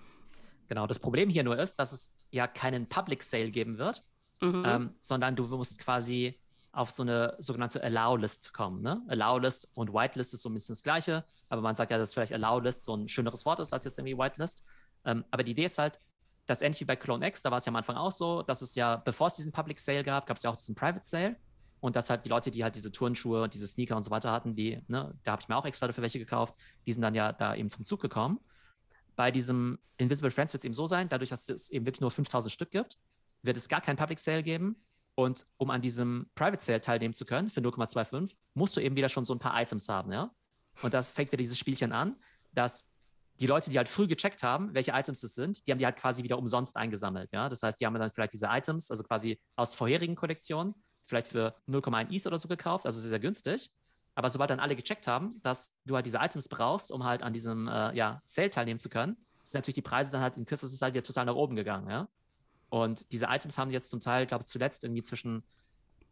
Genau, 0.69 0.87
das 0.87 0.99
Problem 0.99 1.29
hier 1.29 1.45
nur 1.45 1.59
ist, 1.59 1.77
dass 1.77 1.93
es 1.93 2.11
ja 2.31 2.47
keinen 2.47 2.89
Public 2.89 3.23
Sale 3.23 3.51
geben 3.51 3.77
wird, 3.77 4.03
mhm. 4.41 4.63
ähm, 4.67 4.93
sondern 5.03 5.37
du 5.37 5.47
musst 5.47 5.79
quasi 5.79 6.41
auf 6.73 6.91
so 6.91 7.03
eine 7.03 7.37
sogenannte 7.39 7.83
Allow-List 7.83 8.55
kommen. 8.55 8.83
Ne? 8.83 9.03
Allow-List 9.09 9.69
und 9.75 9.93
Whitelist 9.93 10.33
ist 10.33 10.43
so 10.43 10.49
ein 10.49 10.55
bisschen 10.55 10.75
das 10.75 10.83
Gleiche, 10.83 11.25
aber 11.51 11.61
man 11.61 11.75
sagt 11.75 11.91
ja, 11.91 11.99
dass 11.99 12.15
vielleicht 12.15 12.33
Allow-List 12.33 12.83
so 12.83 12.95
ein 12.95 13.09
schöneres 13.09 13.45
Wort 13.45 13.61
ist 13.61 13.75
als 13.75 13.85
jetzt 13.85 13.99
irgendwie 13.99 14.17
Whitelist. 14.17 14.65
Ähm, 15.05 15.25
aber 15.31 15.43
die 15.43 15.53
Idee 15.53 15.65
ist 15.65 15.77
halt, 15.77 16.01
dass 16.47 16.63
ähnlich 16.63 16.81
wie 16.81 16.87
bei 16.87 16.97
Clone 16.97 17.27
X, 17.27 17.43
da 17.43 17.51
war 17.51 17.59
es 17.59 17.67
ja 17.67 17.71
am 17.71 17.77
Anfang 17.77 17.97
auch 17.97 18.11
so, 18.11 18.43
dass 18.43 18.63
es 18.63 18.75
ja, 18.75 18.97
bevor 18.97 19.27
es 19.27 19.35
diesen 19.35 19.53
Public 19.53 19.79
Sale 19.79 20.03
gab, 20.03 20.27
gab 20.27 20.39
es 20.39 20.43
ja 20.43 20.51
auch 20.51 20.57
diesen 20.57 20.75
Private 20.75 21.05
Sale. 21.05 21.37
Und 21.81 21.97
dass 21.97 22.11
halt 22.11 22.25
die 22.25 22.29
Leute, 22.29 22.51
die 22.51 22.65
halt 22.65 22.75
diese 22.75 22.91
Turnschuhe 22.91 23.43
und 23.43 23.55
diese 23.55 23.69
Sneaker 23.69 23.97
und 23.97 24.03
so 24.03 24.11
weiter 24.11 24.33
hatten, 24.33 24.55
die, 24.55 24.83
ne, 24.89 25.17
da 25.23 25.33
habe 25.33 25.43
ich 25.43 25.49
mir 25.49 25.57
auch 25.57 25.65
extra 25.65 25.87
dafür 25.87 26.03
welche 26.03 26.19
gekauft, 26.19 26.55
die 26.87 26.93
sind 26.93 27.03
dann 27.03 27.15
ja 27.15 27.33
da 27.33 27.55
eben 27.55 27.71
zum 27.71 27.85
Zug 27.85 28.01
gekommen. 28.01 28.41
Bei 29.15 29.31
diesem 29.31 29.79
Invisible 29.97 30.31
Friends 30.31 30.53
wird 30.53 30.63
es 30.63 30.65
eben 30.65 30.75
so 30.75 30.87
sein, 30.87 31.09
dadurch, 31.09 31.31
dass 31.31 31.49
es 31.49 31.71
eben 31.71 31.87
wirklich 31.87 32.01
nur 32.01 32.11
5000 32.11 32.53
Stück 32.53 32.71
gibt, 32.71 32.99
wird 33.43 33.57
es 33.57 33.69
gar 33.69 33.81
kein 33.81 33.97
Public 33.97 34.19
Sale 34.19 34.43
geben. 34.43 34.77
Und 35.15 35.47
um 35.57 35.71
an 35.71 35.83
diesem 35.83 36.31
Private 36.37 36.63
Sale 36.63 36.81
teilnehmen 36.81 37.15
zu 37.15 37.25
können 37.25 37.51
für 37.51 37.61
0,25, 37.61 38.37
musst 38.55 38.77
du 38.77 38.81
eben 38.81 38.95
wieder 38.95 39.09
schon 39.09 39.25
so 39.25 39.35
ein 39.35 39.41
paar 39.41 39.61
Items 39.61 39.89
haben, 39.89 40.13
ja. 40.13 40.31
Und 40.83 40.95
das 40.95 41.09
fängt 41.09 41.33
wieder 41.33 41.43
dieses 41.43 41.59
Spielchen 41.59 41.91
an, 41.93 42.15
dass 42.53 42.87
die 43.41 43.49
Leute, 43.49 43.71
die 43.71 43.79
halt 43.79 43.89
früh 43.89 44.07
gecheckt 44.07 44.45
haben, 44.45 44.75
welche 44.75 44.93
Items 44.93 45.21
das 45.21 45.35
sind, 45.35 45.67
die 45.67 45.73
haben 45.73 45.79
die 45.79 45.87
halt 45.87 45.97
quasi 45.97 46.23
wieder 46.23 46.39
umsonst 46.39 46.77
eingesammelt, 46.77 47.33
ja. 47.33 47.49
Das 47.49 47.63
heißt, 47.65 47.81
die 47.81 47.87
haben 47.87 47.95
dann 47.95 48.13
vielleicht 48.13 48.33
diese 48.33 48.47
Items, 48.47 48.93
also 48.93 49.03
quasi 49.03 49.41
aus 49.57 49.75
vorherigen 49.75 50.15
Kollektionen, 50.15 50.75
vielleicht 51.09 51.29
für 51.29 51.55
0,1 51.69 52.13
ETH 52.13 52.27
oder 52.27 52.39
so 52.39 52.49
gekauft, 52.49 52.87
also 52.87 53.01
sehr, 53.01 53.11
sehr 53.11 53.19
günstig. 53.19 53.71
Aber 54.15 54.31
sobald 54.31 54.51
dann 54.51 54.61
alle 54.61 54.77
gecheckt 54.77 55.07
haben, 55.07 55.41
dass 55.43 55.73
du 55.85 55.95
halt 55.95 56.07
diese 56.07 56.19
Items 56.19 56.49
brauchst, 56.49 56.91
um 56.93 57.05
halt 57.05 57.23
an 57.23 57.33
diesem 57.33 57.69
äh, 57.69 57.95
ja, 57.95 58.21
Sale 58.25 58.51
teilnehmen 58.51 58.79
zu 58.79 58.89
können, 58.89 59.17
sind 59.43 59.61
natürlich 59.61 59.77
die 59.77 59.83
Preise 59.83 60.13
dann 60.13 60.21
halt 60.21 60.37
in 60.37 60.45
kürzester 60.45 60.77
Zeit 60.77 60.93
wieder 60.93 61.03
total 61.03 61.25
nach 61.25 61.35
oben 61.35 61.57
gegangen, 61.57 61.89
ja. 61.89 62.09
Und 62.71 63.11
diese 63.13 63.27
Items 63.27 63.57
haben 63.57 63.71
jetzt 63.71 63.89
zum 63.89 64.01
Teil, 64.01 64.27
glaube 64.27 64.43
ich, 64.43 64.49
zuletzt 64.49 64.85
irgendwie 64.85 65.03
zwischen 65.03 65.43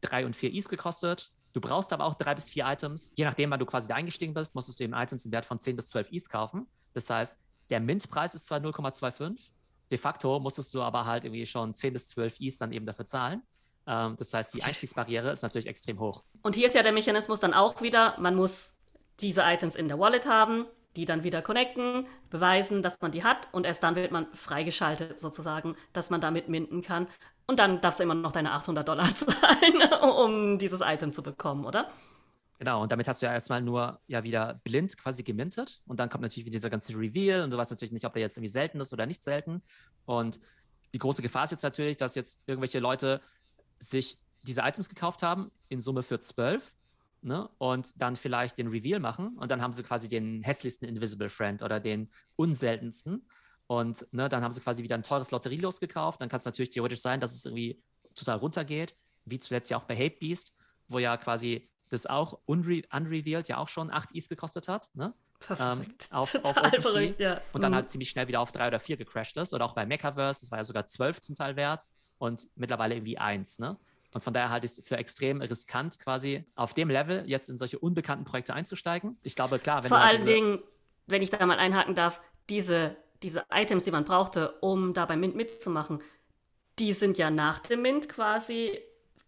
drei 0.00 0.24
und 0.24 0.34
vier 0.34 0.54
ETH 0.54 0.68
gekostet. 0.68 1.32
Du 1.52 1.60
brauchst 1.60 1.92
aber 1.92 2.04
auch 2.04 2.14
drei 2.14 2.34
bis 2.34 2.48
vier 2.48 2.64
Items. 2.66 3.12
Je 3.14 3.24
nachdem, 3.24 3.50
wann 3.50 3.60
du 3.60 3.66
quasi 3.66 3.88
da 3.88 3.94
eingestiegen 3.94 4.32
bist, 4.32 4.54
musstest 4.54 4.80
du 4.80 4.84
eben 4.84 4.94
Items 4.94 5.26
im 5.26 5.32
Wert 5.32 5.44
von 5.44 5.58
10 5.58 5.76
bis 5.76 5.88
12 5.88 6.12
ETH 6.12 6.28
kaufen. 6.30 6.66
Das 6.94 7.10
heißt, 7.10 7.36
der 7.68 7.80
Mintpreis 7.80 8.34
ist 8.34 8.46
zwar 8.46 8.58
0,25, 8.60 9.50
de 9.90 9.98
facto 9.98 10.38
musstest 10.40 10.74
du 10.74 10.82
aber 10.82 11.04
halt 11.04 11.24
irgendwie 11.24 11.46
schon 11.46 11.74
10 11.74 11.92
bis 11.92 12.06
12 12.06 12.36
ETH 12.40 12.60
dann 12.60 12.72
eben 12.72 12.86
dafür 12.86 13.04
zahlen. 13.04 13.42
Ähm, 13.86 14.16
das 14.16 14.32
heißt, 14.32 14.54
die 14.54 14.62
Einstiegsbarriere 14.62 15.30
ist 15.32 15.42
natürlich 15.42 15.66
extrem 15.66 16.00
hoch. 16.00 16.22
Und 16.42 16.56
hier 16.56 16.66
ist 16.66 16.74
ja 16.74 16.82
der 16.82 16.92
Mechanismus 16.92 17.40
dann 17.40 17.54
auch 17.54 17.80
wieder, 17.82 18.16
man 18.18 18.34
muss 18.34 18.76
diese 19.20 19.42
Items 19.42 19.76
in 19.76 19.88
der 19.88 19.98
Wallet 19.98 20.26
haben, 20.26 20.66
die 20.96 21.04
dann 21.04 21.24
wieder 21.24 21.42
connecten, 21.42 22.06
beweisen, 22.30 22.82
dass 22.82 23.00
man 23.00 23.12
die 23.12 23.22
hat 23.22 23.48
und 23.52 23.66
erst 23.66 23.82
dann 23.82 23.96
wird 23.96 24.12
man 24.12 24.26
freigeschaltet 24.32 25.20
sozusagen, 25.20 25.76
dass 25.92 26.10
man 26.10 26.20
damit 26.20 26.48
minden 26.48 26.82
kann. 26.82 27.06
Und 27.46 27.58
dann 27.58 27.80
darfst 27.80 28.00
du 28.00 28.04
immer 28.04 28.14
noch 28.14 28.32
deine 28.32 28.52
800 28.52 28.88
Dollar 28.88 29.14
zahlen, 29.14 29.82
um 30.02 30.58
dieses 30.58 30.80
Item 30.80 31.12
zu 31.12 31.22
bekommen, 31.22 31.64
oder? 31.64 31.90
Genau, 32.58 32.82
und 32.82 32.90
damit 32.90 33.06
hast 33.06 33.20
du 33.20 33.26
ja 33.26 33.32
erstmal 33.32 33.60
nur 33.60 34.00
ja 34.06 34.24
wieder 34.24 34.60
blind 34.64 34.96
quasi 34.96 35.22
gemintet 35.22 35.82
und 35.86 36.00
dann 36.00 36.08
kommt 36.08 36.22
natürlich 36.22 36.46
wieder 36.46 36.56
dieser 36.56 36.70
ganze 36.70 36.94
Reveal 36.94 37.42
und 37.42 37.50
du 37.50 37.58
weißt 37.58 37.70
natürlich 37.70 37.92
nicht, 37.92 38.06
ob 38.06 38.14
der 38.14 38.22
jetzt 38.22 38.38
irgendwie 38.38 38.48
selten 38.48 38.80
ist 38.80 38.94
oder 38.94 39.04
nicht 39.04 39.22
selten. 39.22 39.62
Und 40.06 40.40
die 40.94 40.98
große 40.98 41.20
Gefahr 41.20 41.44
ist 41.44 41.50
jetzt 41.50 41.62
natürlich, 41.62 41.98
dass 41.98 42.14
jetzt 42.14 42.40
irgendwelche 42.46 42.78
Leute 42.78 43.20
sich 43.78 44.18
diese 44.42 44.62
Items 44.62 44.88
gekauft 44.88 45.22
haben, 45.22 45.50
in 45.68 45.80
Summe 45.80 46.02
für 46.02 46.20
12 46.20 46.72
ne? 47.22 47.48
und 47.58 48.00
dann 48.00 48.16
vielleicht 48.16 48.58
den 48.58 48.68
Reveal 48.68 49.00
machen 49.00 49.36
und 49.38 49.50
dann 49.50 49.60
haben 49.60 49.72
sie 49.72 49.82
quasi 49.82 50.08
den 50.08 50.42
hässlichsten 50.42 50.88
Invisible 50.88 51.28
Friend 51.28 51.62
oder 51.62 51.80
den 51.80 52.10
unseltensten. 52.36 53.28
Und 53.66 54.06
ne, 54.12 54.28
dann 54.28 54.44
haben 54.44 54.52
sie 54.52 54.60
quasi 54.60 54.84
wieder 54.84 54.94
ein 54.94 55.02
teures 55.02 55.32
Lotterielos 55.32 55.80
gekauft. 55.80 56.20
Dann 56.20 56.28
kann 56.28 56.38
es 56.38 56.44
natürlich 56.44 56.70
theoretisch 56.70 57.00
sein, 57.00 57.20
dass 57.20 57.34
es 57.34 57.44
irgendwie 57.44 57.82
total 58.14 58.38
runtergeht, 58.38 58.94
wie 59.24 59.40
zuletzt 59.40 59.70
ja 59.70 59.76
auch 59.76 59.82
bei 59.82 59.96
Hate 59.96 60.16
Beast, 60.20 60.54
wo 60.86 61.00
ja 61.00 61.16
quasi 61.16 61.68
das 61.88 62.06
auch 62.06 62.38
unre 62.46 62.82
unrevealed 62.92 63.48
ja 63.48 63.58
auch 63.58 63.68
schon 63.68 63.90
8 63.90 64.14
ETH 64.14 64.28
gekostet 64.28 64.68
hat. 64.68 64.90
Ne? 64.94 65.12
Ähm, 65.58 65.94
auf, 66.10 66.32
auf 66.44 66.54
verrückt, 66.54 67.18
ja. 67.18 67.40
Und 67.52 67.62
dann 67.62 67.72
mhm. 67.72 67.76
halt 67.76 67.90
ziemlich 67.90 68.10
schnell 68.10 68.28
wieder 68.28 68.40
auf 68.40 68.52
3 68.52 68.68
oder 68.68 68.78
4 68.78 68.98
gecrashed 68.98 69.36
ist. 69.36 69.52
Oder 69.52 69.64
auch 69.64 69.74
bei 69.74 69.84
Mechaverse, 69.84 70.42
das 70.42 70.50
war 70.52 70.58
ja 70.58 70.64
sogar 70.64 70.86
12 70.86 71.20
zum 71.20 71.34
Teil 71.34 71.56
wert 71.56 71.84
und 72.18 72.48
mittlerweile 72.54 72.94
irgendwie 72.94 73.18
1. 73.18 73.58
Ne? 73.58 73.76
Und 74.14 74.22
von 74.22 74.32
daher 74.32 74.50
halte 74.50 74.66
ich 74.66 74.72
es 74.72 74.86
für 74.86 74.96
extrem 74.96 75.40
riskant, 75.40 75.98
quasi 75.98 76.44
auf 76.54 76.74
dem 76.74 76.88
Level 76.88 77.28
jetzt 77.28 77.48
in 77.48 77.58
solche 77.58 77.78
unbekannten 77.78 78.24
Projekte 78.24 78.54
einzusteigen. 78.54 79.18
Ich 79.22 79.36
glaube, 79.36 79.58
klar, 79.58 79.82
wenn 79.82 79.88
Vor 79.88 79.98
allen 79.98 80.24
Dingen, 80.24 80.62
wenn 81.06 81.22
ich 81.22 81.30
da 81.30 81.44
mal 81.44 81.58
einhaken 81.58 81.94
darf, 81.94 82.20
diese, 82.48 82.96
diese 83.22 83.44
Items, 83.52 83.84
die 83.84 83.90
man 83.90 84.04
brauchte, 84.04 84.52
um 84.60 84.94
da 84.94 85.06
beim 85.06 85.20
Mint 85.20 85.36
mitzumachen, 85.36 86.00
die 86.78 86.92
sind 86.92 87.18
ja 87.18 87.30
nach 87.30 87.58
dem 87.60 87.82
Mint 87.82 88.08
quasi 88.08 88.78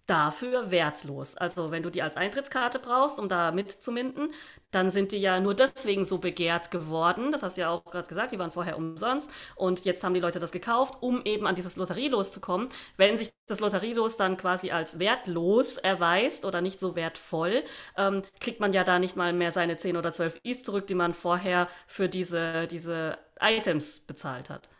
dafür 0.09 0.71
wertlos. 0.71 1.37
Also 1.37 1.71
wenn 1.71 1.83
du 1.83 1.91
die 1.91 2.03
als 2.03 2.17
Eintrittskarte 2.17 2.79
brauchst, 2.79 3.21
um 3.21 3.29
da 3.29 3.53
mitzuminden, 3.53 4.33
dann 4.71 4.91
sind 4.91 5.13
die 5.13 5.19
ja 5.19 5.39
nur 5.39 5.55
deswegen 5.55 6.05
so 6.05 6.19
begehrt 6.19 6.71
geworden. 6.71 7.31
Das 7.31 7.43
hast 7.43 7.57
du 7.57 7.61
ja 7.61 7.71
auch 7.71 7.85
gerade 7.85 8.09
gesagt, 8.09 8.33
die 8.33 8.39
waren 8.39 8.51
vorher 8.51 8.79
umsonst 8.79 9.31
und 9.55 9.85
jetzt 9.85 10.03
haben 10.03 10.15
die 10.15 10.21
Leute 10.21 10.39
das 10.39 10.51
gekauft, 10.51 10.97
um 11.01 11.23
eben 11.25 11.47
an 11.47 11.55
dieses 11.55 11.77
Lotterielos 11.77 12.33
zu 12.33 12.41
kommen. 12.41 12.71
Wenn 12.97 13.19
sich 13.19 13.31
das 13.47 13.61
Lotterielos 13.61 14.17
dann 14.17 14.39
quasi 14.39 14.71
als 14.71 14.99
wertlos 14.99 15.77
erweist 15.77 16.47
oder 16.47 16.63
nicht 16.63 16.81
so 16.81 16.97
wertvoll, 16.97 17.63
ähm, 17.97 18.23
kriegt 18.41 18.61
man 18.61 18.73
ja 18.73 18.85
da 18.85 18.99
nicht 18.99 19.15
mal 19.15 19.35
mehr 19.35 19.53
seine 19.53 19.77
10 19.77 19.97
oder 19.99 20.13
12 20.13 20.41
Is 20.43 20.63
zurück, 20.63 20.87
die 20.87 20.95
man 20.95 21.13
vorher 21.13 21.69
für 21.87 22.09
diese, 22.09 22.67
diese 22.67 23.19
Items 23.41 24.01
bezahlt 24.01 24.49
hat. 24.49 24.71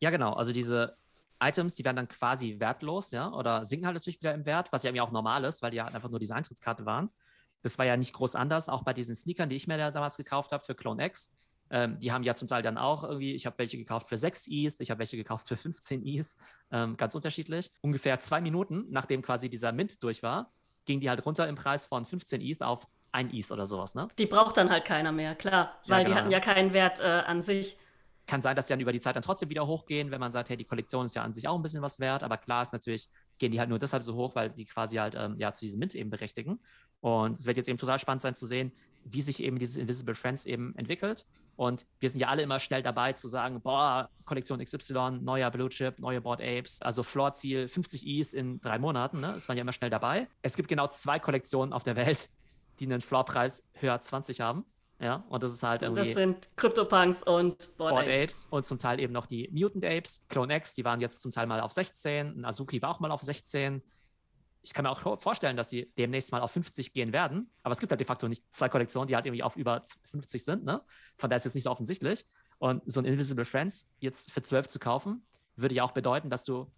Ja, 0.00 0.10
genau. 0.10 0.32
Also 0.32 0.52
diese 0.52 0.96
Items, 1.40 1.74
die 1.74 1.84
werden 1.84 1.96
dann 1.96 2.08
quasi 2.08 2.58
wertlos, 2.58 3.10
ja, 3.10 3.30
oder 3.32 3.64
sinken 3.64 3.86
halt 3.86 3.94
natürlich 3.94 4.20
wieder 4.20 4.34
im 4.34 4.46
Wert, 4.46 4.72
was 4.72 4.82
ja 4.82 4.88
irgendwie 4.88 5.02
auch 5.02 5.10
normal 5.10 5.44
ist, 5.44 5.62
weil 5.62 5.70
die 5.70 5.78
ja 5.78 5.84
halt 5.84 5.94
einfach 5.94 6.08
nur 6.08 6.18
diese 6.18 6.34
Eintrittskarte 6.34 6.86
waren. 6.86 7.10
Das 7.62 7.78
war 7.78 7.84
ja 7.84 7.96
nicht 7.96 8.12
groß 8.12 8.36
anders, 8.36 8.68
auch 8.68 8.82
bei 8.82 8.92
diesen 8.92 9.14
Sneakern, 9.14 9.48
die 9.48 9.56
ich 9.56 9.66
mir 9.66 9.76
damals 9.90 10.16
gekauft 10.16 10.52
habe 10.52 10.64
für 10.64 10.74
Clone 10.74 11.04
X. 11.04 11.32
Ähm, 11.68 11.98
die 11.98 12.12
haben 12.12 12.22
ja 12.22 12.34
zum 12.34 12.46
Teil 12.46 12.62
dann 12.62 12.78
auch 12.78 13.02
irgendwie, 13.02 13.34
ich 13.34 13.44
habe 13.44 13.58
welche 13.58 13.76
gekauft 13.76 14.08
für 14.08 14.16
6 14.16 14.46
ETH, 14.48 14.80
ich 14.80 14.90
habe 14.90 15.00
welche 15.00 15.16
gekauft 15.16 15.48
für 15.48 15.56
15 15.56 16.06
ETH, 16.06 16.36
ähm, 16.70 16.96
ganz 16.96 17.14
unterschiedlich. 17.14 17.72
Ungefähr 17.80 18.18
zwei 18.20 18.40
Minuten, 18.40 18.86
nachdem 18.90 19.22
quasi 19.22 19.50
dieser 19.50 19.72
Mint 19.72 20.02
durch 20.02 20.22
war, 20.22 20.52
ging 20.84 21.00
die 21.00 21.10
halt 21.10 21.26
runter 21.26 21.48
im 21.48 21.56
Preis 21.56 21.86
von 21.86 22.04
15 22.04 22.40
ETH 22.40 22.62
auf 22.62 22.86
1 23.12 23.32
ETH 23.32 23.50
oder 23.50 23.66
sowas, 23.66 23.94
ne? 23.94 24.08
Die 24.18 24.26
braucht 24.26 24.56
dann 24.56 24.70
halt 24.70 24.84
keiner 24.84 25.10
mehr, 25.10 25.34
klar, 25.34 25.80
weil 25.86 25.98
ja, 26.00 26.04
genau. 26.04 26.14
die 26.14 26.20
hatten 26.20 26.30
ja 26.30 26.40
keinen 26.40 26.72
Wert 26.72 27.00
äh, 27.00 27.22
an 27.26 27.42
sich. 27.42 27.76
Kann 28.26 28.42
sein, 28.42 28.56
dass 28.56 28.66
die 28.66 28.72
dann 28.72 28.80
über 28.80 28.92
die 28.92 29.00
Zeit 29.00 29.14
dann 29.14 29.22
trotzdem 29.22 29.50
wieder 29.50 29.66
hochgehen, 29.66 30.10
wenn 30.10 30.20
man 30.20 30.32
sagt, 30.32 30.50
hey, 30.50 30.56
die 30.56 30.64
Kollektion 30.64 31.06
ist 31.06 31.14
ja 31.14 31.22
an 31.22 31.32
sich 31.32 31.46
auch 31.46 31.54
ein 31.54 31.62
bisschen 31.62 31.82
was 31.82 32.00
wert, 32.00 32.22
aber 32.22 32.36
klar 32.36 32.62
ist 32.62 32.72
natürlich, 32.72 33.08
gehen 33.38 33.52
die 33.52 33.60
halt 33.60 33.68
nur 33.68 33.78
deshalb 33.78 34.02
so 34.02 34.14
hoch, 34.14 34.34
weil 34.34 34.50
die 34.50 34.64
quasi 34.64 34.96
halt 34.96 35.14
ähm, 35.16 35.36
ja 35.38 35.52
zu 35.52 35.64
diesem 35.64 35.78
Mint 35.78 35.94
eben 35.94 36.10
berechtigen. 36.10 36.58
Und 37.00 37.38
es 37.38 37.46
wird 37.46 37.56
jetzt 37.56 37.68
eben 37.68 37.78
total 37.78 37.98
spannend 37.98 38.22
sein 38.22 38.34
zu 38.34 38.46
sehen, 38.46 38.72
wie 39.04 39.22
sich 39.22 39.40
eben 39.40 39.58
dieses 39.58 39.76
Invisible 39.76 40.14
Friends 40.14 40.46
eben 40.46 40.74
entwickelt. 40.76 41.26
Und 41.54 41.86
wir 42.00 42.10
sind 42.10 42.20
ja 42.20 42.28
alle 42.28 42.42
immer 42.42 42.58
schnell 42.58 42.82
dabei 42.82 43.14
zu 43.14 43.28
sagen, 43.28 43.62
boah, 43.62 44.10
Kollektion 44.24 44.62
XY, 44.62 45.20
neuer 45.22 45.50
Blue 45.50 45.70
Chip, 45.70 45.98
neue 45.98 46.20
Board 46.20 46.40
Apes, 46.42 46.82
also 46.82 47.02
Floor-Ziel 47.02 47.68
50 47.68 48.06
Is 48.06 48.32
in 48.34 48.60
drei 48.60 48.78
Monaten, 48.78 49.20
ne? 49.20 49.34
ist 49.34 49.48
man 49.48 49.56
ja 49.56 49.62
immer 49.62 49.72
schnell 49.72 49.90
dabei. 49.90 50.28
Es 50.42 50.56
gibt 50.56 50.68
genau 50.68 50.88
zwei 50.88 51.18
Kollektionen 51.18 51.72
auf 51.72 51.82
der 51.82 51.96
Welt, 51.96 52.28
die 52.78 52.84
einen 52.84 53.00
Floorpreis 53.00 53.62
höher 53.74 54.00
20 54.00 54.40
haben. 54.40 54.66
Ja, 54.98 55.24
und 55.28 55.42
das 55.42 55.52
ist 55.52 55.62
halt 55.62 55.82
irgendwie. 55.82 56.04
Das 56.04 56.14
sind 56.14 56.48
CryptoPunks 56.56 57.22
und 57.22 57.76
Board, 57.76 57.94
Board 57.94 58.06
Apes. 58.06 58.22
Apes. 58.22 58.48
Und 58.50 58.66
zum 58.66 58.78
Teil 58.78 58.98
eben 58.98 59.12
noch 59.12 59.26
die 59.26 59.48
Mutant 59.52 59.84
Apes. 59.84 60.22
Clone 60.28 60.54
X, 60.56 60.74
die 60.74 60.84
waren 60.84 61.00
jetzt 61.00 61.20
zum 61.20 61.32
Teil 61.32 61.46
mal 61.46 61.60
auf 61.60 61.72
16. 61.72 62.40
Ein 62.40 62.44
Azuki 62.44 62.80
war 62.80 62.90
auch 62.90 63.00
mal 63.00 63.10
auf 63.10 63.22
16. 63.22 63.82
Ich 64.62 64.72
kann 64.72 64.84
mir 64.84 64.90
auch 64.90 65.18
vorstellen, 65.20 65.56
dass 65.56 65.68
sie 65.68 65.92
demnächst 65.96 66.32
mal 66.32 66.40
auf 66.40 66.50
50 66.50 66.92
gehen 66.92 67.12
werden. 67.12 67.50
Aber 67.62 67.72
es 67.72 67.78
gibt 67.78 67.92
halt 67.92 68.00
de 68.00 68.06
facto 68.06 68.26
nicht 68.26 68.42
zwei 68.52 68.68
Kollektionen, 68.68 69.06
die 69.06 69.14
halt 69.14 69.26
irgendwie 69.26 69.42
auf 69.42 69.54
über 69.56 69.84
50 70.10 70.42
sind. 70.42 70.64
Ne? 70.64 70.82
Von 71.16 71.30
daher 71.30 71.36
ist 71.36 71.44
jetzt 71.44 71.54
nicht 71.54 71.64
so 71.64 71.70
offensichtlich. 71.70 72.26
Und 72.58 72.82
so 72.90 73.00
ein 73.00 73.04
Invisible 73.04 73.44
Friends 73.44 73.88
jetzt 74.00 74.32
für 74.32 74.42
12 74.42 74.66
zu 74.68 74.78
kaufen, 74.78 75.24
würde 75.56 75.74
ja 75.74 75.84
auch 75.84 75.92
bedeuten, 75.92 76.30
dass 76.30 76.44
du 76.44 76.70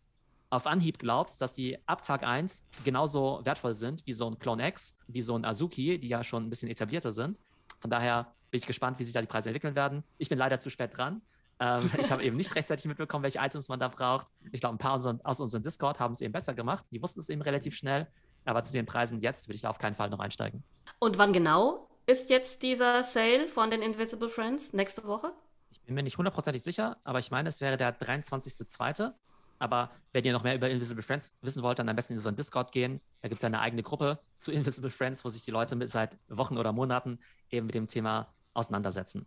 auf 0.50 0.66
Anhieb 0.66 0.98
glaubst, 0.98 1.40
dass 1.40 1.52
die 1.52 1.78
ab 1.86 2.02
Tag 2.02 2.24
1 2.24 2.64
genauso 2.84 3.40
wertvoll 3.44 3.74
sind 3.74 4.04
wie 4.06 4.12
so 4.12 4.28
ein 4.28 4.38
Clone 4.38 4.66
X, 4.68 4.96
wie 5.06 5.20
so 5.20 5.36
ein 5.36 5.44
Azuki, 5.44 5.98
die 5.98 6.08
ja 6.08 6.24
schon 6.24 6.46
ein 6.46 6.50
bisschen 6.50 6.68
etablierter 6.68 7.12
sind. 7.12 7.38
Von 7.78 7.90
daher 7.90 8.34
bin 8.50 8.58
ich 8.58 8.66
gespannt, 8.66 8.98
wie 8.98 9.04
sich 9.04 9.12
da 9.12 9.20
die 9.20 9.26
Preise 9.26 9.48
entwickeln 9.48 9.74
werden. 9.74 10.04
Ich 10.18 10.28
bin 10.28 10.38
leider 10.38 10.58
zu 10.60 10.70
spät 10.70 10.96
dran. 10.96 11.22
Ähm, 11.60 11.90
ich 12.00 12.10
habe 12.10 12.22
eben 12.22 12.36
nicht 12.36 12.54
rechtzeitig 12.54 12.84
mitbekommen, 12.86 13.22
welche 13.22 13.38
Items 13.38 13.68
man 13.68 13.80
da 13.80 13.88
braucht. 13.88 14.26
Ich 14.52 14.60
glaube, 14.60 14.76
ein 14.76 14.78
paar 14.78 14.94
aus 15.24 15.40
unserem 15.40 15.62
Discord 15.62 16.00
haben 16.00 16.12
es 16.12 16.20
eben 16.20 16.32
besser 16.32 16.54
gemacht. 16.54 16.84
Die 16.90 17.02
wussten 17.02 17.20
es 17.20 17.28
eben 17.28 17.42
relativ 17.42 17.74
schnell. 17.74 18.06
Aber 18.44 18.62
zu 18.64 18.72
den 18.72 18.86
Preisen 18.86 19.20
jetzt 19.20 19.46
würde 19.46 19.56
ich 19.56 19.62
da 19.62 19.70
auf 19.70 19.78
keinen 19.78 19.94
Fall 19.94 20.10
noch 20.10 20.20
einsteigen. 20.20 20.62
Und 20.98 21.18
wann 21.18 21.32
genau 21.32 21.88
ist 22.06 22.30
jetzt 22.30 22.62
dieser 22.62 23.02
Sale 23.02 23.48
von 23.48 23.70
den 23.70 23.82
Invisible 23.82 24.28
Friends 24.28 24.72
nächste 24.72 25.04
Woche? 25.04 25.32
Ich 25.70 25.82
bin 25.82 25.94
mir 25.94 26.02
nicht 26.02 26.16
hundertprozentig 26.16 26.62
sicher, 26.62 26.96
aber 27.04 27.18
ich 27.18 27.30
meine, 27.30 27.50
es 27.50 27.60
wäre 27.60 27.76
der 27.76 27.98
23.02. 27.98 29.12
Aber 29.58 29.90
wenn 30.12 30.24
ihr 30.24 30.32
noch 30.32 30.44
mehr 30.44 30.54
über 30.54 30.70
Invisible 30.70 31.02
Friends 31.02 31.36
wissen 31.42 31.62
wollt, 31.62 31.78
dann 31.78 31.88
am 31.88 31.96
besten 31.96 32.14
in 32.14 32.20
so 32.20 32.28
einen 32.28 32.36
Discord 32.36 32.72
gehen. 32.72 33.00
Da 33.22 33.28
gibt 33.28 33.38
es 33.38 33.42
ja 33.42 33.48
eine 33.48 33.60
eigene 33.60 33.82
Gruppe 33.82 34.18
zu 34.36 34.52
Invisible 34.52 34.90
Friends, 34.90 35.24
wo 35.24 35.28
sich 35.28 35.44
die 35.44 35.50
Leute 35.50 35.76
mit 35.76 35.90
seit 35.90 36.16
Wochen 36.28 36.58
oder 36.58 36.72
Monaten 36.72 37.18
eben 37.50 37.66
mit 37.66 37.74
dem 37.74 37.88
Thema 37.88 38.32
auseinandersetzen. 38.54 39.26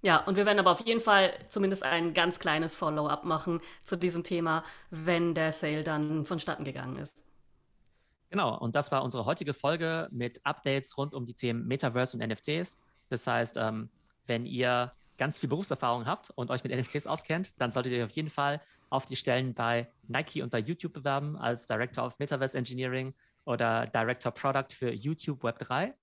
Ja, 0.00 0.18
und 0.24 0.36
wir 0.36 0.46
werden 0.46 0.60
aber 0.60 0.70
auf 0.70 0.86
jeden 0.86 1.00
Fall 1.00 1.32
zumindest 1.48 1.82
ein 1.82 2.14
ganz 2.14 2.38
kleines 2.38 2.76
Follow-up 2.76 3.24
machen 3.24 3.60
zu 3.82 3.96
diesem 3.96 4.22
Thema, 4.22 4.64
wenn 4.90 5.34
der 5.34 5.50
Sale 5.50 5.82
dann 5.82 6.24
vonstatten 6.24 6.64
gegangen 6.64 6.96
ist. 6.98 7.24
Genau, 8.30 8.56
und 8.56 8.76
das 8.76 8.92
war 8.92 9.02
unsere 9.02 9.24
heutige 9.24 9.54
Folge 9.54 10.08
mit 10.12 10.44
Updates 10.44 10.96
rund 10.98 11.14
um 11.14 11.24
die 11.24 11.34
Themen 11.34 11.66
Metaverse 11.66 12.16
und 12.16 12.26
NFTs. 12.26 12.78
Das 13.08 13.26
heißt, 13.26 13.56
ähm, 13.56 13.90
wenn 14.26 14.46
ihr 14.46 14.92
ganz 15.16 15.38
viel 15.38 15.48
Berufserfahrung 15.48 16.06
habt 16.06 16.30
und 16.30 16.50
euch 16.50 16.62
mit 16.62 16.72
NFTs 16.72 17.06
auskennt, 17.06 17.52
dann 17.58 17.72
solltet 17.72 17.92
ihr 17.92 18.04
auf 18.04 18.10
jeden 18.10 18.30
Fall 18.30 18.60
auf 18.90 19.06
die 19.06 19.16
Stellen 19.16 19.54
bei 19.54 19.88
Nike 20.06 20.42
und 20.42 20.50
bei 20.50 20.58
YouTube 20.58 20.92
bewerben 20.92 21.36
als 21.36 21.66
Director 21.66 22.06
of 22.06 22.18
Metaverse 22.18 22.56
Engineering 22.56 23.14
oder 23.44 23.86
Director 23.86 24.32
Product 24.32 24.72
für 24.72 24.92
YouTube 24.92 25.42
Web 25.42 25.58
3. 25.58 25.94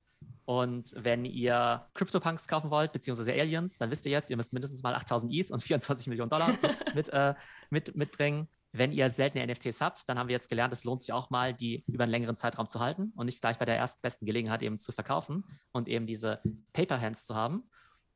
Und 0.45 0.93
wenn 0.95 1.25
ihr 1.25 1.87
CryptoPunks 1.95 2.47
kaufen 2.47 2.69
wollt, 2.69 2.91
beziehungsweise 2.91 3.33
Aliens, 3.33 3.77
dann 3.77 3.89
wisst 3.89 4.05
ihr 4.05 4.11
jetzt, 4.11 4.29
ihr 4.29 4.37
müsst 4.37 4.53
mindestens 4.53 4.83
mal 4.83 4.93
8000 4.95 5.33
ETH 5.33 5.51
und 5.51 5.63
24 5.63 6.07
Millionen 6.07 6.29
Dollar 6.29 6.49
mit, 6.61 6.95
mit, 6.95 7.09
äh, 7.09 7.33
mit, 7.69 7.95
mitbringen. 7.95 8.47
Wenn 8.71 8.91
ihr 8.91 9.09
seltene 9.09 9.45
NFTs 9.47 9.79
habt, 9.79 10.07
dann 10.09 10.19
haben 10.19 10.27
wir 10.27 10.33
jetzt 10.33 10.49
gelernt, 10.49 10.73
es 10.73 10.83
lohnt 10.83 11.01
sich 11.01 11.13
auch 11.13 11.29
mal, 11.29 11.53
die 11.53 11.83
über 11.87 12.03
einen 12.03 12.11
längeren 12.11 12.35
Zeitraum 12.35 12.67
zu 12.67 12.79
halten 12.79 13.13
und 13.15 13.25
nicht 13.25 13.41
gleich 13.41 13.57
bei 13.57 13.65
der 13.65 13.77
erstbesten 13.77 14.25
Gelegenheit 14.25 14.61
eben 14.61 14.79
zu 14.79 14.91
verkaufen 14.91 15.45
und 15.71 15.87
eben 15.87 16.05
diese 16.05 16.41
Paper 16.73 16.99
Hands 16.99 17.23
zu 17.25 17.35
haben. 17.35 17.63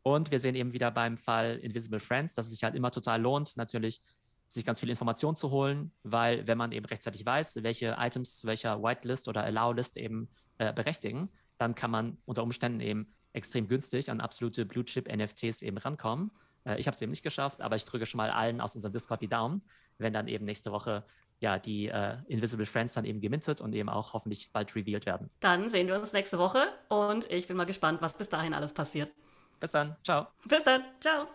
Und 0.01 0.31
wir 0.31 0.39
sehen 0.39 0.55
eben 0.55 0.73
wieder 0.73 0.91
beim 0.91 1.17
Fall 1.17 1.57
Invisible 1.57 1.99
Friends, 1.99 2.33
dass 2.33 2.45
es 2.45 2.51
sich 2.51 2.63
halt 2.63 2.75
immer 2.75 2.91
total 2.91 3.21
lohnt, 3.21 3.55
natürlich 3.57 4.01
sich 4.49 4.65
ganz 4.65 4.79
viel 4.79 4.89
Information 4.89 5.35
zu 5.35 5.51
holen, 5.51 5.91
weil 6.03 6.47
wenn 6.47 6.57
man 6.57 6.71
eben 6.71 6.85
rechtzeitig 6.85 7.25
weiß, 7.25 7.63
welche 7.63 7.95
Items 7.99 8.39
zu 8.39 8.47
welcher 8.47 8.81
Whitelist 8.81 9.27
oder 9.27 9.43
Allow-List 9.43 9.97
eben 9.97 10.29
äh, 10.57 10.73
berechtigen, 10.73 11.29
dann 11.57 11.75
kann 11.75 11.91
man 11.91 12.17
unter 12.25 12.43
Umständen 12.43 12.79
eben 12.81 13.13
extrem 13.33 13.67
günstig 13.67 14.09
an 14.09 14.21
absolute 14.21 14.65
Blue-Chip-NFTs 14.65 15.61
eben 15.61 15.77
rankommen. 15.77 16.31
Äh, 16.65 16.79
ich 16.79 16.87
habe 16.87 16.95
es 16.95 17.01
eben 17.01 17.11
nicht 17.11 17.23
geschafft, 17.23 17.61
aber 17.61 17.75
ich 17.75 17.85
drücke 17.85 18.05
schon 18.05 18.17
mal 18.17 18.31
allen 18.31 18.59
aus 18.59 18.75
unserem 18.75 18.93
Discord 18.93 19.21
die 19.21 19.27
Daumen, 19.27 19.61
wenn 19.97 20.13
dann 20.13 20.27
eben 20.27 20.45
nächste 20.45 20.71
Woche 20.71 21.05
ja 21.39 21.57
die 21.57 21.87
äh, 21.87 22.17
Invisible 22.27 22.65
Friends 22.65 22.95
dann 22.95 23.05
eben 23.05 23.21
gemintet 23.21 23.61
und 23.61 23.73
eben 23.73 23.87
auch 23.87 24.13
hoffentlich 24.13 24.51
bald 24.51 24.75
revealed 24.75 25.05
werden. 25.05 25.29
Dann 25.39 25.69
sehen 25.69 25.87
wir 25.87 25.97
uns 25.97 26.11
nächste 26.11 26.37
Woche 26.37 26.67
und 26.89 27.31
ich 27.31 27.47
bin 27.47 27.55
mal 27.55 27.65
gespannt, 27.65 28.01
was 28.01 28.17
bis 28.17 28.29
dahin 28.29 28.53
alles 28.53 28.73
passiert. 28.73 29.11
Bis 29.59 29.71
dann. 29.71 29.95
Ciao. 30.03 30.27
Bis 30.45 30.63
dann. 30.63 30.83
Ciao. 30.99 31.29